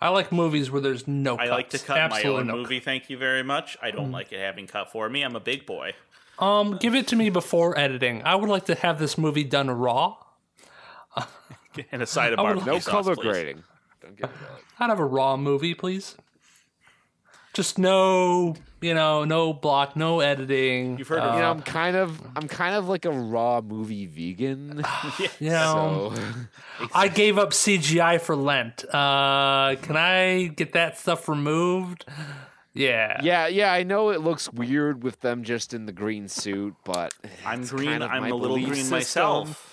[0.00, 1.36] I like movies where there's no.
[1.36, 1.86] I like to cuts.
[1.86, 2.80] cut my Absolutely own no movie.
[2.80, 3.76] Thank you very much.
[3.82, 5.22] I don't like it having cut for me.
[5.22, 5.94] I'm a big boy.
[6.38, 8.22] Um, give it to me before editing.
[8.24, 10.16] I would like to have this movie done raw.
[11.90, 13.22] And a side of would barbecue no sauce, color please.
[13.30, 13.62] grading.
[14.02, 14.36] Don't get me.
[14.78, 16.16] I'd have a raw movie, please.
[17.54, 20.98] Just no, you know, no block, no editing.
[20.98, 24.06] You've heard You of know, I'm kind of, I'm kind of like a raw movie
[24.06, 24.82] vegan.
[25.38, 28.84] You know, So I gave up CGI for Lent.
[28.86, 32.06] Uh, can I get that stuff removed?
[32.74, 33.20] Yeah.
[33.22, 37.12] yeah, yeah, I know it looks weird with them just in the green suit, but
[37.44, 37.90] I'm green.
[37.90, 38.90] kind of I'm a little green system.
[38.96, 39.71] myself.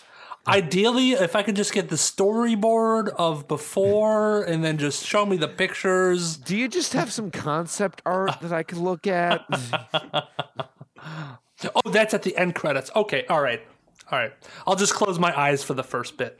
[0.50, 5.38] Ideally, if I could just get the storyboard of before and then just show me
[5.38, 6.38] the pictures.
[6.38, 9.46] Do you just have some concept art that I could look at?
[11.76, 12.90] Oh, that's at the end credits.
[12.96, 13.62] Okay, all right.
[14.10, 14.32] All right.
[14.66, 16.40] I'll just close my eyes for the first bit.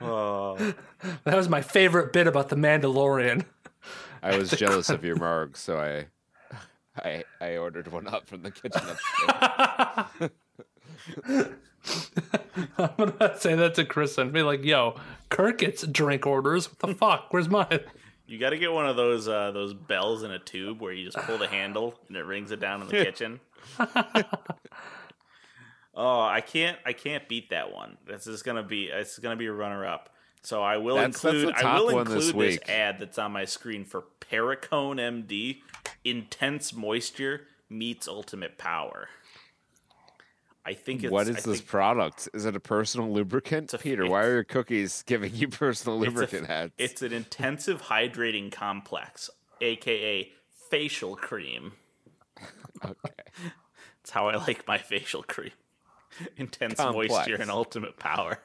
[0.00, 0.56] Oh,
[1.24, 3.44] That was my favorite bit about the Mandalorian.
[4.22, 6.06] I was jealous of your marg, so I,
[6.96, 10.30] I, I ordered one up from the kitchen upstairs.
[12.78, 14.96] I'm gonna say that to Chris and be like, "Yo,
[15.28, 16.68] Kirk gets drink orders.
[16.68, 17.28] What the fuck?
[17.30, 17.80] Where's mine?"
[18.26, 21.04] You got to get one of those uh, those bells in a tube where you
[21.04, 23.40] just pull the handle and it rings it down in the kitchen.
[25.94, 27.96] oh, I can't I can't beat that one.
[28.06, 30.10] This is gonna be it's gonna be a runner up.
[30.42, 33.18] So I will That's- that's include the I will one this include this, ad that's
[33.18, 35.60] on my screen for Perricone MD.
[36.04, 39.08] Intense moisture meets ultimate power.
[40.64, 42.28] I think it's what is I this think product?
[42.34, 43.72] Is it a personal lubricant?
[43.74, 46.72] a- Peter, why are your cookies giving you personal it's a- lubricant ads?
[46.78, 49.30] It's an intensive hydrating complex,
[49.60, 50.30] aka
[50.70, 51.72] facial cream.
[52.84, 52.94] okay.
[54.02, 55.50] That's how I like my facial cream.
[56.36, 57.12] Intense Complex.
[57.12, 58.38] moisture and ultimate power.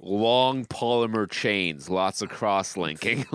[0.00, 3.24] Long polymer chains, lots of cross linking.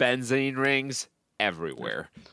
[0.00, 2.08] Benzene rings everywhere.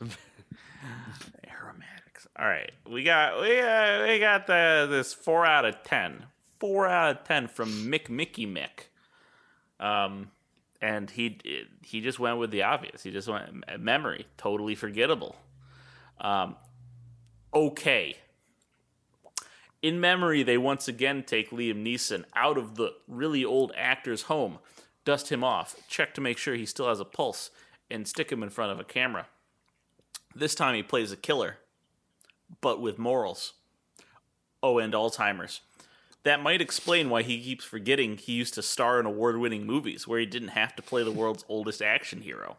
[1.46, 2.26] Aromatics.
[2.38, 6.24] All right, we got we uh, we got the this four out of ten.
[6.58, 8.88] Four out of ten from Mick Mickey Mick.
[9.78, 10.30] Um,
[10.80, 11.38] and he
[11.82, 13.02] he just went with the obvious.
[13.02, 15.36] He just went memory, totally forgettable.
[16.20, 16.56] Um,
[17.52, 18.16] okay.
[19.80, 24.58] In memory, they once again take Liam Neeson out of the really old actor's home,
[25.08, 27.50] dust him off, check to make sure he still has a pulse,
[27.90, 29.26] and stick him in front of a camera.
[30.34, 31.56] This time he plays a killer,
[32.60, 33.54] but with morals.
[34.62, 35.62] Oh, and Alzheimer's.
[36.24, 40.06] That might explain why he keeps forgetting he used to star in award winning movies
[40.06, 42.58] where he didn't have to play the world's oldest action hero.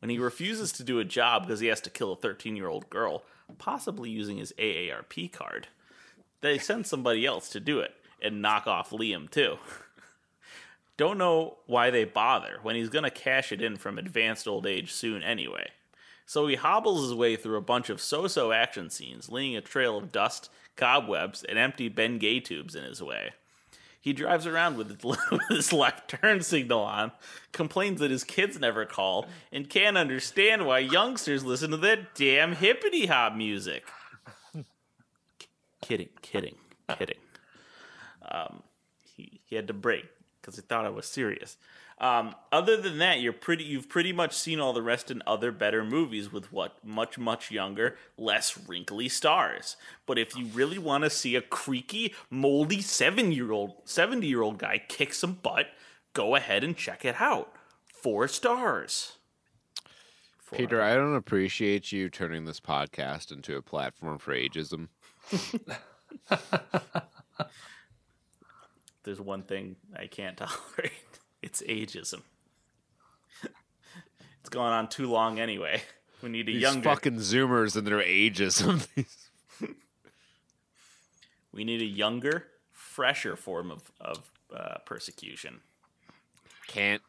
[0.00, 2.66] When he refuses to do a job because he has to kill a 13 year
[2.66, 3.22] old girl,
[3.58, 5.68] possibly using his AARP card,
[6.40, 9.58] they send somebody else to do it and knock off Liam, too.
[11.00, 14.66] Don't know why they bother when he's going to cash it in from advanced old
[14.66, 15.70] age soon anyway.
[16.26, 19.62] So he hobbles his way through a bunch of so so action scenes, leaving a
[19.62, 23.30] trail of dust, cobwebs, and empty Bengay tubes in his way.
[23.98, 25.00] He drives around with
[25.48, 27.12] his, left turn signal on,
[27.52, 32.56] complains that his kids never call, and can't understand why youngsters listen to that damn
[32.56, 33.88] hippity hop music.
[35.80, 36.56] kidding, kidding,
[36.98, 37.16] kidding.
[38.30, 38.62] Um,
[39.16, 40.04] he, he had to break
[40.40, 41.56] because he thought I was serious.
[42.00, 43.64] Um, other than that, you're pretty.
[43.64, 47.50] You've pretty much seen all the rest in other better movies with what much much
[47.50, 49.76] younger, less wrinkly stars.
[50.06, 54.40] But if you really want to see a creaky, moldy seven year old, seventy year
[54.40, 55.66] old guy kick some butt,
[56.14, 57.52] go ahead and check it out.
[57.84, 59.18] Four stars.
[60.38, 64.88] Four Peter, I don't appreciate you turning this podcast into a platform for ageism.
[69.02, 70.92] There's one thing I can't tolerate.
[71.42, 72.22] It's ageism.
[74.40, 75.82] it's gone on too long anyway.
[76.22, 76.82] We need a These younger.
[76.90, 78.86] fucking Zoomers and their ageism.
[81.52, 85.60] We need a younger, fresher form of of uh, persecution.
[86.68, 87.02] Can't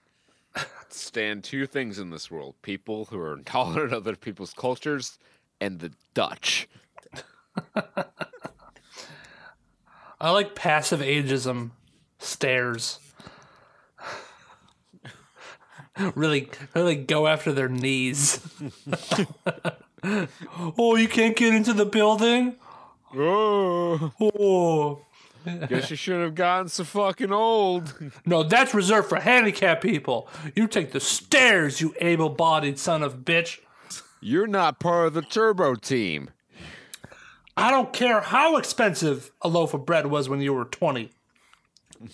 [0.90, 5.20] stand two things in this world: people who are intolerant of other people's cultures,
[5.60, 6.68] and the Dutch.
[10.20, 11.72] I like passive ageism
[12.22, 13.00] stares.
[16.16, 18.40] really, really go after their knees.
[20.04, 22.56] oh, you can't get into the building.
[23.14, 25.06] Oh, Oh,
[25.68, 27.94] guess you should have gotten so fucking old.
[28.26, 30.30] no, that's reserved for handicapped people.
[30.56, 33.60] You take the stairs, you able-bodied son of a bitch.
[34.22, 36.30] You're not part of the turbo team.
[37.58, 41.12] I don't care how expensive a loaf of bread was when you were 20.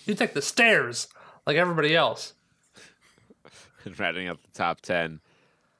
[0.06, 1.08] You take the stairs
[1.46, 2.34] like everybody else.
[3.98, 5.20] Rounding up the top ten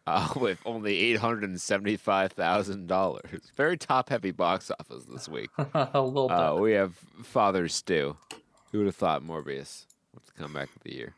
[0.07, 3.51] uh, with only eight hundred and seventy-five thousand dollars.
[3.57, 5.51] Very top-heavy box office this week.
[5.75, 6.37] a little bit.
[6.39, 8.17] Uh, we have Father Stu.
[8.73, 11.15] Who would have thought Morbius was the comeback of the year?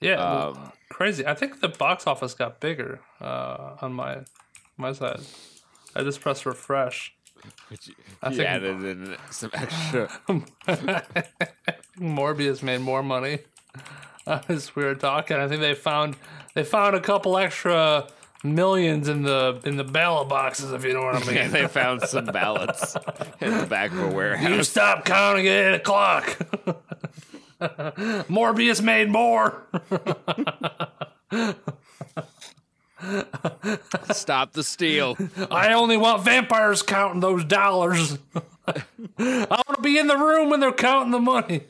[0.00, 1.26] yeah, Um, crazy.
[1.26, 4.18] I think the box office got bigger uh, on my
[4.76, 5.20] my side.
[5.94, 7.12] I just pressed refresh.
[7.68, 10.10] Which you, I you think- added in some extra.
[11.98, 13.38] Morbius made more money
[14.26, 15.36] as we were talking.
[15.36, 16.16] I think they found
[16.54, 18.06] they found a couple extra
[18.44, 21.36] millions in the in the ballot boxes, if you know what I mean.
[21.38, 22.96] and they found some ballots
[23.40, 24.48] in the back of a warehouse.
[24.48, 26.24] You stop counting at eight o'clock.
[28.28, 29.62] Morbius made more.
[34.12, 35.16] Stop the steal.
[35.50, 38.18] I only want vampires counting those dollars.
[38.66, 38.82] I
[39.18, 41.62] want to be in the room when they're counting the money.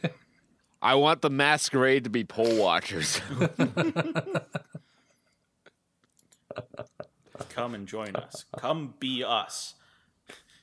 [0.80, 3.20] I want the masquerade to be poll watchers.
[7.50, 8.44] Come and join us.
[8.56, 9.74] Come be us.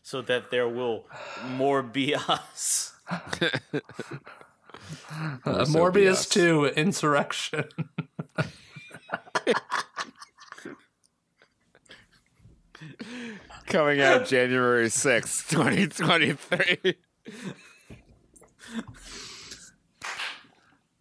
[0.02, 1.06] So that there will
[1.46, 2.94] more be us.
[3.10, 3.50] Uh,
[5.46, 6.30] Also Morbius BS.
[6.30, 7.66] 2 Insurrection.
[13.68, 16.96] Coming out January sixth, 2023.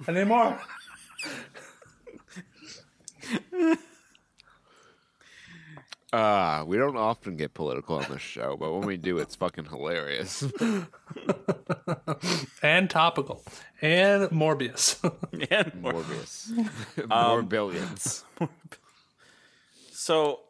[0.09, 0.61] Any more?
[6.13, 9.65] Uh, we don't often get political on this show, but when we do, it's fucking
[9.65, 10.45] hilarious.
[12.63, 13.43] And topical.
[13.81, 15.03] And Morbius.
[15.51, 15.95] and more.
[15.95, 17.09] Morbius.
[17.09, 18.25] More billions.
[19.91, 20.41] So,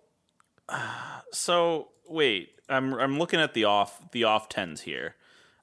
[1.32, 5.14] so wait, I'm I'm looking at the off the off tens here,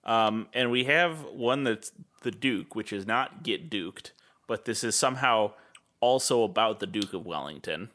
[0.03, 1.91] um, and we have one that's
[2.21, 4.11] the Duke, which is not get duked,
[4.47, 5.53] but this is somehow
[6.01, 7.89] also about the Duke of Wellington.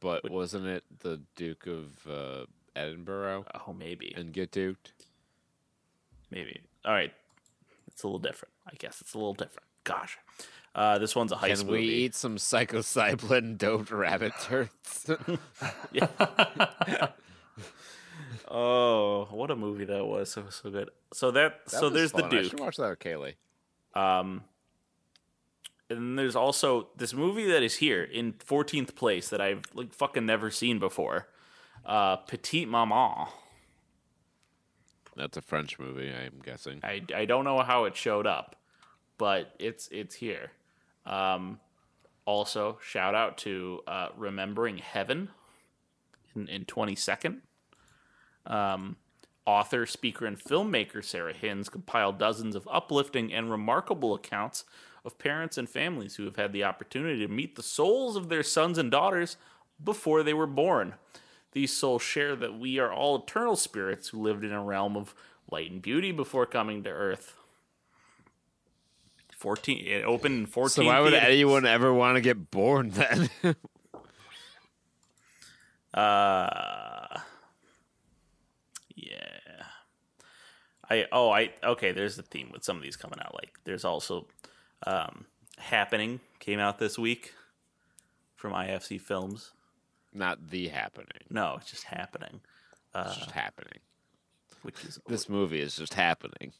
[0.00, 2.44] But wasn't it the Duke of uh,
[2.76, 4.92] Edinburgh Oh, maybe, and Get Duked?
[6.30, 6.60] maybe.
[6.84, 7.12] All right,
[7.86, 8.52] it's a little different.
[8.66, 9.66] I guess it's a little different.
[9.84, 10.18] Gosh,
[10.74, 11.86] uh, this one's a heist Can we movie.
[11.92, 15.10] eat some psilocybin doped rabbit turds?
[18.46, 20.30] Oh, what a movie that was!
[20.30, 20.90] So so good.
[21.12, 22.50] So that, so there's the I Duke.
[22.50, 23.34] should watch that with Kaylee.
[23.94, 24.42] Um,
[25.90, 30.26] and there's also this movie that is here in 14th place that I've like fucking
[30.26, 31.26] never seen before.
[31.84, 33.26] Uh, Petite Maman.
[35.16, 36.80] That's a French movie, I'm guessing.
[36.82, 38.56] I, I don't know how it showed up,
[39.16, 40.50] but it's it's here.
[41.06, 41.60] Um,
[42.26, 45.28] also, shout out to uh, Remembering Heaven
[46.34, 47.40] in, in 22nd.
[48.46, 48.96] Um,
[49.46, 54.64] author, speaker, and filmmaker Sarah Hinz compiled dozens of uplifting and remarkable accounts
[55.04, 58.42] of parents and families who have had the opportunity to meet the souls of their
[58.42, 59.36] sons and daughters
[59.82, 60.94] before they were born.
[61.52, 65.14] These souls share that we are all eternal spirits who lived in a realm of
[65.50, 67.36] light and beauty before coming to earth.
[69.44, 71.28] 14 it opened in 14 So why would theaters.
[71.28, 73.28] anyone ever want to get born then?
[75.92, 77.20] Uh,
[78.96, 79.18] yeah.
[80.90, 81.92] I oh I okay.
[81.92, 83.32] There's the theme with some of these coming out.
[83.34, 84.26] Like there's also
[84.86, 85.26] um,
[85.56, 87.32] happening came out this week
[88.34, 89.52] from IFC Films.
[90.12, 91.22] Not the happening.
[91.30, 92.40] No, it's just happening,
[92.94, 93.78] It's just happening.
[94.62, 96.52] which is This movie is just happening.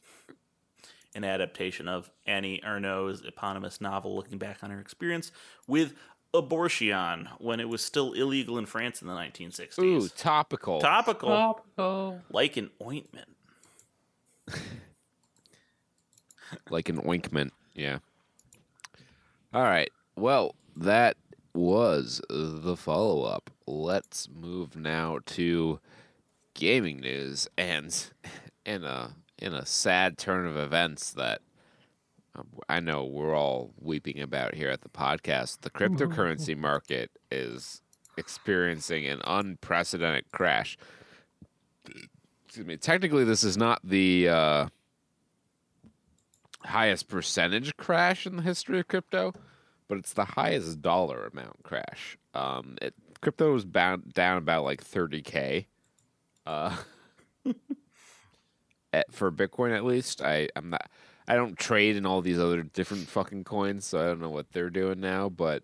[1.15, 5.31] An adaptation of Annie Ernaux's eponymous novel, looking back on her experience
[5.67, 5.93] with
[6.33, 9.79] abortion when it was still illegal in France in the 1960s.
[9.79, 10.79] Ooh, topical.
[10.79, 12.21] Topical, Topical.
[12.29, 13.29] like an ointment.
[16.69, 17.53] like an ointment.
[17.73, 17.99] Yeah.
[19.53, 19.89] All right.
[20.15, 21.17] Well, that
[21.53, 23.49] was the follow up.
[23.65, 25.79] Let's move now to
[26.53, 28.11] gaming news and
[28.65, 29.07] in a uh,
[29.39, 31.41] in a sad turn of events that
[32.35, 35.61] um, I know we're all weeping about here at the podcast.
[35.61, 37.81] The cryptocurrency market is
[38.17, 40.77] experiencing an unprecedented crash.
[42.45, 42.77] Excuse me.
[42.77, 44.67] Technically, this is not the uh,
[46.63, 49.33] highest percentage crash in the history of crypto,
[49.87, 52.17] but it's the highest dollar amount crash.
[52.33, 55.65] Um, it, crypto was bound down about like 30k.
[56.45, 56.75] Uh,
[58.95, 60.89] at, for Bitcoin, at least, I I'm not.
[61.27, 64.51] I don't trade in all these other different fucking coins, so I don't know what
[64.51, 65.27] they're doing now.
[65.27, 65.63] But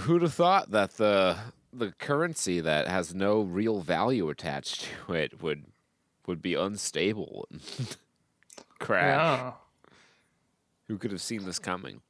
[0.00, 1.36] who'd have thought that the
[1.72, 5.64] the currency that has no real value attached to it would
[6.26, 7.96] would be unstable and
[8.78, 9.38] crash?
[9.38, 9.52] Yeah.
[10.88, 12.02] Who could have seen this coming?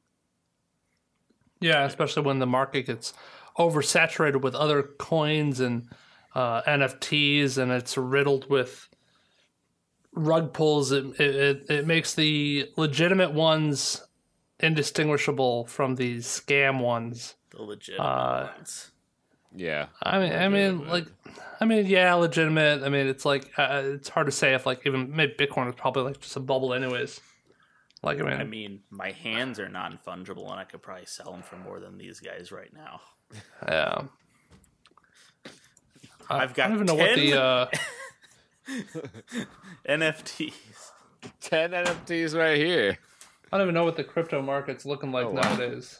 [1.61, 3.13] Yeah, especially when the market gets
[3.57, 5.87] oversaturated with other coins and
[6.35, 8.89] uh, NFTs, and it's riddled with
[10.15, 10.91] rug pulls.
[10.91, 14.01] It, it it- it makes the legitimate ones
[14.59, 17.35] indistinguishable from these scam ones.
[17.51, 18.91] The legitimate Uh, ones.
[19.55, 21.05] Yeah, I mean, I mean, like,
[21.61, 22.81] I mean, yeah, legitimate.
[22.81, 25.75] I mean, it's like uh, it's hard to say if like even maybe Bitcoin is
[25.75, 27.21] probably like just a bubble, anyways.
[28.01, 31.31] Like, I mean, I mean, my hands are non fungible, and I could probably sell
[31.31, 32.99] them for more than these guys right now.
[33.67, 34.01] yeah.
[36.29, 37.67] I- I've got I don't even know what the uh,
[39.89, 40.91] NFTs.
[41.41, 42.97] ten NFTs right here.
[43.51, 45.41] I don't even know what the crypto market's looking like Oh, wow.
[45.41, 45.99] nowadays.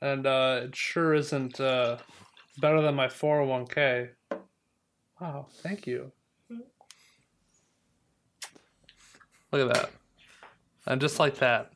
[0.00, 1.98] And uh, it sure isn't uh,
[2.58, 4.10] better than my 401k.
[5.20, 6.12] Wow, thank you.
[9.52, 9.90] Look at that.
[10.86, 11.72] And just like that.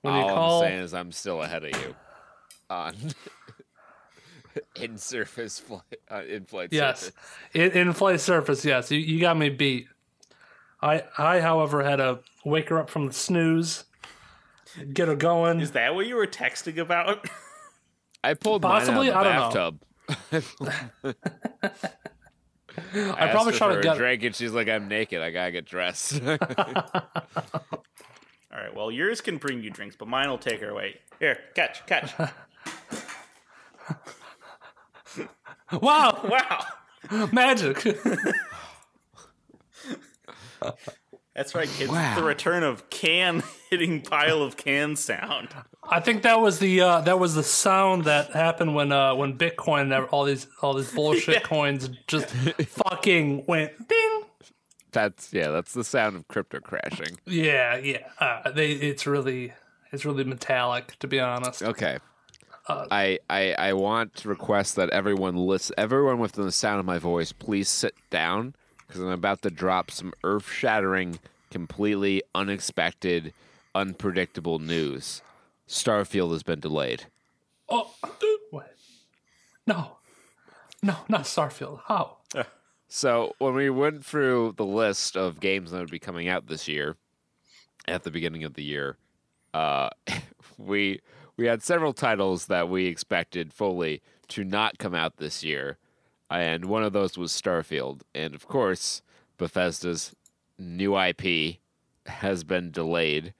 [0.00, 1.94] when you All call I'm saying is I'm still ahead of you
[2.70, 2.94] on
[4.76, 6.68] in surface flight, uh, in flight.
[6.72, 7.14] yes, surface.
[7.54, 9.86] in, in flight surface, yes, you, you got me beat.
[10.80, 13.84] I I however had to wake her up from the snooze,
[14.92, 15.60] get her going.
[15.60, 17.28] Is that what you were texting about?
[18.24, 19.08] I pulled Possibly?
[19.10, 19.80] mine out I of don't
[20.30, 21.16] the bathtub.
[22.94, 25.20] I probably tried to get a drink, and she's like, "I'm naked.
[25.20, 26.20] I gotta get dressed."
[28.54, 31.00] All right, well, yours can bring you drinks, but mine will take her away.
[31.18, 32.12] Here, catch, catch.
[35.80, 36.20] wow,
[37.10, 37.28] wow.
[37.32, 37.82] magic!
[41.34, 41.90] That's right, kids.
[41.90, 42.12] Wow.
[42.12, 45.48] It's the return of can hitting pile of can sound.
[45.88, 49.38] I think that was the uh, that was the sound that happened when uh, when
[49.38, 51.40] Bitcoin and all these all these bullshit Yeah.
[51.40, 54.22] coins just fucking went ding.
[54.92, 55.48] that's yeah.
[55.50, 57.18] That's the sound of crypto crashing.
[57.24, 58.06] Yeah, yeah.
[58.20, 59.54] Uh, they it's really
[59.90, 61.62] it's really metallic to be honest.
[61.62, 61.98] Okay.
[62.68, 66.86] Uh, I, I I want to request that everyone listen, everyone within the sound of
[66.86, 68.54] my voice, please sit down
[68.86, 71.18] because I'm about to drop some earth-shattering,
[71.50, 73.32] completely unexpected,
[73.74, 75.22] unpredictable news.
[75.66, 77.06] Starfield has been delayed.
[77.68, 77.94] Oh,
[78.50, 78.74] what?
[79.66, 79.96] No,
[80.82, 81.80] no, not Starfield.
[81.86, 82.18] How?
[82.94, 86.68] So when we went through the list of games that would be coming out this
[86.68, 86.96] year,
[87.88, 88.98] at the beginning of the year,
[89.54, 89.88] uh,
[90.58, 91.00] we
[91.36, 95.78] we had several titles that we expected fully to not come out this year,
[96.30, 99.02] and one of those was Starfield, and of course
[99.38, 100.14] Bethesda's
[100.58, 101.58] new IP
[102.06, 103.34] has been delayed.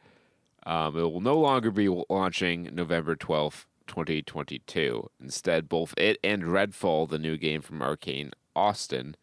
[0.64, 5.09] Um, it will no longer be launching November twelfth, twenty twenty two.
[5.20, 9.16] Instead, both it and Redfall, the new game from Arcane Austin,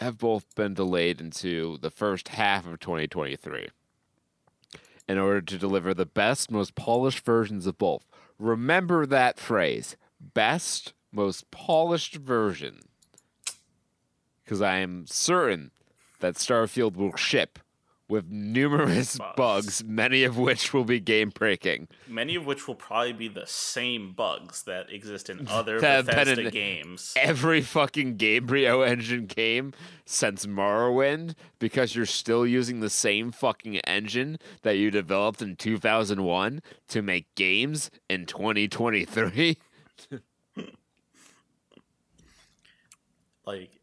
[0.00, 3.68] have both been delayed into the first half of 2023
[5.08, 8.04] in order to deliver the best, most polished versions of both.
[8.38, 12.80] Remember that phrase best, most polished version.
[14.44, 15.70] Because I am certain
[16.20, 17.58] that Starfield will ship
[18.12, 19.34] with numerous Bugs.
[19.36, 21.88] bugs, many of which will be game breaking.
[22.06, 26.42] Many of which will probably be the same bugs that exist in other That Bethesda
[26.42, 27.14] in- games.
[27.16, 29.72] every fucking Gamebryo engine game
[30.04, 36.60] since Morrowind because you're still using the same fucking engine that you developed in 2001
[36.88, 39.56] to make games in 2023.
[43.44, 43.80] Like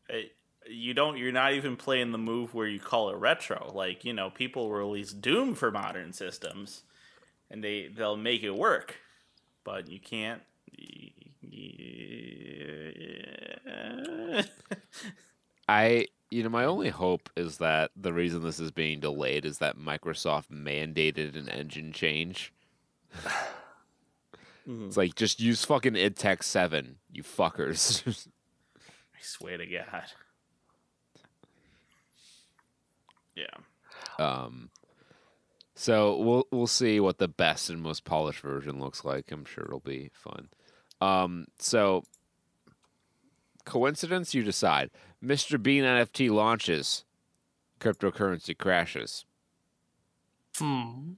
[0.69, 1.17] you don't.
[1.17, 3.71] You're not even playing the move where you call it retro.
[3.73, 6.83] Like you know, people release Doom for modern systems,
[7.49, 8.97] and they they'll make it work,
[9.63, 10.41] but you can't.
[15.67, 19.59] I, you know, my only hope is that the reason this is being delayed is
[19.59, 22.53] that Microsoft mandated an engine change.
[24.67, 24.87] Mm-hmm.
[24.87, 28.03] It's like just use fucking id Tech 7, you fuckers.
[28.77, 30.11] I swear to God.
[33.39, 34.25] Yeah.
[34.25, 34.69] Um,
[35.75, 39.31] so we'll we'll see what the best and most polished version looks like.
[39.31, 40.49] I'm sure it'll be fun.
[41.01, 42.03] Um, so
[43.65, 44.89] coincidence, you decide.
[45.23, 45.61] Mr.
[45.61, 47.05] Bean NFT launches,
[47.79, 49.25] cryptocurrency crashes.
[50.57, 51.13] Hmm.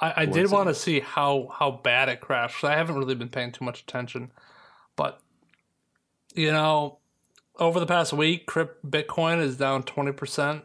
[0.00, 2.64] I, I did want to see how how bad it crashed.
[2.64, 4.30] I haven't really been paying too much attention,
[4.96, 5.20] but
[6.34, 6.98] you know,
[7.58, 10.64] over the past week, crypt Bitcoin is down twenty percent.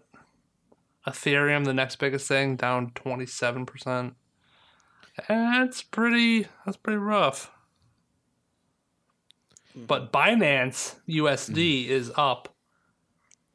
[1.07, 4.15] Ethereum, the next biggest thing, down twenty seven percent.
[5.17, 6.47] Eh, that's pretty.
[6.65, 7.51] That's pretty rough.
[9.73, 9.85] Hmm.
[9.85, 11.91] But Binance USD hmm.
[11.91, 12.55] is up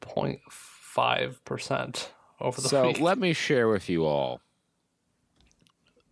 [0.01, 2.99] 0.5 percent over the So week.
[2.99, 4.41] let me share with you all,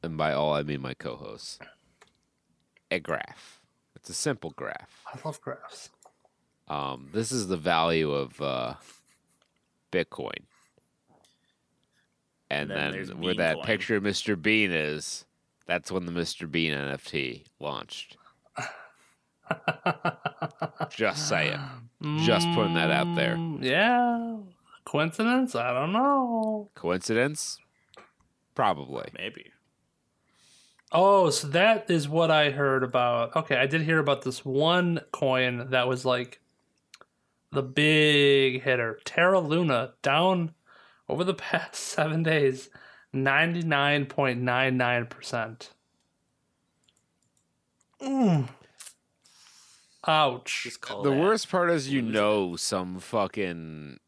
[0.02, 1.60] and by all I mean my co-hosts,
[2.91, 3.60] a graph.
[3.95, 5.02] It's a simple graph.
[5.08, 5.90] I love graphs.
[6.74, 8.74] Um, this is the value of uh,
[9.91, 10.32] Bitcoin.
[12.50, 13.66] And, And then then, where that coin.
[13.66, 14.40] picture of Mr.
[14.41, 15.26] Bean is,
[15.68, 16.50] that's when the Mr.
[16.50, 18.18] Bean NFT launched.
[20.90, 21.60] Just saying.
[22.20, 23.36] Just putting that out there.
[23.36, 24.38] Mm, Yeah.
[24.86, 25.56] Coincidence?
[25.56, 26.70] I don't know.
[26.76, 27.58] Coincidence?
[28.54, 29.10] Probably.
[29.18, 29.52] Maybe.
[30.91, 33.36] Oh, so that is what I heard about.
[33.36, 36.40] Okay, I did hear about this one coin that was like
[37.54, 39.00] the big hitter.
[39.06, 40.54] Terra Luna down
[41.08, 42.70] over the past seven days,
[43.14, 45.70] 99.99%.
[48.02, 48.50] Mm.
[50.06, 50.68] Ouch.
[50.90, 54.00] The that worst part is you know some fucking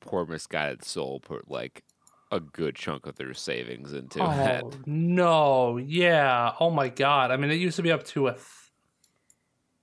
[0.00, 1.84] poor misguided soul put like
[2.30, 4.86] a good chunk of their savings into Oh it.
[4.86, 6.52] no, yeah.
[6.60, 7.30] Oh my god.
[7.30, 8.32] I mean, it used to be up to a.
[8.32, 8.44] Th-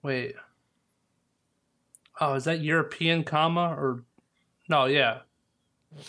[0.04, 0.36] Wait.
[2.20, 4.04] Oh, is that European comma or?
[4.70, 5.20] No, yeah.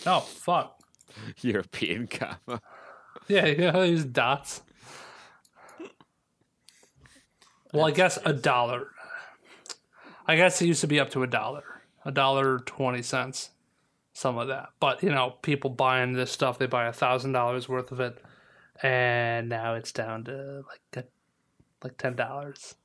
[0.05, 0.79] Oh fuck.
[1.41, 2.61] European comma.
[3.27, 4.61] Yeah, you know these dots.
[7.73, 8.91] Well, I guess a dollar.
[10.27, 13.51] I guess it used to be up to a dollar, a dollar twenty cents,
[14.13, 14.69] some of that.
[14.79, 18.23] But you know, people buying this stuff, they buy a thousand dollars worth of it,
[18.81, 21.03] and now it's down to like a,
[21.83, 22.75] like ten dollars.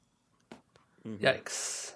[1.07, 1.25] Mm-hmm.
[1.25, 1.95] Yikes!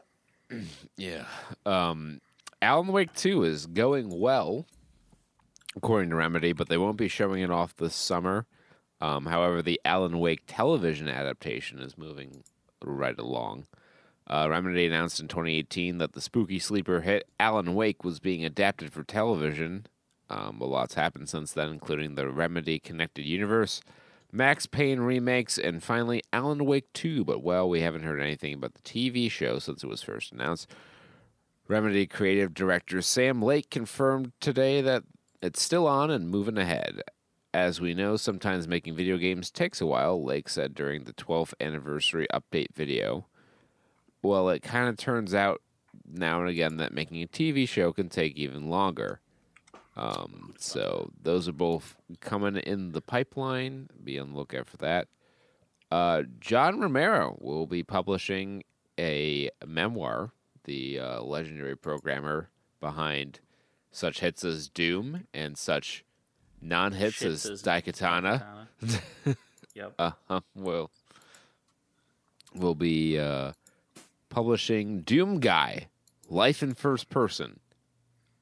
[0.97, 1.25] Yeah.
[1.67, 2.21] Um,
[2.63, 4.65] Alan Wake 2 is going well,
[5.77, 8.47] according to Remedy, but they won't be showing it off this summer.
[9.01, 12.45] Um, however, the Alan Wake television adaptation is moving
[12.83, 13.67] right along.
[14.27, 18.93] Uh, Remedy announced in 2018 that the spooky sleeper hit Alan Wake was being adapted
[18.93, 19.87] for television.
[20.31, 23.83] Um, a lot's happened since then, including the Remedy Connected Universe,
[24.35, 27.25] Max Payne remakes, and finally Alan Wake 2.
[27.25, 30.69] But, well, we haven't heard anything about the TV show since it was first announced.
[31.69, 35.05] Remedy creative director Sam Lake confirmed today that
[35.41, 37.01] it's still on and moving ahead.
[37.55, 41.55] As we know, sometimes making video games takes a while, Lake said during the 12th
[41.61, 43.27] anniversary update video.
[44.21, 45.63] Well, it kind of turns out
[46.13, 49.21] now and again that making a TV show can take even longer.
[49.97, 53.89] Um, so those are both coming in the pipeline.
[54.03, 55.09] Be on the lookout for that.
[55.91, 58.65] Uh, John Romero will be publishing
[58.99, 60.33] a memoir,
[60.65, 62.49] the uh, legendary programmer
[62.81, 63.41] behind
[63.93, 66.05] such hits as Doom and such
[66.61, 68.67] non-hits as as Daikatana.
[68.83, 69.37] Daikatana.
[69.75, 69.95] Yep.
[69.99, 70.91] Uh, will
[72.55, 73.53] will be uh,
[74.29, 75.89] publishing Doom Guy,
[76.29, 77.59] Life in First Person,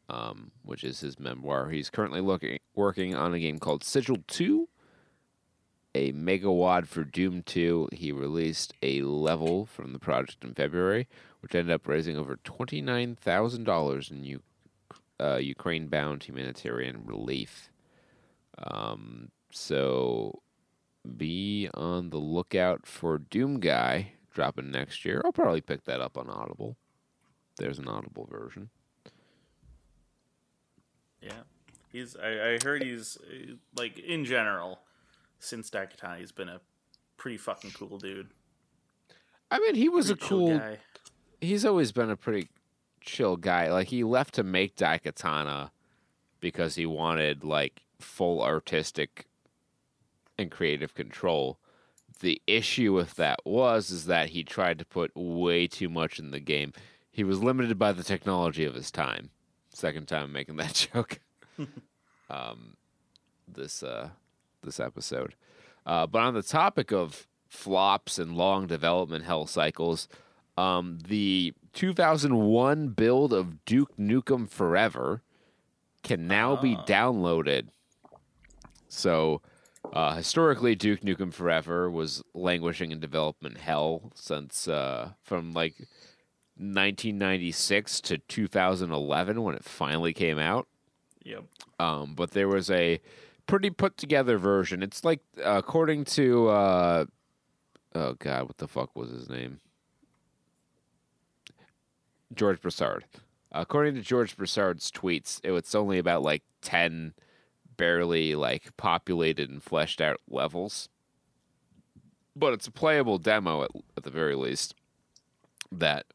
[0.08, 1.70] um, which is his memoir.
[1.70, 4.68] He's currently looking working on a game called Sigil Two,
[5.94, 7.88] a megawad for Doom Two.
[7.92, 11.08] He released a level from the project in February,
[11.40, 14.42] which ended up raising over twenty nine thousand dollars in U-
[15.20, 17.70] uh, Ukraine-bound humanitarian relief.
[18.58, 20.42] Um, so
[21.16, 25.20] be on the lookout for Doom Guy dropping next year.
[25.24, 26.76] I'll probably pick that up on Audible.
[27.58, 28.70] There's an Audible version.
[31.22, 31.32] Yeah,
[31.90, 32.16] he's.
[32.16, 33.16] I, I heard he's
[33.76, 34.80] like in general,
[35.38, 36.60] since Daikatana, he's been a
[37.16, 38.28] pretty fucking cool dude.
[39.50, 40.58] I mean, he was Pretty a cool.
[40.58, 40.78] guy.
[41.40, 42.48] He's always been a pretty
[43.00, 43.70] chill guy.
[43.70, 45.70] Like he left to make Daikatana
[46.40, 49.26] because he wanted like full artistic
[50.38, 51.58] and creative control.
[52.20, 56.30] The issue with that was is that he tried to put way too much in
[56.30, 56.72] the game.
[57.10, 59.30] He was limited by the technology of his time.
[59.72, 61.20] Second time making that joke.
[62.30, 62.76] um,
[63.48, 64.10] this uh,
[64.62, 65.34] this episode.
[65.84, 70.08] Uh, but on the topic of flops and long development hell cycles,
[70.56, 75.22] um, the 2001 build of Duke Nukem Forever
[76.02, 77.68] can now be downloaded.
[78.88, 79.40] So,
[79.92, 85.88] uh, historically, Duke Nukem Forever was languishing in development hell since uh, from like
[86.56, 90.68] 1996 to 2011 when it finally came out.
[91.24, 91.44] Yep.
[91.78, 93.00] Um, but there was a
[93.46, 94.82] pretty put together version.
[94.82, 97.04] It's like uh, according to uh,
[97.94, 99.60] oh god, what the fuck was his name?
[102.34, 103.04] George Broussard.
[103.50, 107.14] According to George Broussard's tweets, it was only about like ten
[107.76, 110.88] barely like populated and fleshed out levels.
[112.34, 114.74] But it's a playable demo at, at the very least
[115.70, 116.06] that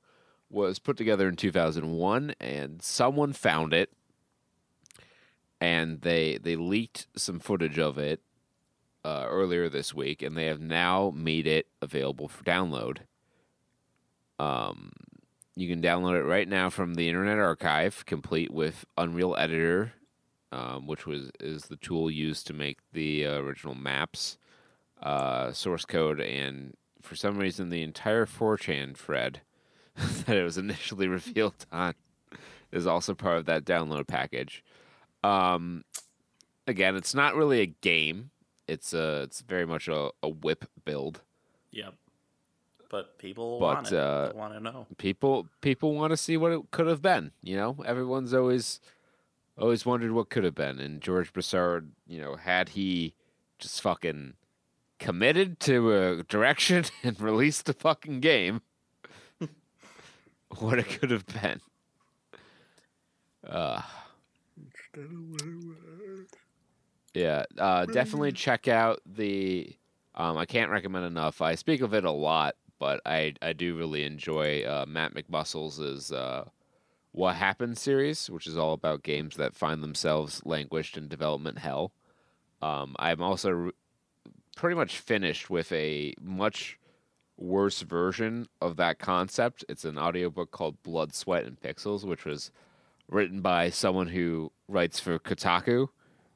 [0.49, 3.91] was put together in 2001 and someone found it
[5.60, 8.22] and they they leaked some footage of it
[9.03, 12.99] uh, earlier this week, and they have now made it available for download.
[14.40, 14.91] Um,
[15.56, 19.94] you can download it right now from the Internet Archive, complete with Unreal Editor,
[20.52, 24.38] um, which was is the tool used to make the uh, original maps,
[25.02, 29.41] uh, source code, and for some reason the entire 4chan thread
[30.26, 31.94] that it was initially revealed on
[32.72, 34.64] is also part of that download package.
[35.24, 35.84] Um,
[36.68, 38.32] again, it's not really a game.
[38.68, 41.22] It's a it's very much a, a whip build.
[41.72, 41.94] Yep.
[42.90, 43.94] But people But, want it.
[43.99, 44.86] uh, want to know.
[44.98, 47.32] People people want to see what it could have been.
[47.41, 48.80] You know, everyone's always
[49.57, 50.80] always wondered what could have been.
[50.80, 53.14] And George Broussard, you know, had he
[53.60, 54.34] just fucking
[54.99, 58.61] committed to a direction and released the fucking game,
[60.60, 61.61] what it could have been.
[63.48, 63.82] Uh,
[67.14, 69.76] Yeah, uh, definitely check out the.
[70.15, 71.41] Um, I can't recommend enough.
[71.41, 76.14] I speak of it a lot, but I I do really enjoy uh, Matt McMuscles'
[76.14, 76.45] uh,
[77.11, 81.91] "What Happened" series, which is all about games that find themselves languished in development hell.
[82.61, 83.72] Um, I'm also re-
[84.56, 86.80] pretty much finished with a much
[87.38, 89.64] worse version of that concept.
[89.70, 92.52] It's an audiobook called Blood, Sweat, and Pixels, which was
[93.10, 95.88] written by someone who writes for Kotaku,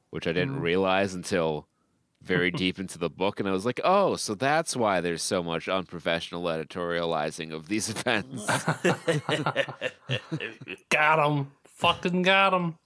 [0.10, 1.68] which I didn't realize until
[2.22, 3.40] very deep into the book.
[3.40, 7.90] And I was like, oh, so that's why there's so much unprofessional editorializing of these
[7.90, 8.45] events.
[10.90, 11.52] Got him.
[11.65, 12.78] Fucking got him.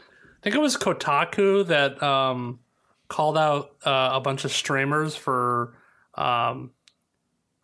[0.00, 2.60] I think it was Kotaku that um,
[3.08, 5.74] called out uh, a bunch of streamers for,
[6.14, 6.70] um,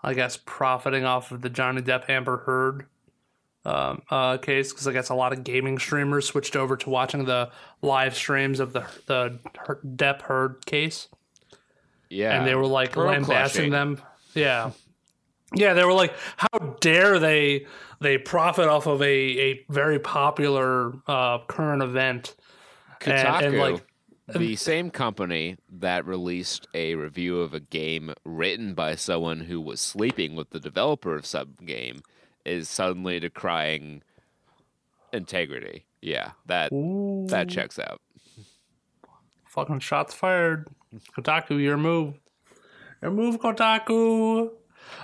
[0.04, 2.86] I guess, profiting off of the Johnny Depp Amber Heard
[3.64, 7.24] um, uh, case because I guess a lot of gaming streamers switched over to watching
[7.24, 7.50] the
[7.82, 9.38] live streams of the the
[9.84, 11.08] Depp Heard case,
[12.10, 12.36] yeah.
[12.36, 13.70] and they were like Pearl lambasting clutching.
[13.70, 14.02] them.
[14.34, 14.72] Yeah,
[15.54, 17.66] yeah, they were like, "How dare they
[18.00, 22.34] they profit off of a a very popular uh, current event?"
[23.00, 23.86] And- Kotaku, and, like,
[24.28, 29.80] the same company that released a review of a game written by someone who was
[29.80, 32.02] sleeping with the developer of some game,
[32.44, 34.02] is suddenly decrying
[35.12, 35.86] integrity.
[36.00, 38.00] Yeah, that that checks out.
[39.46, 40.68] Fucking shots fired.
[41.16, 42.14] Kotaku, your move.
[43.00, 44.50] Your move, Kotaku.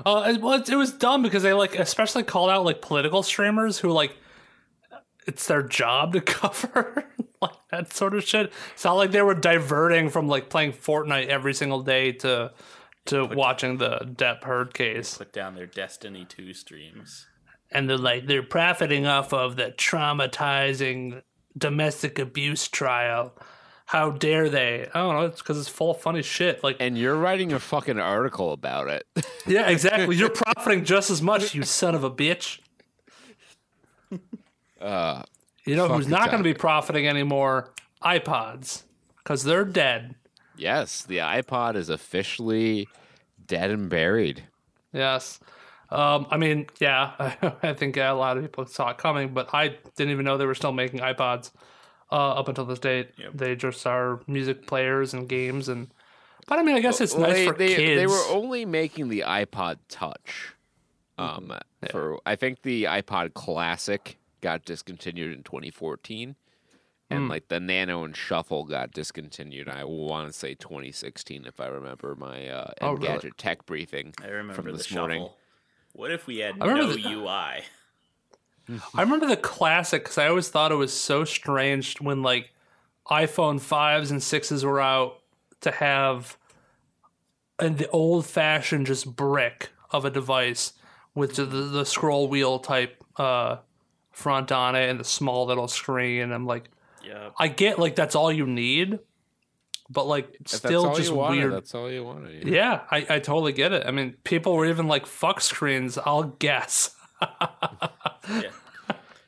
[0.04, 3.78] Uh, it was it was dumb because they like especially called out like political streamers
[3.78, 4.16] who like
[5.30, 7.04] it's their job to cover
[7.40, 8.52] like that sort of shit.
[8.74, 12.52] It's not like they were diverting from like playing Fortnite every single day to
[13.06, 15.16] to watching the Depp Heard case.
[15.18, 17.26] Put down their Destiny 2 streams.
[17.72, 21.22] and they're like they're profiting off of the traumatizing
[21.56, 23.32] domestic abuse trial.
[23.86, 24.86] How dare they?
[24.94, 25.26] I don't know.
[25.26, 26.62] It's because it's full of funny shit.
[26.62, 29.04] Like, And you're writing a fucking article about it.
[29.48, 30.14] yeah, exactly.
[30.14, 32.60] You're profiting just as much, you son of a bitch.
[34.80, 35.22] Uh,
[35.64, 37.72] You know who's not going to be profiting anymore?
[38.02, 38.82] iPods,
[39.18, 40.14] because they're dead.
[40.56, 42.88] yes, the iPod is officially
[43.46, 44.44] dead and buried.
[44.92, 45.38] Yes.
[45.90, 47.12] Um, I mean, yeah,
[47.62, 50.46] I think a lot of people saw it coming, but I didn't even know they
[50.46, 51.50] were still making iPods
[52.12, 53.10] uh, up until this date.
[53.18, 53.30] Yep.
[53.34, 55.88] They just are music players and games, and
[56.46, 58.00] but I mean, I guess it's Well, nice they, for they, kids.
[58.00, 60.54] They were only making the iPod Touch.
[61.18, 61.52] Um,
[61.90, 66.36] for I think the iPod Classic got discontinued in 2014,
[67.10, 69.68] and like the Nano and Shuffle got discontinued.
[69.68, 73.08] I want to say 2016, if I remember my uh, Oh, really?
[73.08, 74.14] Engadget tech briefing.
[74.22, 75.00] I remember from the this shuffle.
[75.00, 75.28] morning.
[75.92, 77.64] What if we had I no remember the- UI?
[78.94, 82.52] I remember the classic because I always thought it was so strange when like
[83.10, 85.18] iPhone fives and sixes were out
[85.62, 86.36] to have
[87.58, 90.74] and the old fashioned just brick of a device
[91.16, 93.56] with the, the scroll wheel type uh,
[94.20, 96.30] front on it and the small little screen.
[96.32, 96.70] I'm like,
[97.04, 97.30] Yeah.
[97.38, 98.98] I get like that's all you need,
[99.88, 101.52] but like If still that's just wanted, weird.
[101.54, 102.46] That's all you wanted.
[102.46, 103.86] Yeah, I, I totally get it.
[103.86, 105.98] I mean, people were even like fuck screens.
[105.98, 106.94] I'll guess.
[108.28, 108.50] Yeah.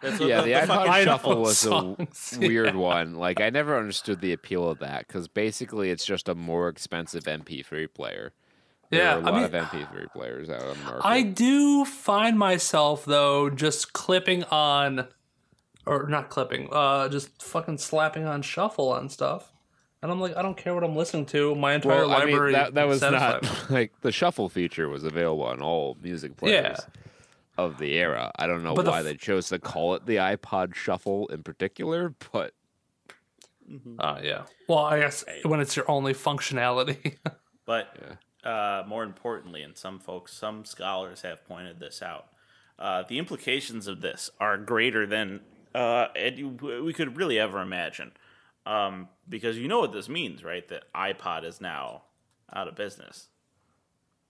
[0.00, 2.74] That's what Yeah, the, the the iPod fucking- I know Shuffle was a songs, weird
[2.74, 3.14] one.
[3.14, 7.22] Like I never understood the appeal of that because basically it's just a more expensive
[7.24, 8.32] MP3 player.
[8.92, 11.00] There Yeah, are a I lot mean- of MP3 players out on the market.
[11.04, 15.08] I do find myself though just clipping on,
[15.86, 19.50] or not clipping, uh, just fucking slapping on shuffle on stuff,
[20.02, 21.54] and I'm like, I don't care what I'm listening to.
[21.54, 22.52] My entire well, I mean, library.
[22.52, 23.42] that, that was satisfied.
[23.42, 26.76] not like the shuffle feature was available on all music players Yeah.
[27.56, 28.30] of the era.
[28.36, 31.28] I don't know But the why f- they chose to call it the iPod Shuffle
[31.28, 32.52] in particular, but
[33.98, 34.42] Uh, yeah.
[34.68, 37.16] Well, I guess when it's your only functionality.
[37.64, 37.96] But
[38.44, 42.26] uh, more importantly, and some folks, some scholars have pointed this out,
[42.78, 45.40] uh, the implications of this are greater than
[45.74, 46.08] uh,
[46.82, 48.12] we could really ever imagine.
[48.64, 50.66] Um, because you know what this means, right?
[50.68, 52.02] That iPod is now
[52.52, 53.28] out of business,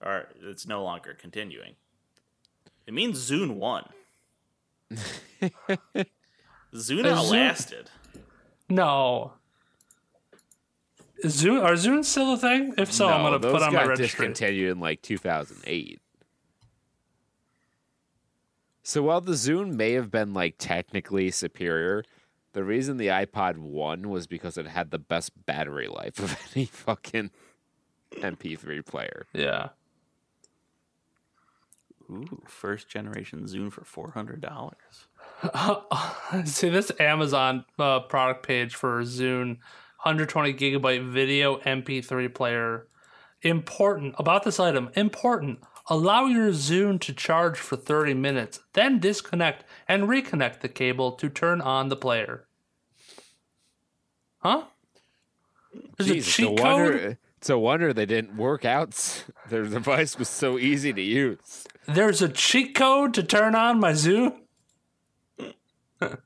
[0.03, 1.75] or it's no longer continuing.
[2.87, 3.89] It means Zune won.
[6.73, 7.89] Zune outlasted.
[8.69, 9.33] no.
[11.23, 12.73] Is Zune, are Zune still a thing?
[12.77, 14.27] If so, I'm gonna put on my got registry.
[14.27, 15.99] discontinued in like 2008.
[18.83, 22.03] So while the Zune may have been like technically superior,
[22.51, 26.65] the reason the iPod won was because it had the best battery life of any
[26.65, 27.31] fucking
[28.15, 29.25] MP3 player.
[29.33, 29.69] Yeah.
[32.11, 35.07] Ooh, first generation Zune for four hundred dollars.
[36.45, 39.59] See this Amazon uh, product page for Zune
[40.03, 42.87] 120 gigabyte video MP3 player.
[43.41, 44.89] Important about this item.
[44.95, 45.59] Important.
[45.87, 51.29] Allow your Zune to charge for 30 minutes, then disconnect and reconnect the cable to
[51.29, 52.47] turn on the player.
[54.39, 54.63] Huh?
[55.97, 56.59] There's a Jeez, it's a cheat code.
[56.59, 57.17] wonder.
[57.37, 59.25] It's a wonder they didn't work out.
[59.49, 61.65] Their device was so easy to use.
[61.85, 64.37] There's a cheat code to turn on my Zune.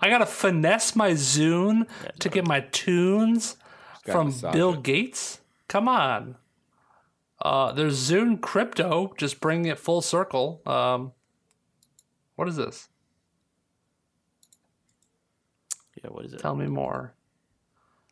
[0.00, 1.86] I gotta finesse my Zune
[2.18, 3.56] to get my tunes
[4.04, 4.82] from Bill it.
[4.82, 5.40] Gates.
[5.68, 6.36] Come on.
[7.40, 10.60] Uh, there's Zune Crypto, just bringing it full circle.
[10.66, 11.12] Um,
[12.34, 12.88] what is this?
[16.02, 16.40] Yeah, what is it?
[16.40, 17.14] Tell me more.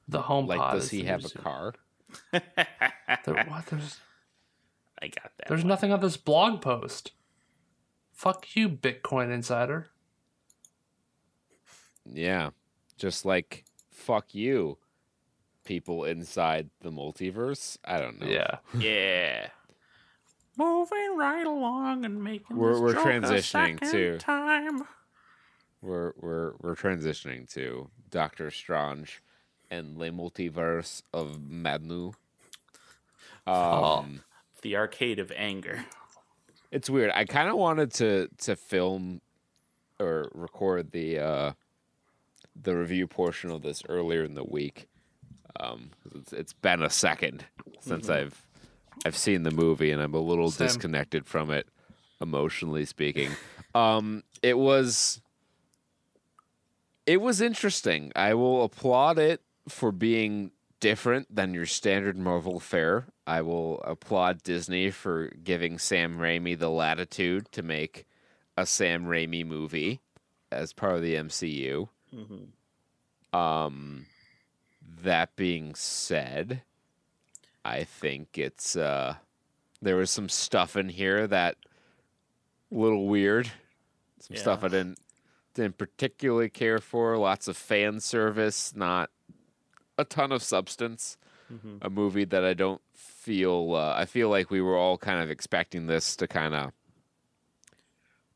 [0.09, 0.47] The HomePod.
[0.47, 1.43] Like, does he have a Zune.
[1.43, 1.74] car?
[2.32, 2.43] There,
[3.48, 3.66] what?
[3.66, 3.98] There's
[5.02, 5.48] I got that.
[5.48, 5.68] there's one.
[5.68, 7.12] nothing on this blog post.
[8.12, 9.90] Fuck you, Bitcoin Insider.
[12.12, 12.51] Yeah,
[12.97, 14.78] just like fuck you,
[15.65, 17.78] people inside the multiverse.
[17.85, 18.27] I don't know.
[18.27, 18.59] Yeah.
[18.78, 19.49] Yeah.
[20.59, 23.43] Moving right along and making We're- this we're joke transitioning
[23.81, 24.85] second to- time.
[25.83, 29.23] we're we're we're transitioning to Doctor Strange
[29.70, 32.15] and the multiverse of Madnu.
[33.47, 34.23] Um,
[34.62, 35.85] The arcade of anger.
[36.70, 37.11] it's weird.
[37.15, 39.20] I kind of wanted to to film
[40.01, 41.53] or record the uh
[42.62, 44.89] the review portion of this earlier in the week.
[45.59, 47.45] Um, it's it's been a second
[47.81, 48.47] since I've
[49.05, 50.66] I've seen the movie and I'm a little Same.
[50.66, 51.69] disconnected from it
[52.20, 53.31] emotionally speaking.
[53.74, 55.20] Um, it was
[57.07, 58.12] it was interesting.
[58.16, 60.51] I will applaud it for being
[60.81, 63.07] different than your standard Marvel fare.
[63.27, 68.07] I will applaud Disney for giving Sam Raimi the latitude to make
[68.57, 70.01] a Sam Raimi movie
[70.51, 71.89] as part of the MCU.
[73.32, 74.06] Um,
[75.02, 76.62] that being said,
[77.64, 79.16] I think it's uh,
[79.82, 81.56] there was some stuff in here that
[82.72, 83.51] a little weird.
[84.20, 84.98] Some stuff I didn't
[85.55, 87.16] didn't particularly care for.
[87.18, 89.10] Lots of fan service, not
[89.98, 91.16] a ton of substance.
[91.82, 93.74] A movie that I don't feel.
[93.74, 96.72] Uh, I feel like we were all kind of expecting this to kind of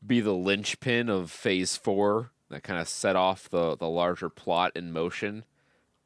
[0.05, 4.71] be the linchpin of Phase Four that kind of set off the the larger plot
[4.75, 5.45] in motion.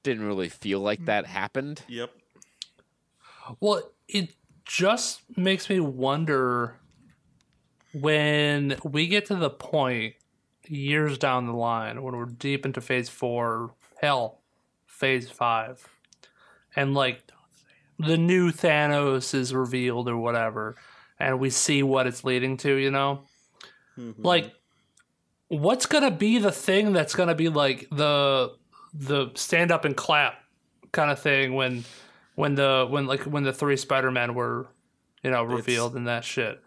[0.03, 1.05] Didn't really feel like hmm.
[1.05, 1.83] that happened.
[1.87, 2.11] Yep.
[3.59, 4.33] Well, it
[4.65, 6.77] just makes me wonder
[7.93, 10.15] when we get to the point
[10.67, 14.41] years down the line when we're deep into phase four, hell,
[14.85, 15.87] phase five,
[16.75, 17.31] and like
[17.99, 20.75] the new Thanos is revealed or whatever,
[21.19, 23.23] and we see what it's leading to, you know?
[23.97, 24.21] Mm-hmm.
[24.21, 24.53] Like,
[25.47, 28.53] what's gonna be the thing that's gonna be like the
[28.93, 30.35] the stand up and clap
[30.91, 31.83] kind of thing when
[32.35, 34.67] when the when like when the three Spider Men were
[35.23, 36.61] you know revealed and that shit.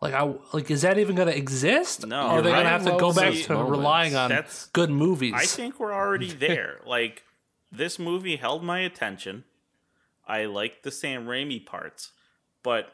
[0.00, 2.06] Like I like is that even gonna exist?
[2.06, 3.70] No, Or are they gonna have to go back to moments.
[3.70, 5.34] relying on That's- good movies?
[5.36, 6.80] I think we're already there.
[6.86, 7.22] like
[7.70, 9.44] this movie held my attention.
[10.26, 12.12] I liked the Sam Raimi parts,
[12.62, 12.92] but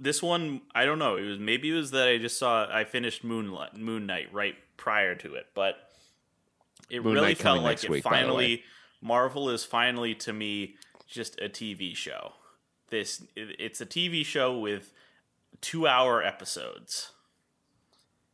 [0.00, 1.16] this one I don't know.
[1.16, 4.54] It was maybe it was that I just saw I finished Moonlight, Moon Knight right
[4.76, 5.76] prior to it, but
[6.90, 8.20] it Moon really Knight felt like it week, by the way.
[8.22, 8.62] finally
[9.00, 10.76] Marvel is finally to me
[11.06, 12.32] just a TV show.
[12.88, 14.92] This it's a TV show with
[15.62, 17.10] 2-hour episodes.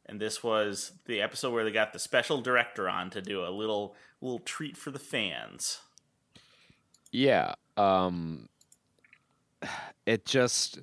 [0.07, 3.51] And this was the episode where they got the special director on to do a
[3.51, 5.79] little little treat for the fans.
[7.13, 7.55] Yeah.
[7.77, 8.49] Um
[10.07, 10.81] it just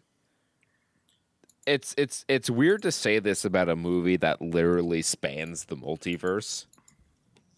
[1.67, 6.65] it's it's it's weird to say this about a movie that literally spans the multiverse.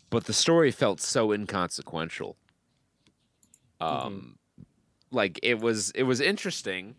[0.10, 2.36] But the story felt so inconsequential.
[3.80, 4.40] Um
[5.12, 6.96] like it was it was interesting.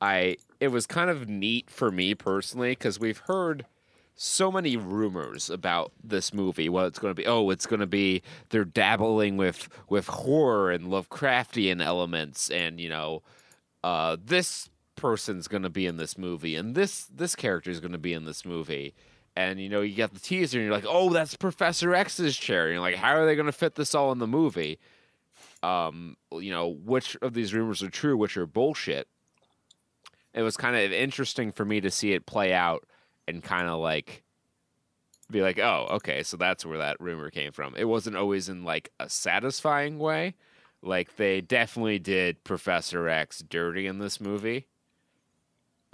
[0.00, 3.66] I it was kind of neat for me personally cuz we've heard
[4.16, 6.68] so many rumors about this movie.
[6.68, 7.26] What it's going to be?
[7.26, 12.88] Oh, it's going to be they're dabbling with with horror and Lovecraftian elements, and you
[12.88, 13.22] know,
[13.82, 17.92] uh, this person's going to be in this movie, and this this character is going
[17.92, 18.94] to be in this movie.
[19.36, 22.66] And you know, you get the teaser, and you're like, "Oh, that's Professor X's chair."
[22.66, 24.78] And you're like, "How are they going to fit this all in the movie?"
[25.62, 29.08] Um, you know, which of these rumors are true, which are bullshit.
[30.34, 32.86] It was kind of interesting for me to see it play out
[33.26, 34.24] and kind of like
[35.30, 37.74] be like, oh, okay, so that's where that rumor came from.
[37.76, 40.34] It wasn't always in like a satisfying way.
[40.82, 44.66] Like they definitely did Professor X dirty in this movie.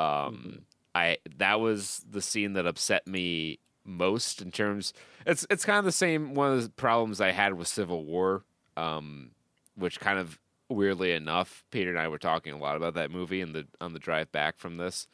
[0.01, 0.63] Um,
[0.95, 4.93] I that was the scene that upset me most in terms.
[5.27, 8.45] It's it's kind of the same one of the problems I had with Civil War
[8.77, 9.31] um,
[9.77, 13.41] which kind of weirdly enough, Peter and I were talking a lot about that movie
[13.41, 15.07] in the on the drive back from this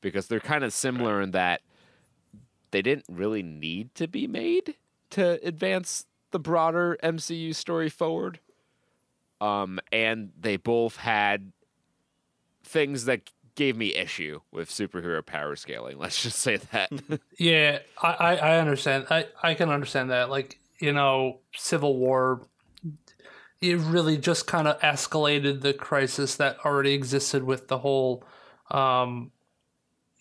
[0.00, 1.62] because they're kind of similar in that
[2.70, 4.74] they didn't really need to be made
[5.10, 8.40] to advance the broader MCU story forward.
[9.40, 11.52] Um, and they both had
[12.64, 15.98] things that gave me issue with superhero power scaling.
[15.98, 16.90] Let's just say that.
[17.38, 19.06] Yeah, I, I, I understand.
[19.10, 20.30] I, I can understand that.
[20.30, 22.46] Like, you know, Civil War,
[23.60, 28.24] it really just kind of escalated the crisis that already existed with the whole,
[28.70, 29.30] um,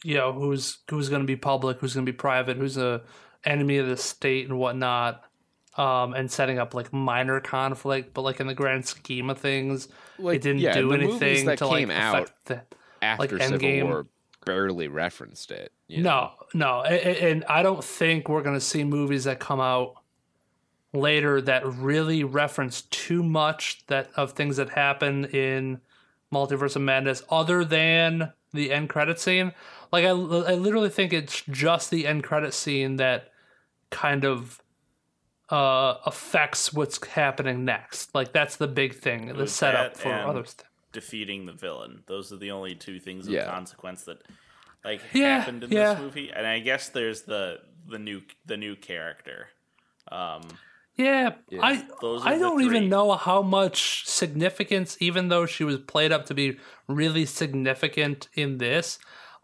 [0.04, 3.02] you know, who's who's going to be public, who's going to be private, who's a
[3.46, 5.24] enemy of the state and whatnot,
[5.78, 8.14] um, and setting up like minor conflict.
[8.14, 9.88] But like in the grand scheme of things,
[10.20, 12.62] Like, it didn't yeah, do the anything that to like out affect the,
[13.04, 13.84] After Like Civil Endgame.
[13.84, 14.08] War,
[14.46, 15.72] barely referenced it.
[15.88, 16.32] you know?
[16.54, 19.96] No, no, a- a- and I don't think we're gonna see movies that come out
[20.94, 25.82] later that really reference too much that of things that happen in
[26.32, 29.54] Multiverse of Madness, other than the end credit scene.
[29.92, 30.14] Like I, I
[30.56, 33.32] literally think it's just the end credit scene that
[33.92, 34.60] kind of
[35.50, 38.14] uh affects what's happening next.
[38.16, 40.68] Like that's the big thing, the setup for and- other stuff.
[40.94, 42.04] Defeating the villain.
[42.08, 43.46] Those are the only two things of Yeah.
[43.50, 44.20] consequence that
[44.86, 45.94] like Yeah, happened in yeah.
[45.96, 46.32] this movie.
[46.32, 49.50] And I guess there's the the new the new character.
[50.10, 50.42] Um
[50.96, 52.66] Yeah, I Those are I don't three.
[52.68, 58.30] even know how much significance, even though she was played up to be really significant
[58.36, 59.00] in this.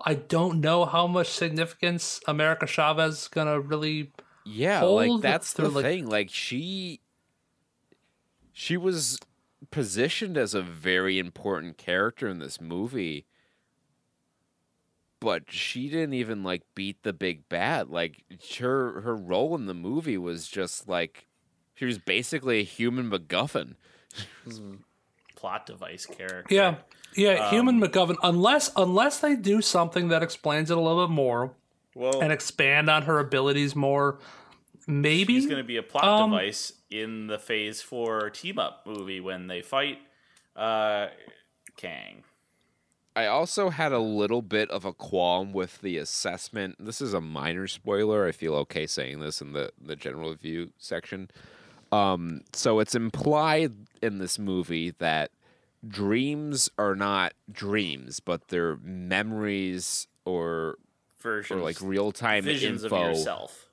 [0.05, 4.11] I don't know how much significance America Chavez is gonna really.
[4.45, 6.07] Yeah, like that's the through, like- thing.
[6.07, 7.01] Like she
[8.53, 9.17] she was
[9.71, 13.25] positioned as a very important character in this movie.
[15.19, 17.89] But she didn't even like beat the big bad.
[17.89, 18.23] Like
[18.59, 21.27] her her role in the movie was just like
[21.75, 23.75] she was basically a human MacGuffin.
[25.35, 26.53] plot device character.
[26.53, 26.75] Yeah,
[27.15, 28.15] yeah, Um, human McGovern.
[28.23, 31.51] Unless unless they do something that explains it a little bit more
[31.95, 34.19] Well, and expand on her abilities more,
[34.87, 35.33] maybe.
[35.33, 39.19] he's going to be a plot Um, device in the Phase Four team up movie
[39.19, 39.99] when they fight
[40.55, 41.07] uh,
[41.77, 42.23] Kang.
[43.15, 46.75] I also had a little bit of a qualm with the assessment.
[46.79, 48.25] This is a minor spoiler.
[48.25, 51.29] I feel okay saying this in the the general review section.
[51.91, 55.31] Um, so it's implied in this movie that
[55.87, 60.77] dreams are not dreams, but they're memories or
[61.19, 63.68] versions, or like real time visions info of yourself.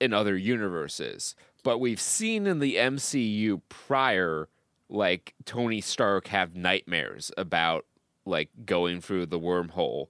[0.00, 1.34] In other universes.
[1.62, 4.48] But we've seen in the MCU prior,
[4.88, 7.84] like Tony Stark have nightmares about
[8.24, 10.08] like going through the wormhole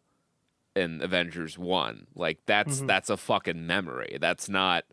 [0.77, 2.07] in Avengers One.
[2.15, 2.87] Like that's mm-hmm.
[2.87, 4.19] that's a fucking memory.
[4.21, 4.85] That's not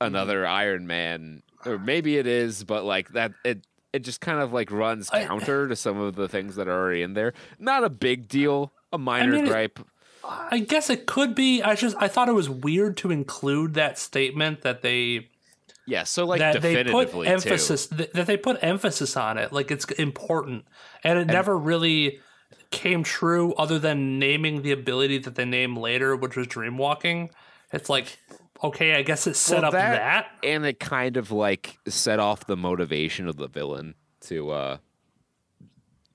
[0.00, 0.54] another mm-hmm.
[0.54, 3.66] Iron Man, or maybe it is, but like that it.
[3.92, 6.72] It just kind of like runs I- counter to some of the things that are
[6.72, 7.32] already in there.
[7.60, 9.78] Not a big deal, a minor mean, it- gripe.
[10.26, 11.62] I guess it could be.
[11.62, 15.28] I just I thought it was weird to include that statement that they
[15.86, 19.52] Yeah, so like that they put emphasis th- that they put emphasis on it.
[19.52, 20.64] Like it's important.
[21.02, 22.20] And it never really
[22.70, 27.30] came true other than naming the ability that they name later which was dream walking
[27.72, 28.18] it's like
[28.64, 32.46] okay i guess it set Well, up that, and it kind of like set off
[32.46, 34.78] the motivation of the villain to uh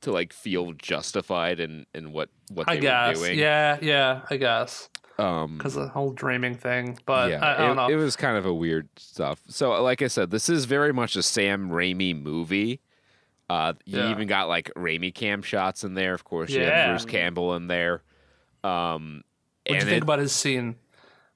[0.02, 3.38] to like feel justified in in what what they i were doing.
[3.40, 7.72] yeah yeah i guess Um because the whole dreaming thing but yeah, I, I don't
[7.72, 9.42] it, know it was kind of a weird stuff.
[9.50, 12.80] So like I said, this is very much a Sam Raimi movie.
[13.50, 14.12] Uh you Yeah.
[14.12, 16.50] even got like Raimi cam shots in there, of course.
[16.52, 16.70] You Yeah.
[16.88, 18.02] have Bruce Campbell in there.
[18.64, 19.24] Um
[19.68, 20.76] what do you think it- about his scene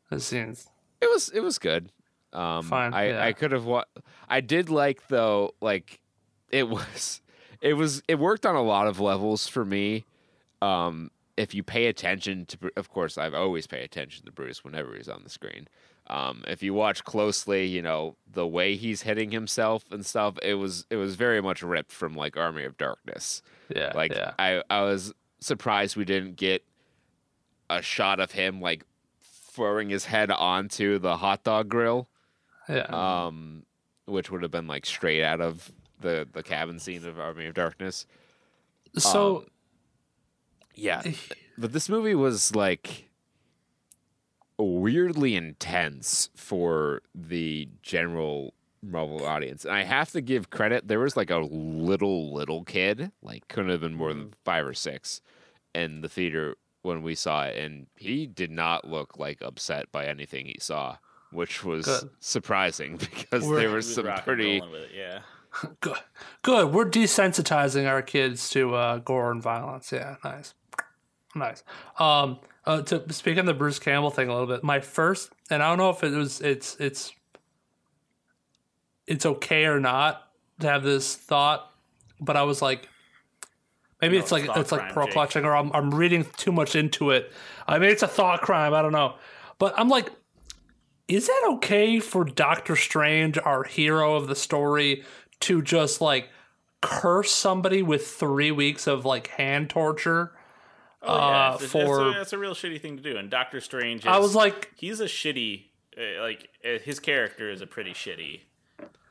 [0.10, 0.68] his scenes
[1.02, 1.92] It was it was good.
[2.32, 3.26] Um, Fine, I yeah.
[3.26, 3.86] I could have wa-
[4.30, 6.00] I did like though like
[6.50, 7.22] it was
[7.64, 10.06] it was it worked on a lot of levels for me.
[10.62, 14.94] Um, if you pay attention to, of course, I've always pay attention to Bruce whenever
[14.96, 15.68] he's on the screen.
[16.08, 20.38] Um, if you watch closely, you know the way he's hitting himself and stuff.
[20.44, 23.42] It was it was very much ripped from like Army of Darkness.
[23.74, 26.64] yeah Like yeah I I was surprised we didn't get
[27.70, 28.86] a shot of him like
[29.22, 32.10] throwing his head onto the hot dog grill,
[32.68, 32.88] yeah
[33.26, 33.64] um,
[34.06, 35.72] which would have been like straight out of
[36.04, 38.06] the the cabin scene of Army of Darkness.
[38.98, 39.46] so um,
[40.76, 41.02] Yeah,
[41.58, 43.10] but this movie was like
[44.58, 49.66] weirdly intense for the general Marvel audience.
[49.66, 50.88] And I have to give credit.
[50.88, 54.74] There was like a little little kid, like couldn't have been more than five or
[54.74, 55.22] six,
[55.74, 60.06] in the theater when we saw it, and he did not look like upset by
[60.06, 60.98] anything he saw,
[61.32, 62.10] which was Good.
[62.20, 65.20] surprising because We're- there He was some pretty it, yeah.
[65.82, 65.98] Good.
[66.42, 66.74] Good.
[66.74, 69.92] We're desensitizing our kids to uh, gore and violence.
[69.92, 70.54] Yeah, nice.
[71.36, 71.64] Nice.
[72.00, 75.62] Um uh, to speak on the Bruce Campbell thing a little bit, my first and
[75.62, 77.12] I don't know if it was it's it's
[79.06, 80.30] it's okay or not
[80.62, 81.70] to have this thought,
[82.22, 82.88] but I was like
[84.02, 87.10] maybe No, it's like it's like pearl clutching or I'm I'm reading too much into
[87.10, 87.32] it.
[87.68, 89.16] I mean it's a thought crime, I don't know.
[89.60, 90.10] But I'm like
[91.10, 95.04] is that okay for Doctor Strange, our hero of the story,
[95.44, 96.30] to just like
[96.82, 100.32] curse somebody with three weeks of like hand torture?
[101.02, 103.18] Oh, yeah, uh, it's for- that's, a, that's a real shitty thing to do.
[103.18, 105.64] And Doctor Strange, is, I was like, he's a shitty,
[105.98, 108.42] uh, like uh, his character is a pretty shitty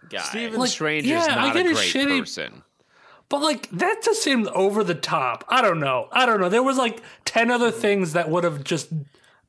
[0.09, 0.23] guy.
[0.23, 2.63] Stephen Like, Strange yeah, is I not get a his great shitty- person.
[3.29, 5.45] but like that just seemed over the top.
[5.49, 6.09] I don't know.
[6.13, 6.49] I don't know.
[6.49, 8.89] There was like ten other things that would have just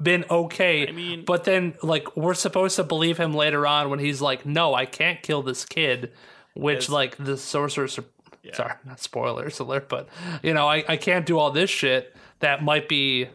[0.02, 0.86] been okay.
[0.88, 4.46] I mean- but then like we're supposed to believe him later on when he's like,
[4.46, 6.12] "No, I can't kill this kid,"
[6.54, 7.88] which As- like the sorcerer.
[7.88, 10.10] Sorry, not spoilers alert, but
[10.44, 13.28] you know, I I can't do all this shit that might be,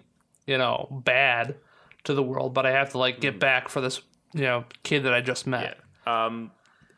[0.46, 1.54] you know, bad
[2.04, 3.40] to the world, but I have to like get Mm.
[3.40, 4.02] back for this,
[4.34, 5.78] you know, kid that I just met.
[6.06, 6.50] Um,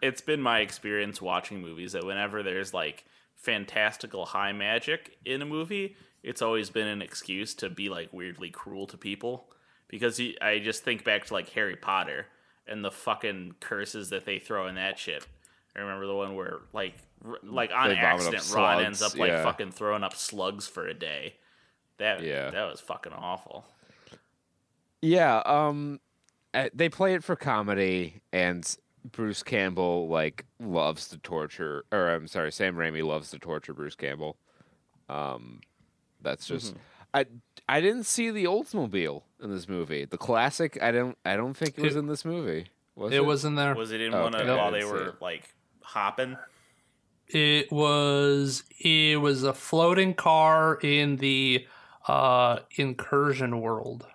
[0.02, 3.04] it's been my experience watching movies that whenever there's like
[3.36, 8.50] fantastical high magic in a movie, it's always been an excuse to be like weirdly
[8.50, 9.46] cruel to people.
[9.88, 12.26] Because he, I just think back to like Harry Potter
[12.68, 15.26] and the fucking curses that they throw in that shit.
[15.76, 16.94] I remember the one where like
[17.24, 19.42] r- like on They vomit up accident Ron ends up like yeah.
[19.44, 21.36] fucking throwing up slugs for a day.
[21.98, 22.50] That Yeah.
[22.50, 23.66] that was fucking awful.
[25.02, 26.00] Yeah, um,
[26.52, 28.76] uh, they play it for comedy, and
[29.12, 33.94] Bruce Campbell like loves to torture, or I'm sorry, Sam Raimi loves to torture Bruce
[33.96, 34.36] Campbell.
[35.08, 35.60] Um,
[36.20, 36.74] that's just
[37.14, 37.26] I
[37.68, 40.80] I didn't see the Oldsmobile in this movie, the classic.
[40.82, 42.66] I don't I don't think it was It- in this movie.
[42.96, 43.74] Was It was in there.
[43.74, 44.50] Was it in Oh, one of okay.
[44.54, 45.22] while they were it.
[45.22, 45.54] like
[45.90, 46.36] hopping?
[47.28, 51.66] It was it was a floating car in the
[52.08, 54.06] uh incursion world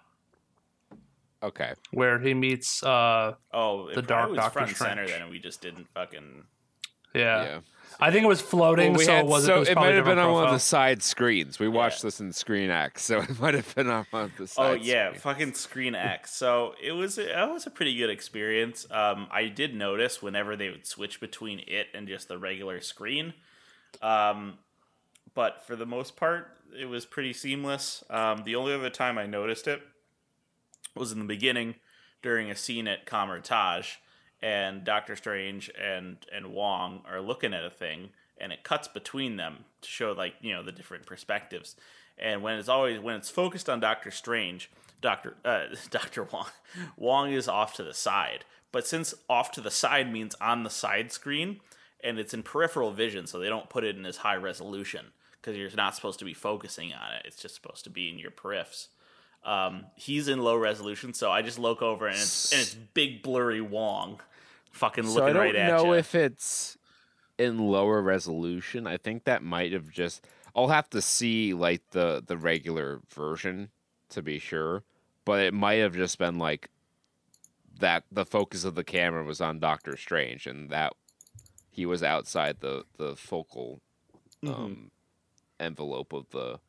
[1.42, 1.74] okay.
[1.92, 5.40] where he meets uh Oh, The Dark was Doctor front and center then, and we
[5.40, 6.44] just didn't fucking.
[7.14, 7.44] yeah.
[7.44, 7.60] Yeah.
[8.00, 9.76] I think it was floating Well, we so had- it wasn't so it, was it
[9.76, 11.60] might have been different on one of the side screens.
[11.60, 14.48] We watched this in Screen X, so it might have been on one of the
[14.48, 14.72] side.
[14.72, 15.24] Oh yeah, screens.
[15.24, 16.32] fucking Screen X.
[16.34, 18.86] So it was it was a pretty good experience.
[18.92, 23.34] Um, I did notice whenever they would switch between it and just the regular screen.
[24.02, 24.60] Um,
[25.34, 26.48] but for the most part,
[26.78, 28.04] it was pretty seamless.
[28.10, 29.82] Um, the only other time I noticed it
[30.96, 31.76] was in the beginning
[32.22, 33.96] during a scene at Kamar-Taj,
[34.42, 39.38] and Doctor Strange and and Wong are looking at a thing, and it cuts between
[39.38, 41.76] them to show like you know the different perspectives.
[42.18, 44.72] And when it's always when it's focused on Doctor Strange,
[45.02, 46.48] Doctor uh, Doctor Wong
[46.98, 48.46] Wong is off to the side.
[48.72, 51.62] But since off to the side means on the side screen,
[52.04, 55.08] and it's in peripheral vision, so they don't put it in as high resolution
[55.46, 57.22] because you're not supposed to be focusing on it.
[57.26, 58.88] It's just supposed to be in your periffs.
[59.46, 63.22] Um, he's in low resolution, so I just look over and it's and it's big
[63.22, 64.20] blurry Wong,
[64.72, 66.78] fucking looking So I looking don't right at know if it's
[67.38, 68.88] in lower resolution.
[68.88, 70.26] I think that might have just.
[70.56, 73.70] I'll have to see like the the regular version
[74.10, 74.84] to be sure,
[75.26, 76.70] but it might have just been like
[77.80, 78.04] that.
[78.12, 80.94] The focus of the camera was on Doctor Strange, and that
[81.70, 83.82] he was outside the the focal
[84.48, 84.90] um,
[85.60, 86.60] envelope of the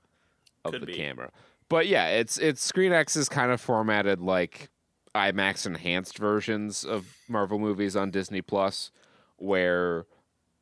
[0.65, 0.95] of Could the be.
[0.95, 1.31] camera.
[1.69, 4.71] But yeah, it's it's Screen X is kind of formatted like
[5.15, 8.93] IMAX enhanced versions of Marvel movies on Disney Plus,
[9.37, 10.07] where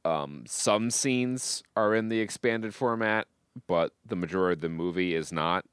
[0.04, 3.26] um, some scenes are in the expanded format,
[3.66, 5.64] but the majority of the movie is not.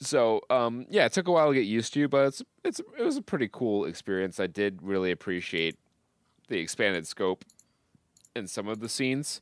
[0.00, 3.02] So um, yeah, it took a while to get used to, but it's it's it
[3.02, 4.40] was a pretty cool experience.
[4.40, 5.76] I did really appreciate
[6.48, 7.44] the expanded scope
[8.34, 9.40] in some of the scenes.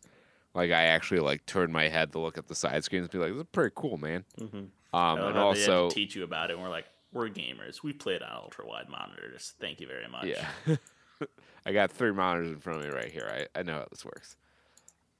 [0.54, 3.18] Like I actually like turned my head to look at the side screens and be
[3.18, 4.68] like, "This is pretty cool, man." Mhm.
[4.92, 7.82] Um, and also, to teach you about it, and we're like, we're gamers.
[7.82, 9.54] We played on ultra wide monitors.
[9.58, 10.26] Thank you very much.
[10.26, 10.46] yeah,
[11.66, 13.28] I got three monitors in front of me right here.
[13.54, 14.36] I, I know how this works.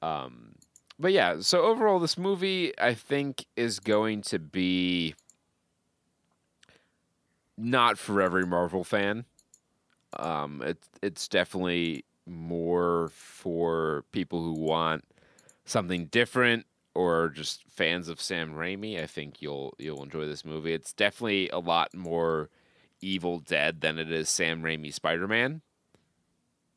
[0.03, 0.55] Um,
[0.99, 5.15] but yeah, so overall, this movie I think is going to be
[7.57, 9.25] not for every Marvel fan.
[10.19, 15.05] Um, it, it's definitely more for people who want
[15.65, 19.03] something different or just fans of Sam Raimi.
[19.03, 20.73] I think you'll you'll enjoy this movie.
[20.73, 22.51] It's definitely a lot more
[23.01, 25.63] Evil Dead than it is Sam Raimi Spider Man.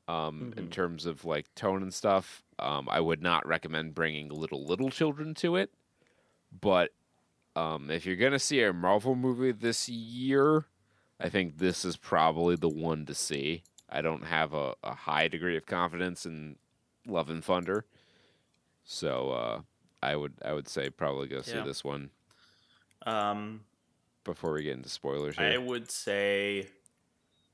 [0.10, 4.66] Um, in terms of like tone and stuff, um, I would not recommend bringing little
[4.66, 5.72] little children to it.
[6.62, 6.92] But
[7.56, 10.66] um, if you're gonna see a Marvel movie this year,
[11.20, 13.64] I think this is probably the one to see.
[13.90, 16.58] I don't have a, a high degree of confidence in
[17.06, 17.86] Love and Thunder.
[18.90, 19.62] So uh,
[20.02, 21.64] I would I would say probably go see Yeah.
[21.64, 22.10] this one
[23.06, 23.62] Um,
[24.24, 25.46] before we get into spoilers here.
[25.46, 26.68] I would say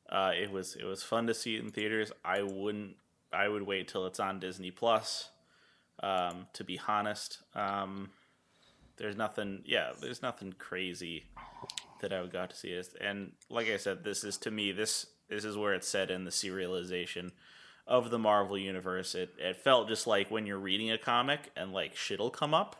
[0.09, 2.11] uh, it was it was fun to see it in theaters.
[2.23, 2.95] I wouldn't.
[3.33, 5.29] I would wait till it's on Disney Plus.
[6.01, 8.11] Um, to be honest, um,
[8.97, 9.63] there's nothing.
[9.65, 11.25] Yeah, there's nothing crazy
[12.01, 12.89] that I would got to see it.
[13.01, 16.25] And like I said, this is to me this this is where it's set in
[16.25, 17.31] the serialization
[17.87, 19.15] of the Marvel universe.
[19.15, 22.77] It it felt just like when you're reading a comic and like shit'll come up.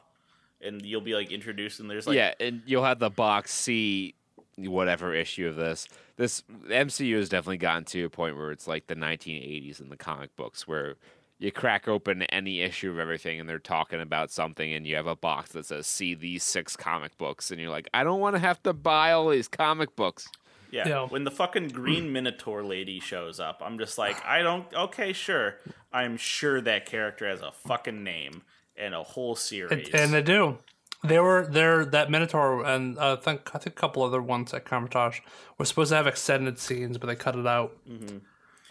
[0.62, 4.16] And you'll be like introduced, and there's like yeah, and you'll have the box C
[4.58, 5.88] whatever issue of this.
[6.16, 9.98] This MCU has definitely gotten to a point where it's like the 1980s in the
[9.98, 10.96] comic books where
[11.40, 15.08] you crack open any issue of everything and they're talking about something and you have
[15.08, 18.36] a box that says see these six comic books and you're like I don't want
[18.36, 20.30] to have to buy all these comic books.
[20.74, 20.88] Yeah.
[20.88, 21.06] Yeah.
[21.08, 24.66] When the fucking green minotaur lady shows up, I'm just like, I don't.
[24.74, 25.56] Okay, sure.
[25.94, 28.41] I'm sure that character has a fucking name
[28.76, 29.72] and a whole series.
[29.90, 30.58] And, and they do.
[31.04, 31.86] They were there.
[31.86, 35.20] That Minotaur and uh, I think I think a couple other ones at Kamar-Taj
[35.60, 37.78] were supposed to have extended scenes, but they cut it out.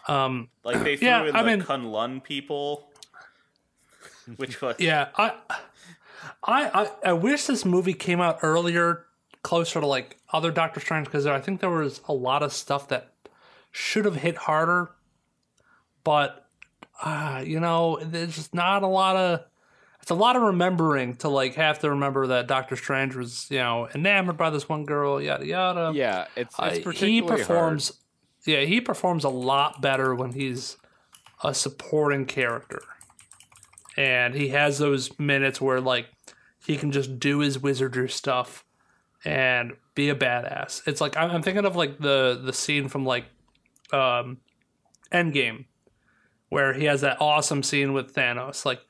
[0.08, 2.88] Um, like they threw Yeah, in I the mean- Kunlun people,
[4.36, 5.34] which was yeah, I,
[6.42, 9.04] I, I, I wish this movie came out earlier,
[9.42, 12.88] closer to like other Doctor Strange, because I think there was a lot of stuff
[12.88, 13.12] that
[13.70, 14.90] should have hit harder,
[16.04, 16.46] but
[17.02, 19.40] uh, you know, there's just not a lot of.
[20.00, 23.58] It's a lot of remembering to like have to remember that Doctor Strange was you
[23.58, 25.92] know enamored by this one girl, yada yada.
[25.94, 27.92] Yeah, it's, it's Uh, it's he particularly performs
[28.44, 30.76] yeah he performs a lot better when he's
[31.44, 32.82] a supporting character
[33.96, 36.06] and he has those minutes where like
[36.64, 38.64] he can just do his wizardry stuff
[39.24, 40.86] and be a badass.
[40.86, 43.26] It's like i'm, I'm thinking of like the the scene from like
[43.92, 44.38] um
[45.12, 45.66] endgame
[46.48, 48.80] where he has that awesome scene with thanos like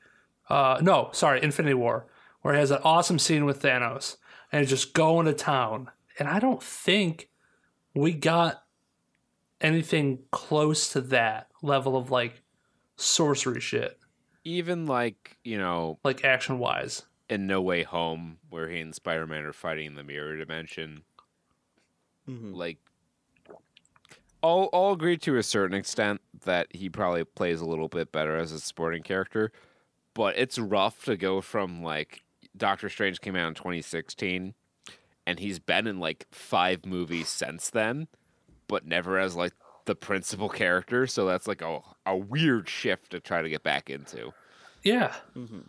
[0.49, 2.07] uh no sorry infinity war
[2.41, 4.17] where he has that awesome scene with thanos
[4.51, 5.89] and he's just going to town.
[6.19, 7.29] And i don't think
[7.95, 8.63] we got
[9.61, 12.41] anything close to that level of like
[12.95, 13.97] sorcery shit,
[14.43, 17.03] even like you know like action wise.
[17.29, 21.03] In No Way Home where he and Spider Man are fighting in the mirror dimension.
[22.29, 22.55] Mhm.
[22.55, 22.77] like
[24.41, 28.35] I'll, I'll agree to a certain extent that he probably plays a little bit better
[28.35, 29.51] as a supporting character,
[30.13, 32.23] but it's rough to go from like
[32.55, 34.53] Doctor Strange came out in 2016
[35.25, 38.07] and he's been in like five movies since then,
[38.67, 39.53] but never as like
[39.85, 41.07] the principal character.
[41.07, 44.33] So that's like a, a weird shift to try to get back into.
[44.83, 45.67] Yeah, Mhm.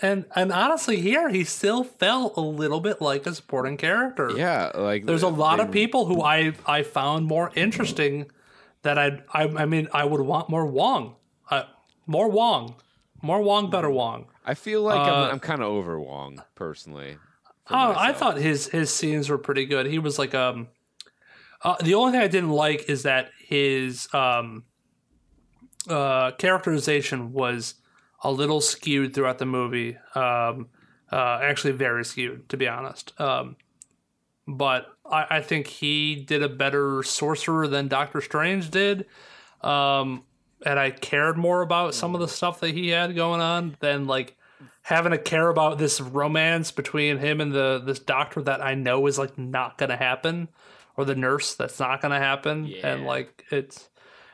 [0.00, 4.30] And and honestly, here he still felt a little bit like a supporting character.
[4.36, 8.30] Yeah, like there's a lot they- of people who I I found more interesting
[8.82, 11.16] that I I I mean I would want more Wong,
[11.50, 11.64] uh,
[12.06, 12.76] more Wong,
[13.22, 14.26] more Wong, better Wong.
[14.44, 17.16] I feel like Uh, I'm, I'm kind of over Wong personally.
[17.70, 19.86] Oh, I thought his his scenes were pretty good.
[19.86, 20.68] He was like um
[21.62, 24.64] uh, the only thing I didn't like is that his um
[25.88, 27.74] uh characterization was
[28.22, 29.96] a little skewed throughout the movie.
[30.14, 30.68] Um
[31.10, 33.18] uh actually very skewed to be honest.
[33.20, 33.56] Um
[34.46, 39.06] but I, I think he did a better sorcerer than Doctor Strange did.
[39.60, 40.24] Um
[40.64, 44.06] and I cared more about some of the stuff that he had going on than
[44.06, 44.36] like
[44.82, 49.06] having to care about this romance between him and the this doctor that I know
[49.06, 50.48] is like not gonna happen,
[50.96, 53.88] or the nurse that's not gonna happen, and like it's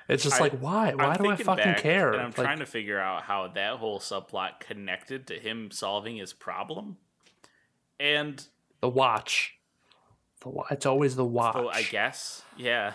[0.09, 2.13] it's just I- like why why I'm do I fucking care?
[2.13, 6.17] And I'm Like, trying to figure out how that whole subplot connected to him solving
[6.17, 6.97] his problem.
[8.01, 8.45] And
[8.81, 9.57] the watch,
[10.43, 11.57] the it's always the watch.
[11.57, 12.95] oh, I guess, yeah.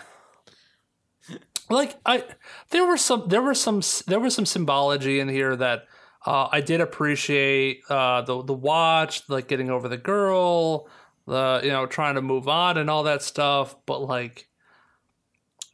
[1.70, 2.24] like I
[2.70, 5.84] there were some there were some there was some symbology in here that
[6.26, 10.88] uh, I did appreciate uh, the the watch like getting over the girl
[11.26, 14.48] the you know trying to move on and all that stuff but like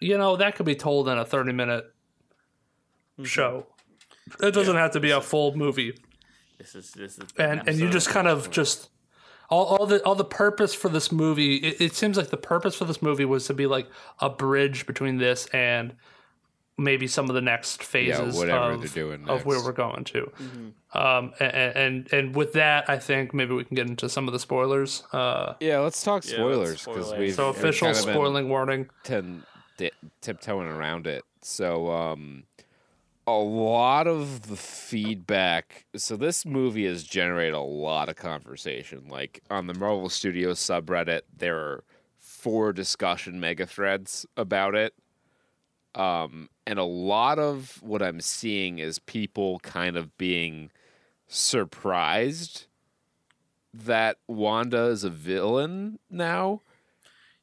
[0.01, 3.25] you know that could be told in a 30 minute mm-hmm.
[3.25, 3.67] show
[4.43, 4.83] it doesn't yeah.
[4.83, 5.95] have to be a full movie
[6.59, 8.91] this is this is and and you just kind of just
[9.51, 12.77] all, all the all the purpose for this movie it, it, seems like the purpose
[12.77, 13.89] for this movie was to be like
[14.21, 15.95] a bridge between this and
[16.79, 19.41] maybe some of the next phases yeah, whatever of, they're doing next.
[19.41, 20.99] of where we're going to mm-hmm.
[20.99, 24.33] um, and, and, and with that i think maybe we can get into some of
[24.33, 29.43] the spoilers uh, yeah let's talk spoilers because yeah, we so official spoiling warning 10
[29.81, 31.25] it, tiptoeing around it.
[31.43, 32.45] So, um,
[33.27, 35.87] a lot of the feedback.
[35.97, 39.09] So, this movie has generated a lot of conversation.
[39.09, 41.85] Like on the Marvel Studios subreddit, there are
[42.19, 44.95] four discussion mega threads about it.
[45.95, 50.71] Um, and a lot of what I'm seeing is people kind of being
[51.27, 52.67] surprised
[53.73, 56.61] that Wanda is a villain now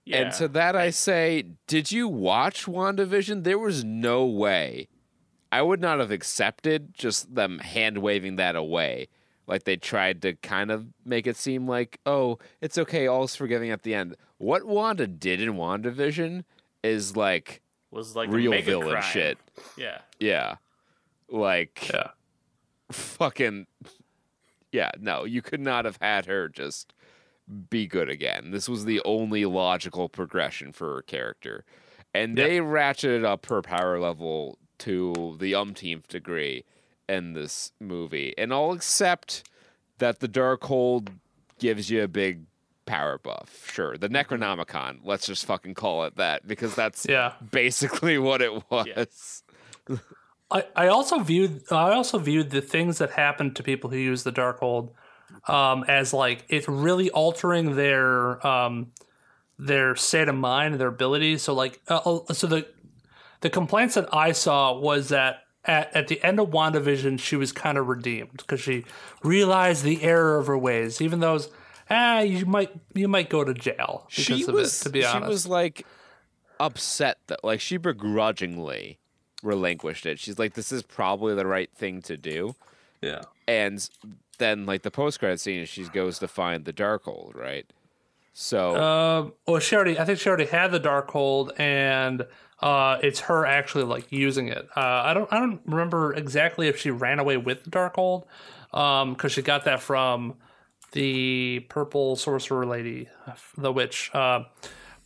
[0.07, 0.17] yeah.
[0.23, 3.43] And to that I say, did you watch WandaVision?
[3.43, 4.87] There was no way.
[5.51, 9.07] I would not have accepted just them hand waving that away.
[9.47, 13.69] Like they tried to kind of make it seem like, oh, it's okay, all's forgiving
[13.69, 14.15] at the end.
[14.37, 16.43] What Wanda did in WandaVision
[16.83, 17.61] is like
[17.91, 19.01] was like real mega villain crime.
[19.03, 19.37] shit.
[19.77, 19.99] Yeah.
[20.19, 20.55] Yeah.
[21.29, 22.09] Like Yeah.
[22.91, 23.67] fucking
[24.71, 26.93] yeah, no, you could not have had her just
[27.69, 28.51] be good again.
[28.51, 31.63] This was the only logical progression for her character.
[32.13, 32.47] And Yep.
[32.49, 36.63] they ratcheted up her power level to the umpteenth degree
[37.07, 38.33] in this movie.
[38.37, 39.43] And I'll accept
[39.99, 41.09] that the Darkhold
[41.59, 42.43] gives you a big
[42.85, 43.69] power buff.
[43.71, 43.97] Sure.
[43.97, 47.33] The Necronomicon, let's just fucking call it that because that's Yeah.
[47.51, 49.43] basically what it was.
[50.51, 54.23] I, I also viewed I also viewed the things that happened to people who use
[54.23, 54.91] the Darkhold
[55.47, 58.91] um, as like it's really altering their um,
[59.57, 61.43] their state of mind, and their abilities.
[61.43, 62.67] So like uh, uh, so the
[63.41, 67.51] the complaints that I saw was that at, at the end of WandaVision she was
[67.51, 68.85] kind of redeemed because she
[69.23, 71.49] realized the error of her ways, even though it's,
[71.89, 74.83] ah you might you might go to jail because she of was it.
[74.85, 75.85] To be honest, she was like
[76.59, 78.99] upset that like she begrudgingly
[79.43, 80.19] relinquished it.
[80.19, 82.55] She's like, this is probably the right thing to do.
[83.01, 83.21] yeah.
[83.47, 83.87] And
[84.37, 87.65] then like the post credit scene, she goes to find the Darkhold, right?
[88.33, 92.25] So Um, well, she already, I think she already had the Darkhold, and
[92.61, 94.67] uh, it's her actually like using it.
[94.75, 98.25] Uh, I don't, I don't remember exactly if she ran away with the Darkhold,
[98.73, 100.35] um, because she got that from
[100.91, 103.09] the purple sorcerer lady,
[103.57, 104.11] the witch.
[104.13, 104.43] Uh,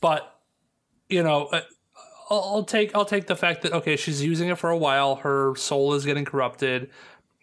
[0.02, 0.40] but
[1.08, 1.62] you know, uh,
[2.30, 5.16] I'll, I'll take, I'll take the fact that okay, she's using it for a while.
[5.16, 6.90] Her soul is getting corrupted,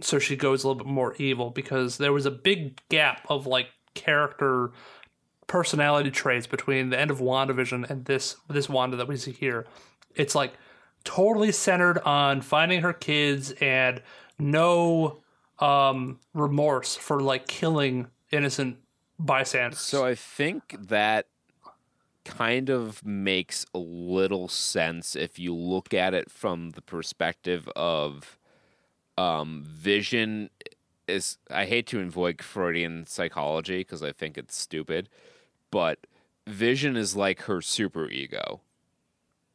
[0.00, 3.46] so she goes a little bit more evil because there was a big gap of
[3.46, 4.72] like character
[5.46, 9.66] personality traits between the end of WandaVision and this this Wanda that we see here.
[10.14, 10.54] It's like
[11.04, 14.02] totally centered on finding her kids and
[14.38, 15.18] no
[15.58, 18.76] um remorse for like killing innocent
[19.18, 19.80] bystanders.
[19.80, 21.26] So I think that
[22.24, 28.37] kind of makes a little sense if you look at it from the perspective of
[29.18, 30.50] um, Vision
[31.08, 35.08] is I hate to invoke Freudian psychology because I think it's stupid,
[35.70, 36.06] but
[36.46, 38.60] Vision is like her super ego.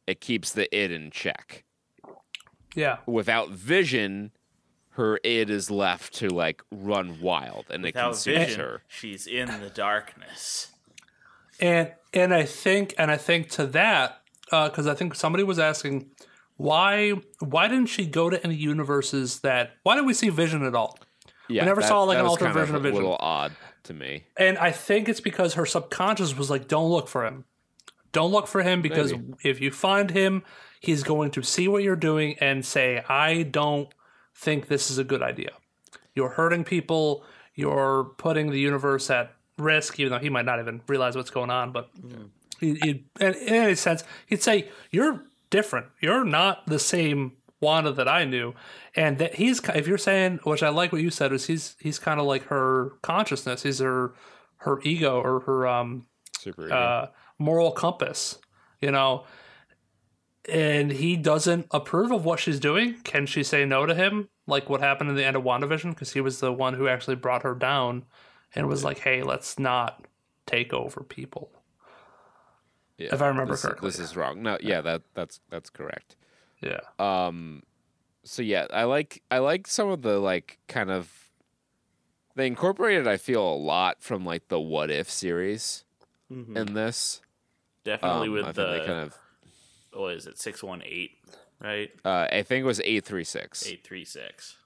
[0.06, 1.64] It keeps the id in check.
[2.74, 2.98] yeah.
[3.06, 4.32] Without Vision,
[4.90, 8.82] her id is left to like run wild and it Without consumes vision, her.
[8.86, 10.72] she's in the darkness.
[11.58, 14.20] And and I think and I think to that
[14.50, 16.10] because I think somebody was asking
[16.56, 20.74] why why didn't she go to any universes that why didn't we see Vision at
[20.74, 20.98] all?
[21.48, 23.02] Yeah, never saw, like, an alternate version of a Vision.
[23.02, 23.52] little odd
[23.84, 24.24] to me.
[24.36, 27.44] And I think it's because her subconscious was like, don't look for him.
[28.12, 29.34] Don't look for him because Maybe.
[29.42, 30.42] if you find him,
[30.80, 33.88] he's going to see what you're doing and say, I don't
[34.34, 35.50] think this is a good idea.
[36.14, 37.24] You're hurting people.
[37.54, 41.50] You're putting the universe at risk, even though he might not even realize what's going
[41.50, 41.72] on.
[41.72, 42.30] But mm.
[42.60, 45.24] he, he, in any sense, he'd say, You're
[45.54, 45.86] different.
[46.00, 48.54] You're not the same Wanda that I knew.
[48.96, 52.00] And that he's, if you're saying, which I like what you said, is he's he's
[52.00, 53.62] kind of like her consciousness.
[53.62, 54.14] He's her
[54.56, 56.06] her ego or her um
[56.36, 56.72] Super.
[56.72, 57.06] uh,
[57.38, 58.38] moral compass,
[58.80, 59.26] you know.
[60.48, 62.96] And he doesn't approve of what she's doing.
[63.04, 64.28] Can she say no to him?
[64.48, 65.90] Like what happened in the end of WandaVision?
[65.90, 68.06] Because he was the one who actually brought her down
[68.56, 70.04] and was like, hey, let's not
[70.46, 71.50] take over people.
[72.98, 73.08] Yeah.
[73.12, 73.88] if I remember this, correctly.
[73.90, 74.42] This is wrong.
[74.42, 76.16] No, yeah, that that's that's correct.
[76.60, 76.80] Yeah.
[76.98, 77.62] Um,
[78.22, 81.10] so yeah, I like I like some of the like kind of
[82.36, 83.06] they incorporated.
[83.06, 85.84] I feel a lot from like the What If series
[86.32, 86.56] Mhm.
[86.56, 87.20] in this.
[87.84, 89.18] Definitely Um, with think the they kind of.
[89.92, 91.18] what is it six one eight
[91.60, 93.66] right Uh, I think it was eight three six.
[93.66, 94.56] eight three six.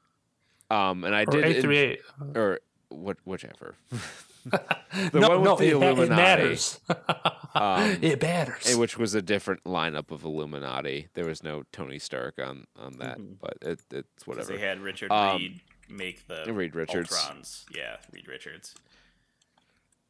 [0.70, 2.00] Um, and I Or did 838.
[2.36, 2.60] or
[2.90, 3.74] what whichever.
[5.12, 6.80] the no, one with no, the it, ma- it Illuminati, matters.
[7.54, 8.76] um, it matters.
[8.76, 11.08] which was a different lineup of Illuminati.
[11.14, 13.36] There was no Tony Stark on on that, Mhm.
[13.40, 14.52] but it, it's 'Cause whatever.
[14.52, 17.10] They had Richard Um, Reed make the Reed Richards.
[17.10, 17.64] Ultrons.
[17.74, 18.74] Yeah, Reed Richards.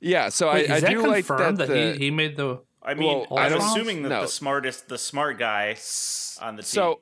[0.01, 1.57] Yeah, so Wait, I, I that do like that.
[1.57, 2.61] that, the, he, he made the.
[2.83, 4.23] I mean, Well, I'm assuming that no.
[4.23, 5.77] the smartest, the smart guy
[6.41, 6.67] on the team.
[6.69, 7.01] So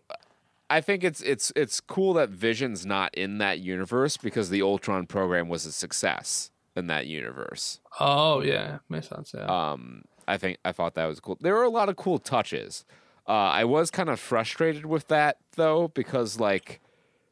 [0.71, 5.07] I think it's it's it's cool that Vision's not in that universe because the Ultron
[5.07, 7.81] program was a success in that universe.
[7.99, 8.79] Oh, yeah.
[8.89, 9.33] Makes sense.
[9.35, 9.47] Yeah.
[9.47, 11.39] Um, I think I thought that was cool.
[11.41, 12.85] There were a lot of cool touches.
[13.29, 16.81] Uh, I was kind of frustrated with that though, because like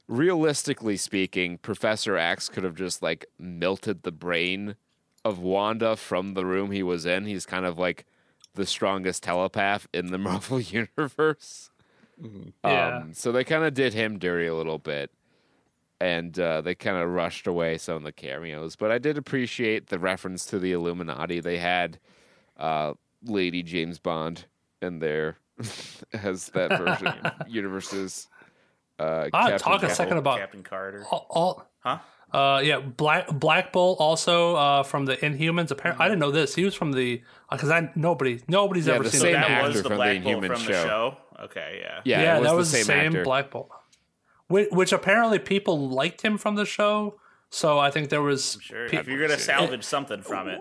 [0.09, 4.77] realistically speaking, Professor X could have just like melted the brain
[5.25, 7.27] of Wanda from the room he was in.
[7.27, 8.07] He's kind of like
[8.55, 11.71] the strongest telepath in the Marvel universe.
[12.65, 12.99] Yeah.
[12.99, 15.11] Um, so they kind of did him dirty a little bit,
[16.05, 18.77] and uh, they kind of rushed away some of the cameos.
[18.77, 21.41] But I did appreciate the reference to the Illuminati.
[21.41, 21.99] They had
[22.59, 22.93] uh,
[23.25, 24.45] Lady James Bond
[24.83, 25.39] in there
[26.13, 28.29] as that version of universes.
[28.99, 31.05] Uh, Ah, Captain talk a second about Captain Carter.
[31.11, 31.27] all.
[31.31, 31.99] all Huh?
[32.33, 35.71] uh, yeah, Black Black Bolt also uh, from the Inhumans.
[35.71, 36.55] Apparently, I didn't know this.
[36.55, 39.51] He was from the because I nobody nobody's Yeah, ever the seen same the that
[39.51, 40.67] actor was the from the Black Bolt from show.
[40.73, 41.17] the show.
[41.45, 42.01] Okay, yeah.
[42.05, 43.25] Yeah, Yeah, it was that the was the same actor.
[43.25, 43.71] Black Bolt.
[44.49, 47.19] Which, apparently people liked him from the show.
[47.51, 48.89] So I think there was Sure.
[48.89, 50.61] pe- if you're gonna salvage something from it,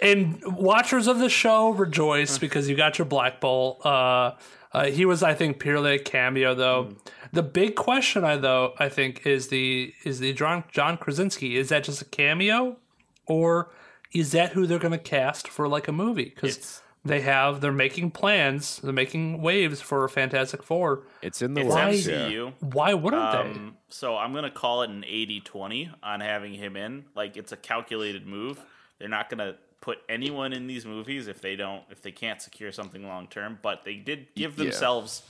[0.00, 3.84] and watchers of the show rejoice because you got your Black Bolt.
[3.86, 4.32] Uh,
[4.72, 6.96] uh, he was, I think, purely a cameo, though.
[7.32, 11.56] The big question, I though, I think, is the is the John John Krasinski.
[11.56, 12.78] Is that just a cameo,
[13.26, 13.70] or
[14.12, 16.32] is that who they're going to cast for like a movie?
[16.34, 21.02] Because they have they're making plans, they're making waves for Fantastic Four.
[21.22, 21.96] It's in the it's works.
[22.06, 22.52] MCU.
[22.60, 27.04] Why wouldn't Um, so I'm gonna call it an 80-20 on having him in.
[27.14, 28.58] Like it's a calculated move.
[28.98, 32.72] They're not gonna put anyone in these movies if they don't if they can't secure
[32.72, 33.58] something long term.
[33.60, 34.64] But they did give Yeah.
[34.64, 35.22] themselves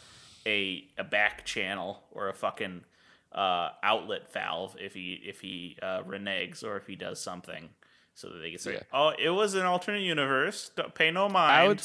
[0.46, 2.84] a a back channel or a fucking
[3.32, 7.68] uh, outlet valve if he if he uh, reneges or if he does something,
[8.14, 8.82] so that they can say, Yeah.
[8.92, 10.70] "Oh, it was an alternate universe.
[10.76, 11.82] Don't pay no mind." I would,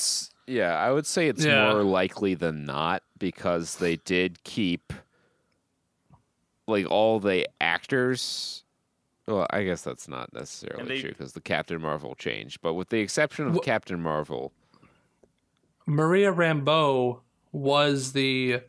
[0.47, 1.71] yeah, I would say it's Yeah.
[1.71, 4.93] more likely than not because they did keep
[6.67, 8.63] like all the actors.
[9.27, 12.89] Well, I guess that's not necessarily they- true because the Captain Marvel changed, but with
[12.89, 14.53] the exception of Wh- Captain Marvel.
[15.87, 18.61] Maria Rambeau was the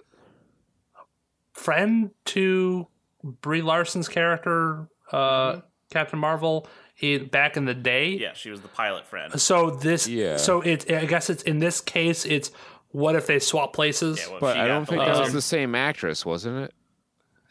[1.53, 2.89] friend to
[3.23, 5.61] Brie Larson's character, uh,
[5.91, 6.67] Captain Marvel,
[7.01, 8.11] in, back in the day.
[8.11, 9.41] yeah, she was the pilot friend.
[9.41, 10.37] So this, Yeah.
[10.37, 12.51] So it, I guess it's in this case, it's
[12.91, 14.19] what if they swap places?
[14.21, 16.75] Yeah, well, but I don't think that was the same actress, wasn't it?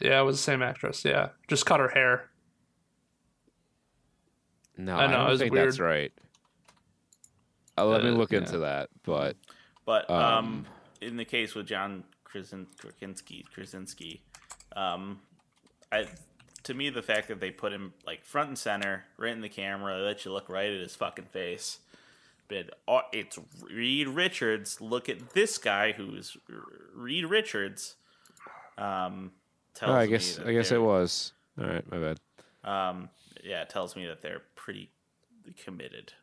[0.01, 1.03] Yeah, it was the same actress.
[1.03, 2.29] Yeah, just cut her hair.
[4.77, 5.91] No, I I, know, don't it was think that's weird.
[5.91, 6.11] right.
[7.77, 8.39] Uh, let me Uh, look yeah.
[8.39, 9.35] into that, but
[9.85, 10.65] But um, Um,
[11.01, 14.21] in the case with John Krasin- Krasinski, Krasinski,
[14.75, 15.19] um,
[15.91, 16.07] I,
[16.69, 19.49] to me, the fact that they put him like front and center, right in the
[19.49, 21.79] camera, they let you look right at his fucking face.
[22.47, 22.69] But
[23.11, 23.39] it's
[23.71, 24.79] Reed Richards.
[24.79, 26.37] Look at this guy who's
[26.93, 27.95] Reed Richards.
[28.77, 29.31] Um,
[29.73, 31.33] tells oh, I me guess that I guess it was.
[31.59, 32.19] All right, my bad.
[32.63, 33.09] Um,
[33.43, 34.91] yeah, it tells me that they're pretty
[35.63, 36.13] committed.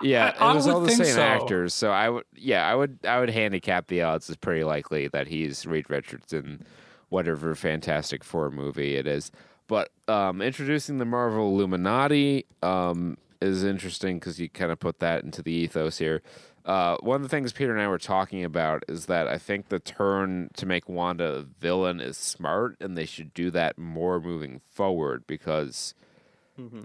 [0.00, 1.20] Yeah, I- I it was all the same so.
[1.20, 5.08] actors, so I would, yeah, I would, I would handicap the odds as pretty likely
[5.08, 6.64] that he's Reed Richards in
[7.08, 9.30] whatever Fantastic Four movie it is.
[9.66, 15.24] But um, introducing the Marvel Illuminati um, is interesting because you kind of put that
[15.24, 16.22] into the ethos here.
[16.64, 19.68] Uh, one of the things Peter and I were talking about is that I think
[19.68, 24.20] the turn to make Wanda a villain is smart, and they should do that more
[24.20, 25.94] moving forward because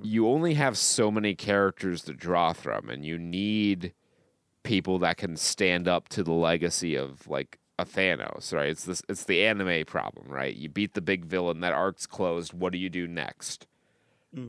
[0.03, 3.93] you only have so many characters to draw from, and you need
[4.63, 8.69] people that can stand up to the legacy of like a Thanos, right?
[8.69, 10.55] It's this it's the anime problem, right?
[10.55, 12.53] You beat the big villain, that arc's closed.
[12.53, 13.67] What do you do next?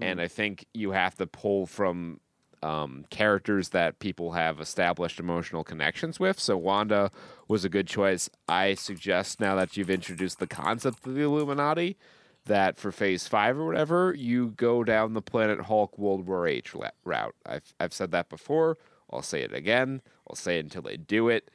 [0.03, 2.21] And I think you have to pull from
[2.63, 6.41] um, characters that people have established emotional connections with.
[6.41, 7.11] So Wanda
[7.49, 8.31] was a good choice.
[8.49, 11.99] I suggest now that you've introduced the concept of the Illuminati,
[12.47, 16.75] that for Phase Five or whatever, you go down the Planet Hulk World War H
[17.05, 17.35] route.
[17.45, 18.79] I've I've said that before.
[19.11, 20.01] I'll say it again.
[20.29, 21.51] I'll say it until they do it.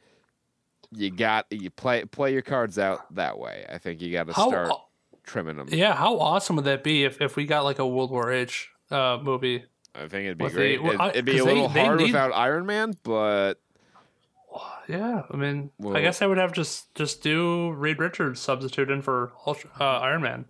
[0.92, 3.64] You got you play play your cards out that way.
[3.68, 4.72] I think you got to How- start
[5.24, 5.68] trimming them.
[5.70, 8.70] Yeah, how awesome would that be if, if we got like a World War H
[8.90, 9.64] uh, movie?
[9.94, 10.82] I think it'd be the- great.
[10.82, 13.54] well, it'd, it'd be a little they hard need- without Iron Man, but
[14.88, 19.02] Yeah, I mean, I guess I would have just just do Reed Richards substitute in
[19.02, 20.46] for Ultra, uh, Iron Man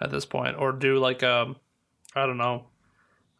[0.00, 1.56] at this point, or do like um,
[2.14, 2.66] I don't know.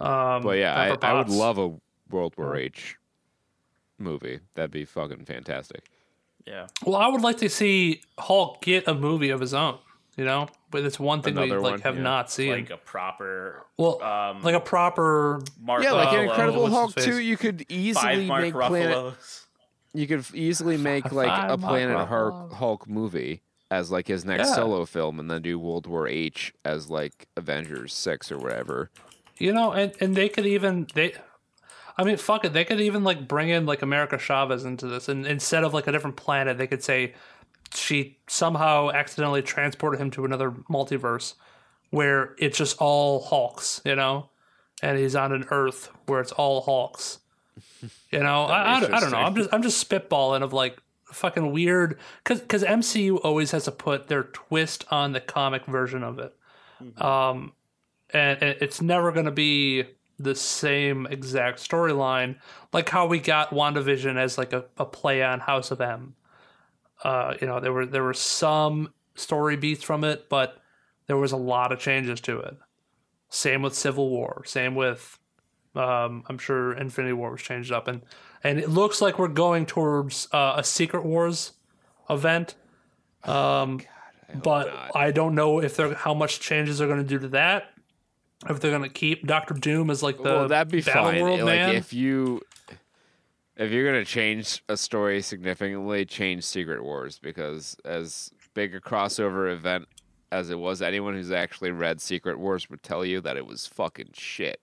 [0.00, 1.72] Um, but yeah, I, I would love a
[2.10, 2.96] World War H
[3.98, 4.40] movie.
[4.54, 5.88] That'd be fucking fantastic.
[6.46, 6.66] Yeah.
[6.84, 9.78] Well, I would like to see Hulk get a movie of his own.
[10.16, 12.02] You know, but it's one thing we like one, have yeah.
[12.02, 12.50] not seen.
[12.50, 17.06] Like a proper well, um, like a proper Mark yeah, like an Incredible Hulk his
[17.06, 19.14] two, you could five easily Mark make Planet.
[19.94, 22.52] You could easily make like Five a Mark Planet Hulk, Ruffalo.
[22.52, 23.40] Hulk movie
[23.70, 24.54] as like his next Yeah.
[24.54, 28.90] solo film, and then do World War H as like Avengers six or whatever.
[29.38, 31.14] You know, and and they could even they.
[31.96, 32.52] I mean, fuck it.
[32.52, 35.86] They could even like bring in like America Chavez into this, and instead of like
[35.86, 37.14] a different planet, they could say
[37.74, 41.34] she somehow accidentally transported him to another multiverse
[41.90, 44.30] where it's just all Hulks, you know,
[44.82, 47.18] and he's on an Earth where it's all Hulks.
[48.10, 49.18] You know, I, I, don't- I don't know.
[49.18, 50.78] I'm just I'm just spitballing of like
[51.12, 56.02] fucking weird because because MCU always has to put their twist on the comic version
[56.02, 56.34] of it,
[57.02, 57.52] um,
[58.14, 59.84] and, and it's never going to be
[60.18, 62.36] the same exact storyline
[62.72, 66.14] like how we got WandaVision as like a, a play on House of M.
[67.04, 70.58] Uh, you know, there were there were some story beats from it, but
[71.06, 72.56] there was a lot of changes to it.
[73.28, 74.42] Same with Civil War.
[74.46, 75.18] Same with
[75.74, 78.02] um, I'm sure Infinity War was changed up, and
[78.44, 81.52] and it looks like we're going towards uh, a Secret Wars
[82.08, 82.54] event.
[83.24, 83.80] Um,
[84.42, 84.96] but not.
[84.96, 87.71] I don't know if they're how much changes they're going to do to that.
[88.48, 91.22] If they're going to keep Doctor Doom as like the well, that'd be Battle fine.
[91.22, 91.74] World like man.
[91.74, 92.40] if you
[93.56, 99.52] if you're gonna change a story significantly, change Secret Wars because as big a crossover
[99.52, 99.86] event
[100.30, 103.66] as it was, anyone who's actually read Secret Wars would tell you that it was
[103.66, 104.60] fucking shit.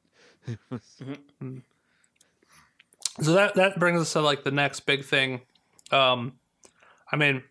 [3.22, 5.42] So that that brings us to like the next big thing.
[5.92, 6.34] Um,
[7.12, 7.44] I mean,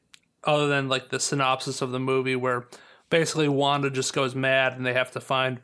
[0.45, 2.67] other than like the synopsis of the movie, where
[3.11, 5.61] basically Wanda just goes mad and they have to find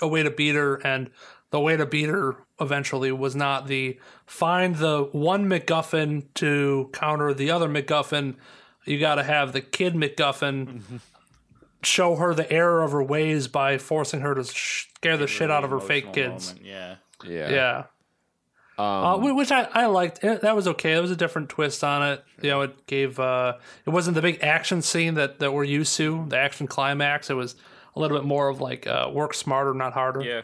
[0.00, 1.10] a way to beat her, and
[1.50, 7.32] the way to beat her eventually was not the find the one MacGuffin to counter
[7.34, 8.34] the other MacGuffin.
[8.84, 10.82] You got to have the kid MacGuffin
[11.82, 15.50] show her the error of her ways by forcing her to sh- scare the shit
[15.50, 16.48] out of her fake kids.
[16.48, 16.96] moment, Yeah.
[17.24, 17.50] Yeah.
[17.50, 17.84] Yeah.
[18.78, 18.84] Um,
[19.24, 20.22] Uh, which I, I liked.
[20.22, 20.92] It, that was okay.
[20.92, 22.24] It was a different twist on it.
[22.42, 23.18] You know, it gave.
[23.18, 23.54] Uh,
[23.86, 26.26] it wasn't the big action scene that, that we're used to.
[26.28, 27.30] The action climax.
[27.30, 27.56] It was
[27.96, 30.22] a little bit more of like uh, work smarter, not harder.
[30.22, 30.42] Yeah.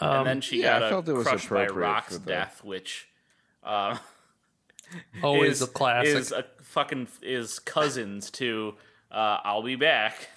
[0.00, 3.08] Um, and then she yeah, I got felt it was crushed by Rock's death, which
[3.62, 3.96] uh,
[5.22, 6.16] Always is, a classic.
[6.16, 8.74] is a fucking is cousins to
[9.10, 10.28] uh, "I'll be back."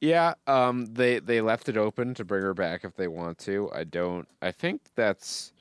[0.00, 3.70] Yeah, um, they they left it open to bring her back if they want to.
[3.72, 4.28] I don't.
[4.42, 5.52] I think that's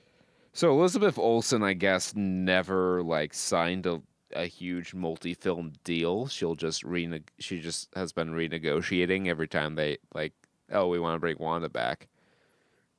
[0.53, 0.71] so.
[0.71, 4.01] Elizabeth Olsen, I guess, never like signed a
[4.33, 6.27] a huge multi-film deal.
[6.27, 10.33] She'll just rene- She just has been renegotiating every time they like.
[10.71, 12.07] Oh, we want to bring Wanda back.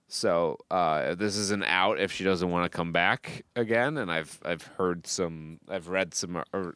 [0.09, 3.99] So uh, this is an out if she doesn't want to come back again.
[3.99, 5.61] And I've I've heard some.
[5.69, 6.43] I've read some.
[6.53, 6.75] Or,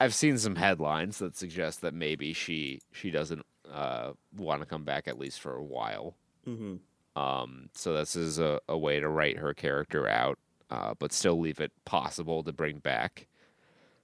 [0.00, 4.84] I've seen some headlines that suggest that maybe she she doesn't uh, want to come
[4.84, 6.14] back at least for a while.
[6.46, 6.76] Mm-hmm.
[7.20, 10.38] Um, so this is a, a way to write her character out,
[10.70, 13.26] uh, but still leave it possible to bring back.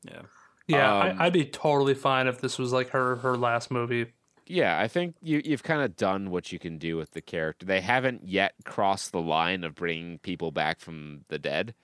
[0.03, 0.23] Yeah.
[0.67, 4.13] yeah, um, I, I'd be totally fine if this was like her her last movie.
[4.47, 7.65] Yeah, I think you you've kind of done what you can do with the character.
[7.65, 11.75] They haven't yet crossed the line of bringing people back from the dead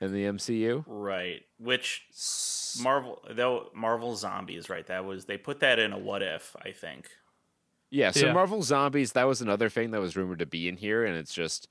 [0.00, 0.84] in the MCU.
[0.86, 1.42] Right.
[1.58, 2.06] Which
[2.82, 4.86] Marvel though Marvel Zombies, right?
[4.86, 7.10] That was they put that in a what if, I think.
[7.90, 8.32] Yeah, so Yeah.
[8.32, 11.34] Marvel Zombies, that was another thing that was rumored to be in here, and it's
[11.34, 11.68] just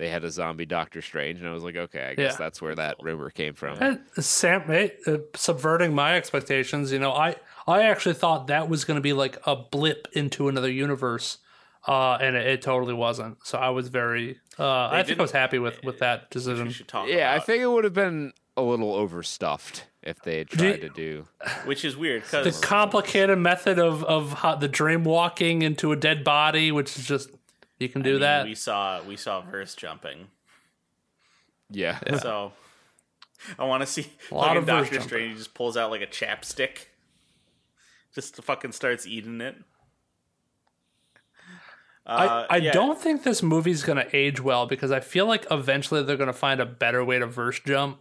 [0.00, 2.36] they had a zombie Doctor Strange, and I was like, okay, I guess Yeah.
[2.38, 3.76] that's where that rumor came from.
[3.80, 6.90] And Sam, hey, uh, subverting my expectations.
[6.90, 7.36] You know, I
[7.66, 11.38] I actually thought that was going to be like a blip into another universe,
[11.86, 13.46] uh, and it, it totally wasn't.
[13.46, 14.38] So I was very.
[14.58, 16.70] Uh, I think I was happy with with that decision.
[16.70, 20.48] should talk Yeah, I think it would have been a little overstuffed if they had
[20.48, 21.26] Do you- tried to do.
[21.66, 25.96] which is weird because The complicated method of of how, the dream walking into a
[25.96, 27.30] dead body, which is just
[27.80, 28.44] you can do that.
[28.44, 30.28] we saw we saw verse jumping.
[31.70, 32.52] Yeah, So
[33.58, 35.08] I want to see A lot fucking of verse Doctor jumping.
[35.08, 36.86] Strange just pulls out like a chapstick,
[38.14, 39.56] just fucking starts eating it.
[42.06, 45.46] Uh, I, I yeah, don't think this movie's gonna age well because I feel like
[45.50, 48.00] eventually they're gonna find a better way to verse jump,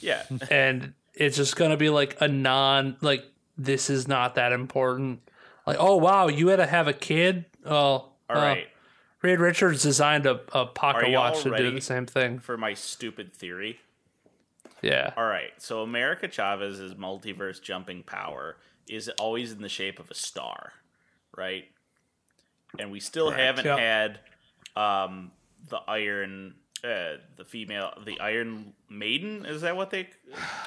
[0.00, 3.24] Yeah, and it's just gonna be like a non like
[3.56, 5.20] this is not that important.
[5.66, 7.46] Like oh wow, you had to have a kid.
[7.64, 8.68] Oh, all uh, right.
[9.26, 12.38] Reed Richards designed a, a pocket watch to do the same thing.
[12.38, 13.80] For my stupid theory.
[14.82, 20.10] Yeah, All right, so America Chavez's multiverse jumping power is always in the shape of
[20.10, 20.74] a star,
[21.36, 21.64] right?
[22.78, 23.78] And we still haven't Yep.
[23.78, 24.20] had
[24.76, 25.32] um,
[25.70, 26.54] the Iron,
[26.86, 29.44] uh, the female, the Iron Maiden.
[29.44, 30.08] Is that what they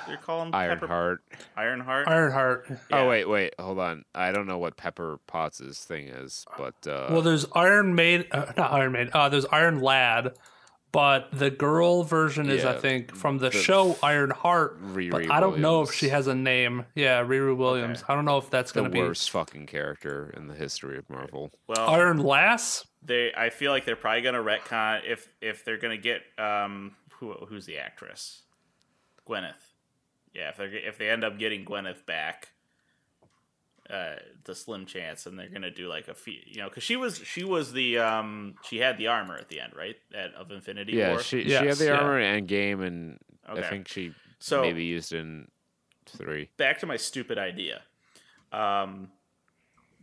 [0.08, 1.22] they're calling Pepper- Ironheart.
[1.56, 2.08] Ironheart.
[2.08, 2.66] Ironheart.
[2.70, 2.76] Yeah.
[2.91, 4.04] Oh wait, wait, hold on.
[4.14, 8.52] I don't know what Pepper Potts' thing is, but uh, Well, there's Iron Maid, uh,
[8.58, 9.10] not Iron Maid.
[9.14, 10.34] Uh, there's Iron Lad,
[10.91, 14.82] but the girl version is I think from the, show Iron Heart.
[14.82, 16.86] Riri but I don't know if she has a name.
[16.96, 18.04] Yeah, Riri Williams.
[18.08, 21.10] I don't know if that's going to be worst fucking character in the history of
[21.10, 21.52] Marvel.
[21.68, 22.86] Well, Iron Lass.
[23.01, 27.34] They I feel like they're probably gonna retcon if if they're gonna get um who
[27.47, 28.41] who's the actress
[29.27, 29.53] Gwyneth
[30.34, 32.49] yeah if they are if they end up getting Gwyneth back
[33.89, 36.95] uh the slim chance and they're gonna do like a fe- you know because she
[36.95, 40.51] was she was the um she had the armor at the end right at of
[40.51, 41.91] Infinity Yeah, War she she had Yes, the yeah.
[41.97, 43.17] armor in Endgame, and
[43.47, 45.47] I think she So- maybe used in
[46.05, 46.49] three.
[46.57, 47.81] back to my stupid idea.
[48.51, 49.11] Um,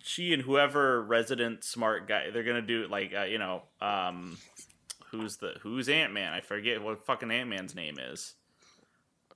[0.06, 4.38] she and whoever resident smart guy, they're gonna do like uh, you know, um,
[5.10, 6.32] who's the who's Ant Man?
[6.32, 8.34] I forget what fucking Ant Man's name is.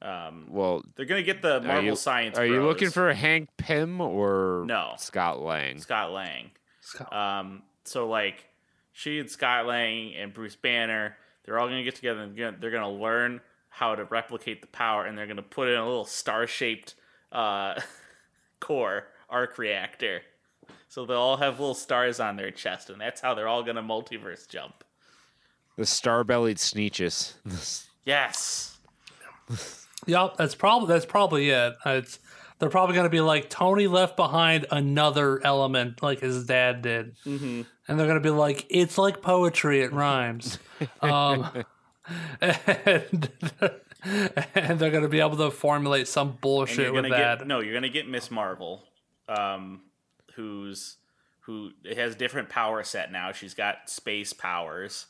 [0.03, 2.39] Um, Well, they're gonna get the Marvel are you, Science.
[2.39, 4.95] Are you looking for Hank Pym or No.
[4.99, 5.79] Scott Lang?
[5.81, 6.51] Scott Lang?
[6.81, 8.47] Scott- Um, so like
[8.93, 12.91] she and Scott Lang and Bruce Banner, they're all gonna get together and they're gonna
[12.91, 16.95] learn how to replicate the power, and they're gonna put in a little star-shaped
[17.33, 17.81] uh,
[18.61, 20.23] core arc reactor.
[20.91, 23.83] So they'll all have little stars on their chest, and that's how they're all gonna
[23.83, 24.85] multiverse jump.
[25.77, 27.35] The star-bellied Sneetches.
[28.05, 28.77] Yes.
[30.07, 31.75] Yep, that's probably that's probably it.
[31.87, 32.19] It's
[32.59, 37.17] they're probably going to be like Tony left behind another element like his dad did,
[37.25, 37.63] mm-hmm.
[37.89, 40.59] and they're going to be like, it's like poetry, it rhymes,
[41.01, 41.65] um,
[42.41, 43.31] and
[44.55, 47.39] and they're going to be able to formulate some bullshit with gonna that.
[47.39, 48.85] get no, you're gonna get Miss Marvel,
[49.29, 49.81] um,
[50.41, 50.97] who's
[51.41, 53.33] who has different power set now.
[53.33, 55.07] She's got space powers.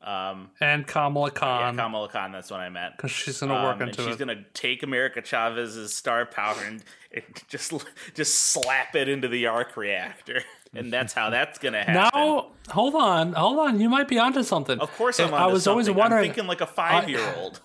[0.00, 2.30] Um, and Kamala yeah, Khan, Kamala Khan.
[2.30, 2.96] That's what I meant.
[2.96, 4.08] because she's going to work Um, into she's it.
[4.10, 7.72] She's gonna take America Chavez's star power and, and just
[8.14, 10.42] just slap it into the arc reactor,
[10.74, 11.94] and that's how that's gonna happen.
[11.94, 13.80] Now, hold on, hold on.
[13.80, 14.78] You might be onto something.
[14.78, 15.34] of course, I'm.
[15.34, 15.98] I was always something.
[15.98, 17.60] wondering I'm thinking like a five year old.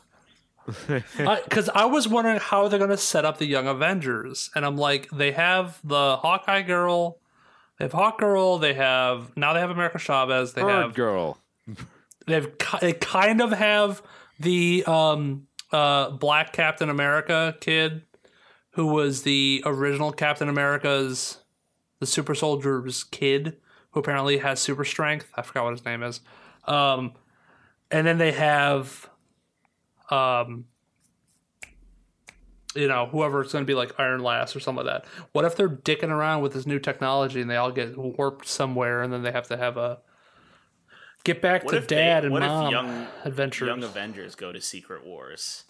[1.17, 4.77] because I was wondering how they're going to set up the Young Avengers, and I'm
[4.77, 7.19] like, they have the Hawkeye girl,
[7.77, 11.37] they have Hawk Girl, they have now they have America Chavez, they Bird have Girl.
[12.27, 12.47] they've
[12.81, 14.01] they kind of have
[14.39, 18.03] the um uh Black Captain America kid,
[18.71, 21.39] who was the original Captain America's
[21.99, 23.57] the Super Soldier's kid,
[23.91, 25.31] who apparently has super strength.
[25.35, 26.19] I forgot what his name is.
[26.65, 27.13] Um,
[27.89, 29.09] and then they have,
[30.13, 30.65] um,
[32.75, 35.09] you know, whoever it's going to be like Iron Last or something like that.
[35.31, 39.03] What if they're dicking around with this new technology and they all get warped somewhere,
[39.03, 39.99] and then they have to have a
[41.23, 43.67] get back What to if they- dad and what if mom young- adventures?
[43.67, 45.65] Young Avengers go to Secret Wars.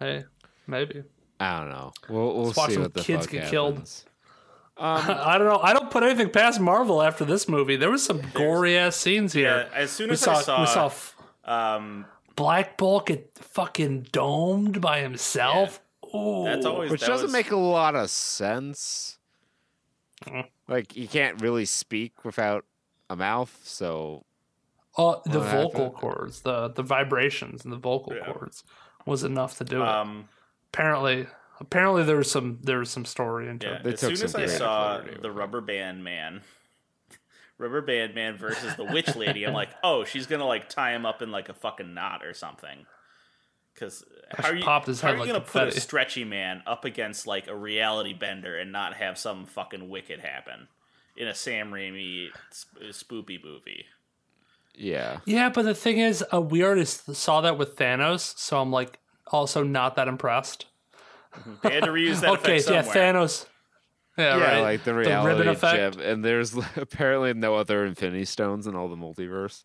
[0.00, 0.24] hey,
[0.66, 1.02] maybe.
[1.40, 1.92] I don't know.
[2.08, 3.74] We'll, we'll Let's watch see some what the kids fuck get killed.
[3.74, 4.04] happens.
[4.78, 5.60] I don't know.
[5.62, 7.76] I don't put anything past Marvel after this movie.
[7.76, 9.68] There was some gory ass scenes here.
[9.70, 12.06] Yeah, as soon we as saw, I saw, we saw f- um,
[12.36, 15.80] Black Bolt get fucking domed by himself.
[16.14, 16.44] Ooh.
[16.44, 19.18] that's always Which that doesn't was- make a lot of sense.
[20.26, 20.46] Mm.
[20.68, 22.64] Like you can't really speak without
[23.10, 24.24] a mouth, so
[24.96, 25.94] Uh, the vocal happened?
[25.94, 28.32] cords, the the vibrations and the vocal Yeah.
[28.32, 28.62] cords
[29.04, 29.88] was enough to do it.
[29.88, 30.28] Um,
[30.72, 31.26] apparently,
[31.60, 33.82] apparently there was some there was some story into yeah, it.
[33.84, 35.30] They as soon as I saw the.
[35.32, 36.42] Rubber Band Man,
[37.58, 41.06] Rubber Band Man versus the Witch Lady, I'm like, oh, she's gonna like tie him
[41.06, 42.86] up in like a fucking knot or something.
[43.74, 46.24] Because how are you, popped his how head are you like gonna put a stretchy
[46.24, 50.68] man up against like a reality bender and not have some fucking wicked happen
[51.16, 53.84] in a Sam Raimi sp- spoopy movie?
[54.76, 55.20] yeah.
[55.24, 58.98] Yeah, but the thing is, uh, we already saw that with Thanos, so I'm like
[59.28, 60.66] also not that impressed.
[61.62, 62.94] They had to reuse that okay, effect yeah.
[62.94, 63.46] Thanos.
[64.18, 64.60] Yeah, Yeah, right.
[64.60, 65.96] like the ribbon reality effect.
[65.96, 69.64] gem, and there's apparently no other Infinity Stones in all the multiverse.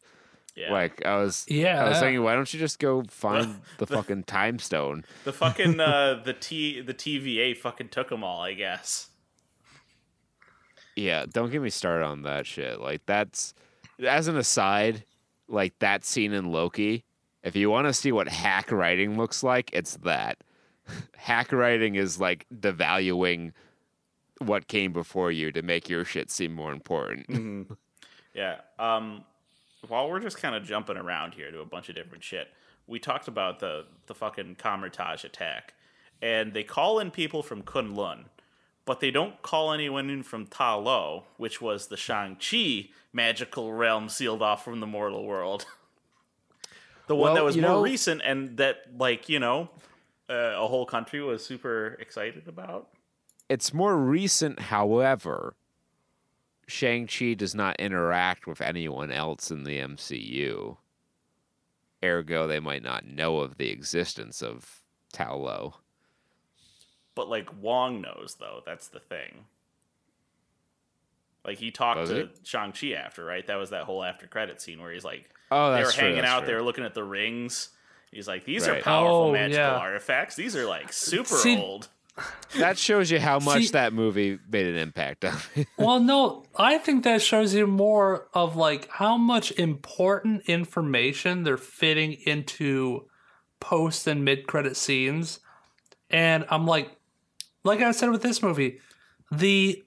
[0.55, 0.71] Yeah.
[0.73, 1.85] Like I was, Yeah.
[1.85, 5.05] I was thinking, why don't you just go find the fucking time stone?
[5.23, 9.09] The fucking uh, the T the TVA fucking took them all, I guess.
[10.95, 12.79] Yeah, don't get me started on that shit.
[12.81, 13.53] Like that's
[14.05, 15.05] as an aside,
[15.47, 17.05] like that scene in Loki.
[17.43, 20.39] If you want to see what hack writing looks like, it's that.
[21.15, 23.53] hack writing is like devaluing
[24.39, 27.71] what came before you to make your shit seem more important.
[28.35, 28.57] Yeah.
[28.77, 29.23] Um,
[29.87, 32.47] while we're just kind of jumping around here to a bunch of different shit,
[32.87, 35.73] we talked about the the fucking Kamar-Taj attack,
[36.21, 38.25] and they call in people from Kunlun,
[38.85, 43.73] but they don't call anyone in from Ta Lo, which was the Shang Chi magical
[43.73, 45.65] realm sealed off from the mortal world.
[47.07, 49.69] the one Well, that was more know- recent and that, like you know,
[50.29, 52.89] uh, a whole country was super excited about.
[53.49, 55.55] It's more recent, however.
[56.67, 60.77] Shang-Chi does not interact with anyone else in the MCU.
[62.03, 64.81] Ergo, they might not know of the existence of
[65.11, 65.75] Ta Lo.
[67.15, 69.45] But like Wong knows though, that's the thing.
[71.43, 73.45] Like he talked Does to Shang Chi after, right?
[73.47, 76.17] That was that whole after credit scene where he's like, Oh, they were true, hanging
[76.21, 76.47] that's out, true.
[76.47, 77.69] they were looking at the rings.
[78.11, 79.75] He's like, these are powerful Oh, magical yeah.
[79.75, 80.35] artifacts.
[80.35, 81.89] These are like super See- old.
[82.57, 85.65] That shows you how much See- that movie made an impact on me.
[85.77, 91.57] Well, no, I think that shows you more of like how much important information they're
[91.57, 93.07] fitting into
[93.59, 95.39] post and mid credit scenes.
[96.09, 96.95] And I'm like
[97.63, 98.79] like I said with this movie,
[99.31, 99.83] the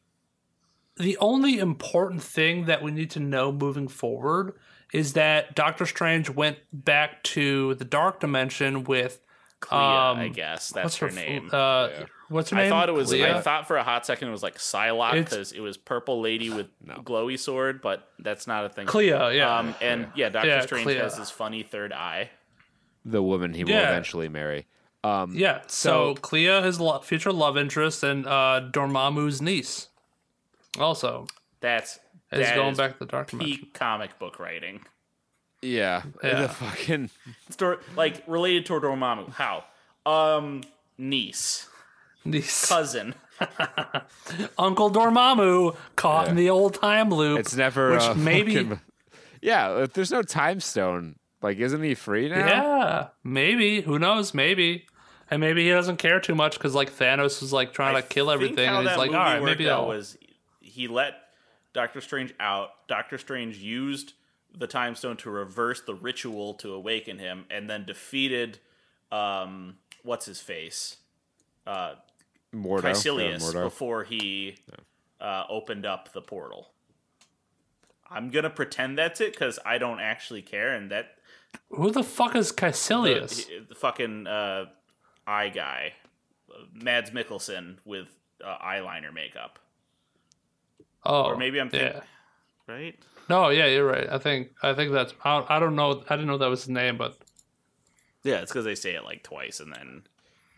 [0.97, 4.55] the only important thing that we need to know moving forward
[4.93, 9.21] is that Doctor Strange went back to the dark dimension with
[9.61, 11.49] Clea, um, I guess that's what's her, name.
[11.51, 11.89] Uh,
[12.33, 13.09] What's her I thought it was.
[13.11, 13.27] Clea?
[13.27, 16.51] I thought for a hot second it was like Psylocke because it was purple lady
[16.51, 18.87] with glowy sword, but that's not a thing.
[18.87, 19.59] Clea, yeah.
[19.59, 20.97] Um, and yeah, Doctor Yeah, Strange Clea.
[20.97, 22.31] has his funny third eye.
[23.05, 23.89] the woman he will Yeah.
[23.91, 24.67] eventually marry.
[25.05, 29.89] Um, Yeah, so, So- Clea, his lo- future love interest, and uh, Dormammu's niece,
[30.79, 31.27] also
[31.61, 31.99] That's
[32.31, 33.57] is that going is back to the dark dimension.
[33.59, 34.83] peak comic book writing.
[35.61, 36.43] yeah, Yeah.
[36.43, 37.11] the fucking
[37.51, 39.33] Stor- like related to Dormammu.
[39.33, 39.65] How?
[40.07, 40.63] Um,
[40.99, 41.69] niece,
[42.25, 42.69] Niece.
[42.69, 43.15] cousin.
[44.59, 47.39] Uncle Dormammu caught in the old time loop.
[47.41, 48.81] It's never Which uh, maybe- fucking-
[49.41, 52.37] yeah, if there's no time stone, like isn't he free now?
[52.47, 53.81] yeah, maybe.
[53.81, 54.33] Who knows?
[54.35, 54.87] Maybe.
[55.31, 58.31] And maybe he doesn't care too much because like Thanos was like trying to kill
[58.31, 59.89] everything, how and he's that like, all movie worked maybe out I'll.
[59.89, 60.17] was
[60.61, 61.15] he let
[61.73, 62.69] Doctor Strange out.
[62.87, 64.13] Doctor Strange used
[64.57, 68.59] the time stone to reverse the ritual to awaken him, and then defeated
[69.11, 70.99] um, what's his face,
[71.67, 71.95] uh,
[72.55, 72.83] Mordo.
[72.83, 73.65] Kaecilius, Yeah, Mordo.
[73.65, 74.57] before he
[75.21, 76.69] uh, opened up the portal.
[78.11, 81.17] I'm gonna pretend that's it because I don't actually care, and that
[81.71, 83.47] Who the fuck is the, Kaecilius?
[83.69, 84.67] the fucking uh,
[85.27, 85.95] eye guy,
[86.51, 88.09] uh, Mads Mikkelsen with
[88.45, 89.59] uh, eyeliner makeup,
[91.05, 92.03] oh, or maybe I'm thinking,
[92.69, 92.75] yeah.
[92.75, 92.99] right?
[93.31, 94.09] No, yeah, you're right.
[94.11, 95.15] I think I think that's.
[95.25, 96.03] I, I don't know.
[96.11, 97.17] I didn't know that was his name, but
[98.25, 100.03] Yeah, it's because they say it like twice, and then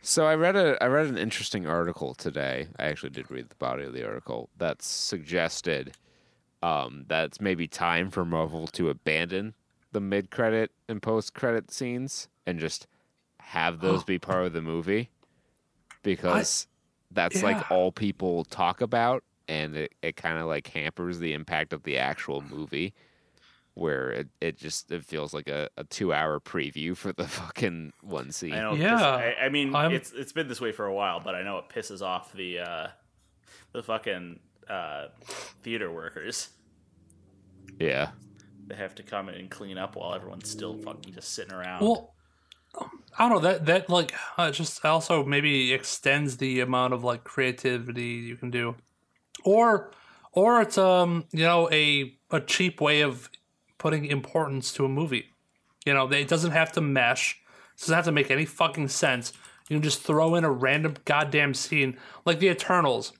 [0.06, 2.68] So I read a I read an interesting article today.
[2.78, 5.94] I actually did read the body of the article that suggested
[6.62, 9.54] um, that it's maybe time for Marvel to abandon
[9.92, 12.86] the mid credit and post credit scenes and just
[13.40, 15.08] have those be part of the movie
[16.02, 16.66] because
[17.10, 21.72] that's like all people talk about and it, it kind of like hampers the impact
[21.72, 22.92] of the actual movie
[23.74, 27.92] where it, it just it feels like a, a two hour preview for the fucking
[28.02, 28.70] one scene I know.
[28.70, 31.34] 'cause Yeah, I, I mean, I'm- it's it's been this way for a while, but
[31.34, 32.86] I know it pisses off the uh,
[33.72, 34.38] the fucking
[34.68, 35.08] uh,
[35.62, 36.48] theater workers.
[37.78, 38.10] yeah
[38.66, 41.82] They have to come in and clean up while everyone's still fucking just sitting around.
[41.82, 42.14] well,
[43.18, 47.24] I don't know that that like uh, just also maybe extends the amount of like
[47.24, 48.74] creativity you can do,
[49.44, 49.92] or
[50.32, 53.28] or it's um you know a a cheap way of
[53.78, 55.30] putting importance to a movie.
[55.84, 57.40] You know, it doesn't have to mesh.
[57.74, 59.32] It doesn't have to make any fucking sense.
[59.68, 63.12] You can just throw in a random goddamn scene, like the Eternals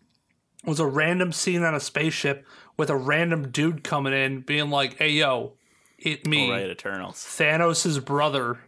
[0.65, 4.97] was a random scene on a spaceship with a random dude coming in, being like,
[4.99, 5.55] "Hey, yo,
[5.99, 8.59] it me, All right, Eternals, Thanos' brother,"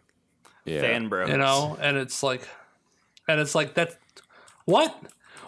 [0.64, 1.28] yeah fan bros.
[1.28, 2.46] you know, and it's like,
[3.28, 3.96] and it's like that.
[4.64, 4.96] What?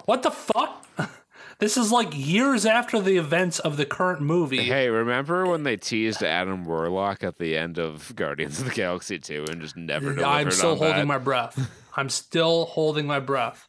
[0.05, 0.87] What the fuck?
[1.59, 4.63] this is like years after the events of the current movie.
[4.63, 9.19] Hey, remember when they teased Adam Warlock at the end of Guardians of the Galaxy
[9.19, 11.07] 2 and just never delivered I'm still holding that?
[11.07, 11.71] my breath.
[11.97, 13.69] I'm still holding my breath.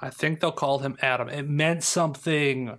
[0.00, 1.28] I think they'll call him Adam.
[1.30, 2.78] It meant something.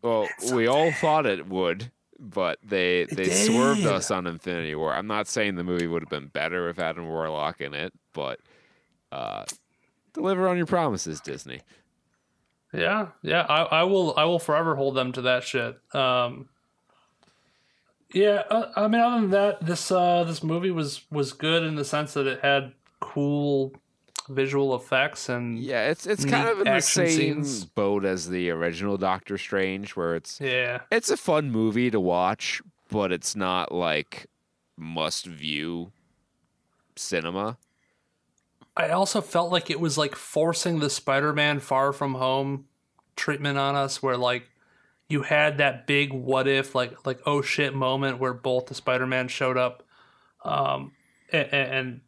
[0.00, 4.94] Well, we all thought it would, but they they swerved us on Infinity War.
[4.94, 8.40] I'm not saying the movie would have been better with Adam Warlock in it, but
[9.12, 9.44] uh,
[10.14, 11.60] deliver on your promises, Disney.
[12.72, 13.42] Yeah, yeah.
[13.42, 14.14] I, I will.
[14.16, 15.78] I will forever hold them to that shit.
[15.94, 16.48] Um,
[18.12, 18.42] yeah.
[18.48, 21.84] Uh, I mean, other than that, this uh, this movie was was good in the
[21.84, 23.72] sense that it had cool
[24.28, 27.08] visual effects and Yeah, it's it's kind of in the same
[27.44, 27.64] scenes.
[27.64, 30.82] boat as the original Doctor Strange, where it's yeah.
[30.90, 34.26] it's a fun movie to watch, but it's not like
[34.76, 35.92] must view
[36.96, 37.58] cinema.
[38.76, 42.66] I also felt like it was like forcing the Spider-Man Far From Home
[43.16, 44.48] treatment on us, where like
[45.08, 49.28] you had that big what if, like like oh shit moment where both the Spider-Man
[49.28, 49.82] showed up,
[50.44, 50.92] um,
[51.30, 52.00] and and,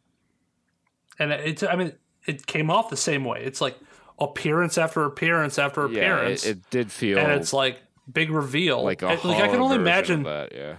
[1.19, 1.93] and it's I mean
[2.25, 3.43] it came off the same way.
[3.43, 3.77] It's like
[4.17, 7.81] appearance after appearance after Yeah, appearance, it, it did feel and it's like
[8.11, 8.83] big reveal.
[8.83, 10.23] like like I can only imagine.
[10.23, 10.53] that.
[10.53, 10.77] Yeah.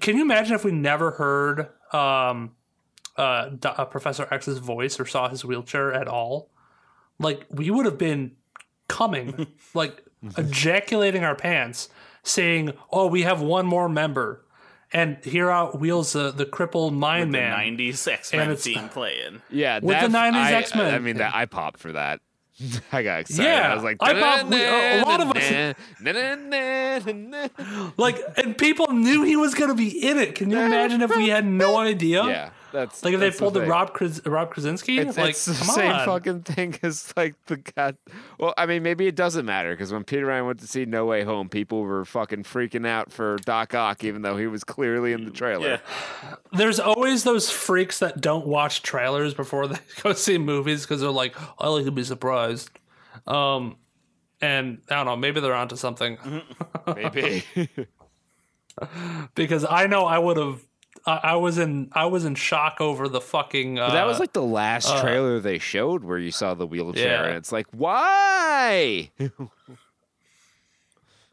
[0.00, 2.52] Can you imagine if we never heard um,
[3.18, 6.50] uh, Do- uh, Professor X's voice or saw his wheelchair at all,
[7.18, 8.32] like we would have been
[8.88, 10.04] coming, like
[10.36, 11.88] ejaculating our pants,
[12.22, 14.44] saying, "Oh, we have one more member,"
[14.92, 17.76] and here out wheels the the crippled mind the man.
[17.76, 19.42] '90s X And Men it's- theme playing.
[19.50, 20.94] Yeah, With the that- 90s I- X-Men.
[20.94, 22.20] I mean, that I popped for that.
[22.92, 23.44] I got excited.
[23.44, 25.74] Yeah, I was like, I popped- we- a lot of us- us.
[27.96, 30.34] Like, and people knew he was going to be in it.
[30.34, 32.24] Can you imagine if we had no idea?
[32.26, 33.68] Yeah, that's Like if they pulled the, thing.
[33.68, 36.04] Rob Kras- Rob Krasinski, It's, like it's the come same on.
[36.06, 37.96] fucking thing as like the god.
[38.38, 41.06] Well, I mean, maybe it doesn't matter because when Peter Ryan went to see No
[41.06, 45.12] Way Home, people were fucking freaking out for Doc Ock, even though he was clearly
[45.12, 45.68] in the trailer.
[45.68, 51.00] Yeah, There's always those freaks that don't watch trailers before they go see movies because
[51.00, 52.70] they're like, I like to be surprised.
[53.26, 53.76] Um,
[54.40, 56.16] and I don't know, maybe they're onto something
[56.94, 57.44] Maybe.
[59.34, 60.60] because I know I would have.
[61.08, 63.78] I, I was in I was in shock over the fucking.
[63.78, 67.26] Uh, that was like the last trailer they showed where you saw the wheelchair, Yeah.
[67.28, 69.10] and it's like, why?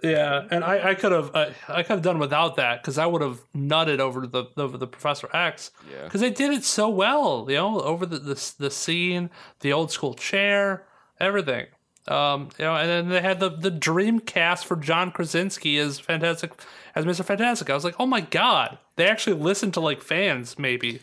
[0.03, 3.05] Yeah, and I, I could have I, I could have done without that because I
[3.07, 5.71] would have nutted over the over the Professor X.
[5.89, 6.03] Yeah.
[6.03, 7.45] because they did it so well.
[7.49, 9.29] You know, over the the, the scene,
[9.61, 10.85] the old school chair,
[11.19, 11.67] everything.
[12.07, 15.99] Um, you know, and then they had the the dream cast for John Krasinski as
[15.99, 16.51] fantastic
[16.95, 17.69] as Mister Fantastic.
[17.69, 21.01] I was like, oh my god, they actually listened to like fans, maybe.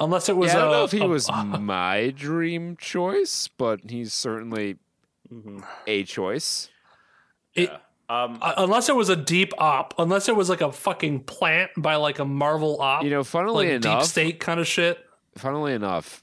[0.00, 3.48] Unless it was, Yeah, I don't know a- if he a- was my dream choice,
[3.48, 4.76] but he's certainly
[5.86, 6.68] a choice.
[7.54, 7.70] it-
[8.06, 11.70] um, uh, unless it was a deep op, unless it was like a fucking plant
[11.78, 14.98] by like a Marvel op, You know, funnily like deep state kind of shit.
[15.38, 16.22] funnily enough,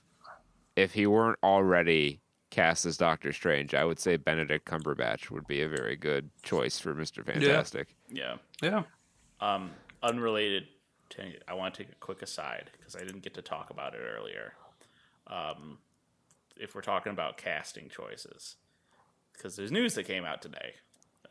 [0.75, 2.20] if he weren't already
[2.51, 6.79] cast as Doctor Strange, I would say Benedict Cumberbatch would be a very good choice
[6.79, 7.95] for Mister Fantastic.
[8.09, 8.35] yeah.
[8.61, 8.83] Yeah.
[9.39, 9.71] Um,
[10.03, 10.67] unrelated
[11.09, 13.71] to any, I want to take a quick aside because I didn't get to talk
[13.71, 14.53] about it earlier.
[15.27, 15.79] Um,
[16.57, 18.57] if we're talking about casting choices,
[19.33, 20.73] because there's news that came out today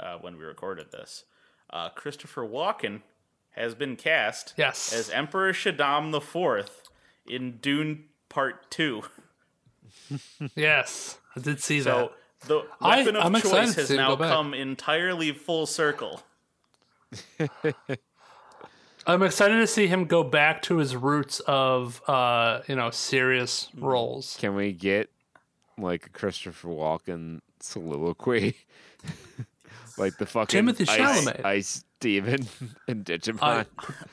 [0.00, 1.24] uh, when we recorded this.
[1.72, 3.02] Uh, Christopher Walken
[3.50, 4.92] has been cast Yes.
[4.92, 6.88] as Emperor Shaddam the Fourth
[7.26, 9.02] in Dune Part Two.
[10.56, 12.48] Yes, I did see So that.
[12.48, 14.32] the I- weapon of I'm excited choice to has see him now go back.
[14.32, 16.22] come entirely full circle.
[19.06, 23.68] I'm excited to see him go back to his roots of, uh, you know, serious
[23.76, 24.36] roles.
[24.38, 25.10] Can we get
[25.78, 28.56] like a Christopher Walken soliloquy,
[29.98, 31.44] like the fucking Timothy ice, Chalamet.
[31.44, 32.46] ice demon
[32.88, 33.66] and Digimon?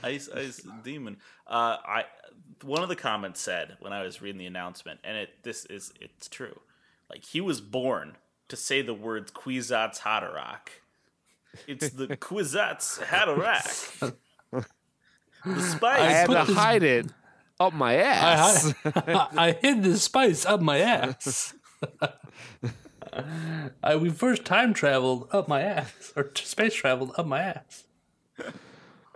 [0.04, 1.18] I- Ice Ice Demon.
[1.46, 2.06] Uh, I
[2.64, 5.94] one of the comments said when I was reading the announcement, and it this is
[6.00, 6.60] it's true.
[7.10, 8.18] Like he was born
[8.50, 10.70] to say the words Kwisatz Haderach.
[11.68, 14.14] It's the Kwisatz Haderach.
[15.46, 16.00] the spice.
[16.02, 17.08] I had to this- hide it
[17.60, 18.74] up my ass.
[18.86, 21.54] I, I hid the spice up my ass.
[23.84, 27.86] I, we first time traveled up my ass, or space traveled up my ass.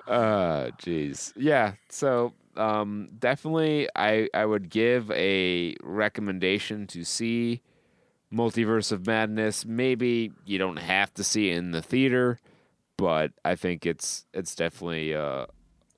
[0.07, 1.33] Uh, jeez.
[1.35, 1.73] Yeah.
[1.89, 7.61] So, um, definitely, I I would give a recommendation to see
[8.33, 9.65] Multiverse of Madness.
[9.65, 12.39] Maybe you don't have to see it in the theater,
[12.97, 15.45] but I think it's it's definitely uh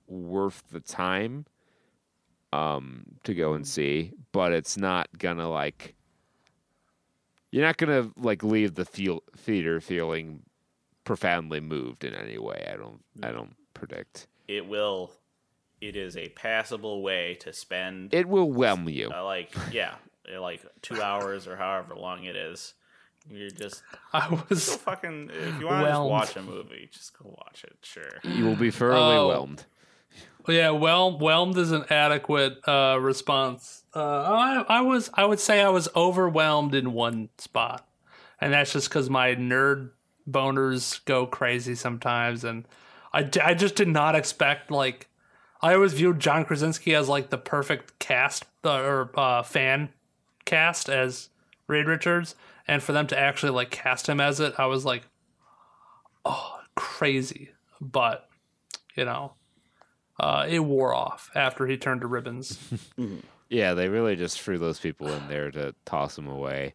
[0.07, 1.45] worth the time
[2.51, 4.13] um to go and see.
[4.31, 5.95] But it's not gonna like
[7.51, 10.41] you're not gonna like leave the feel theater feeling
[11.03, 12.67] profoundly moved in any way.
[12.71, 14.27] I don't I don't predict.
[14.47, 15.11] it will.
[15.87, 19.11] It is a passable way to spend It will whelm you.
[19.13, 19.95] uh, like yeah,
[20.33, 22.73] uh, like two hours or however long it is.
[23.29, 23.83] You're just
[24.13, 25.31] I go was fucking.
[25.33, 27.75] If you want to just watch a movie, just go watch it.
[27.81, 28.09] Sure.
[28.23, 29.27] You will be thoroughly Oh.
[29.29, 29.65] whelmed.
[30.47, 33.83] Yeah, well, whelmed is an adequate uh, response.
[33.95, 37.87] Uh, I, I was, I would say, I was overwhelmed in one spot,
[38.41, 39.91] and that's just because my nerd
[40.29, 42.65] boners go crazy sometimes, and
[43.13, 45.07] I, d- I just did not expect like.
[45.63, 49.89] I always viewed John Krasinski as like the perfect cast uh, or uh, fan
[50.45, 51.29] cast as
[51.67, 52.35] Reed Richards,
[52.67, 55.03] and for them to actually like cast him as it, I was like,
[56.25, 57.51] oh, crazy.
[57.79, 58.29] But
[58.95, 59.33] you know,
[60.19, 62.59] uh, it wore off after he turned to ribbons.
[63.53, 66.73] Yeah, they really just threw those people in there to toss them away.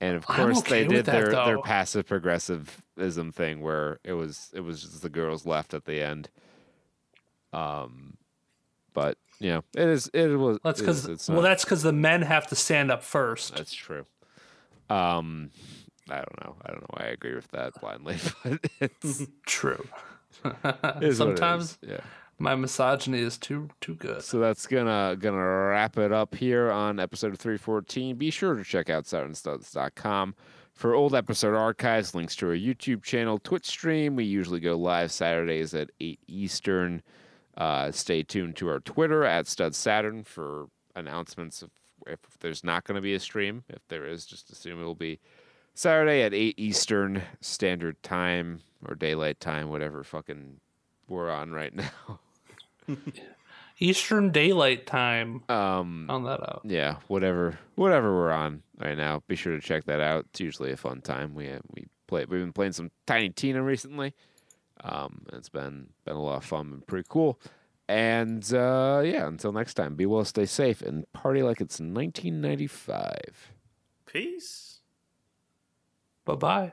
[0.00, 4.50] And of course, okay they did that, their, their passive progressivism thing where it was
[4.52, 6.28] it was just the girls left at the end.
[7.52, 8.16] Um,
[8.92, 12.46] but yeah, it is it was That's because it's well, that's because the men have
[12.48, 13.54] to stand up first.
[13.56, 14.04] that's true.
[14.88, 15.50] Um,
[16.08, 16.56] I don't know.
[16.64, 19.86] I don't know why I agree with that blindly, but it's True.
[20.44, 21.90] it it Sometimes is.
[21.90, 22.00] yeah.
[22.38, 24.22] My misogyny is too too good.
[24.22, 28.16] So that's gonna gonna wrap it up here on episode 314.
[28.16, 30.34] Be sure to check out SaturnStuds.com
[30.72, 34.16] for old episode archives, links to our YouTube channel, Twitch stream.
[34.16, 37.02] We usually go live Saturdays at 8 Eastern.
[37.56, 41.70] Uh, stay tuned to our Twitter at Stud Saturn for announcements of
[42.06, 43.64] if there's not going to be a stream.
[43.68, 45.18] If there is, just assume it will be
[45.74, 50.60] Saturday at 8 Eastern Standard Time or Daylight Time, whatever fucking
[51.08, 52.20] we're on right now.
[53.78, 55.42] Eastern Daylight Time.
[55.48, 56.62] Um, On that out.
[56.64, 59.22] yeah, whatever, whatever we're on right now.
[59.26, 60.26] Be sure to check that out.
[60.30, 61.34] It's usually a fun time.
[61.34, 62.26] We we play.
[62.26, 64.14] We've been playing some Tiny Tina recently.
[64.82, 67.40] Um, it's been been a lot of fun and pretty cool.
[67.88, 73.52] And uh, yeah, until next time, be well, stay safe, and party like it's 1995.
[74.06, 74.80] Peace.
[76.24, 76.72] Bye bye.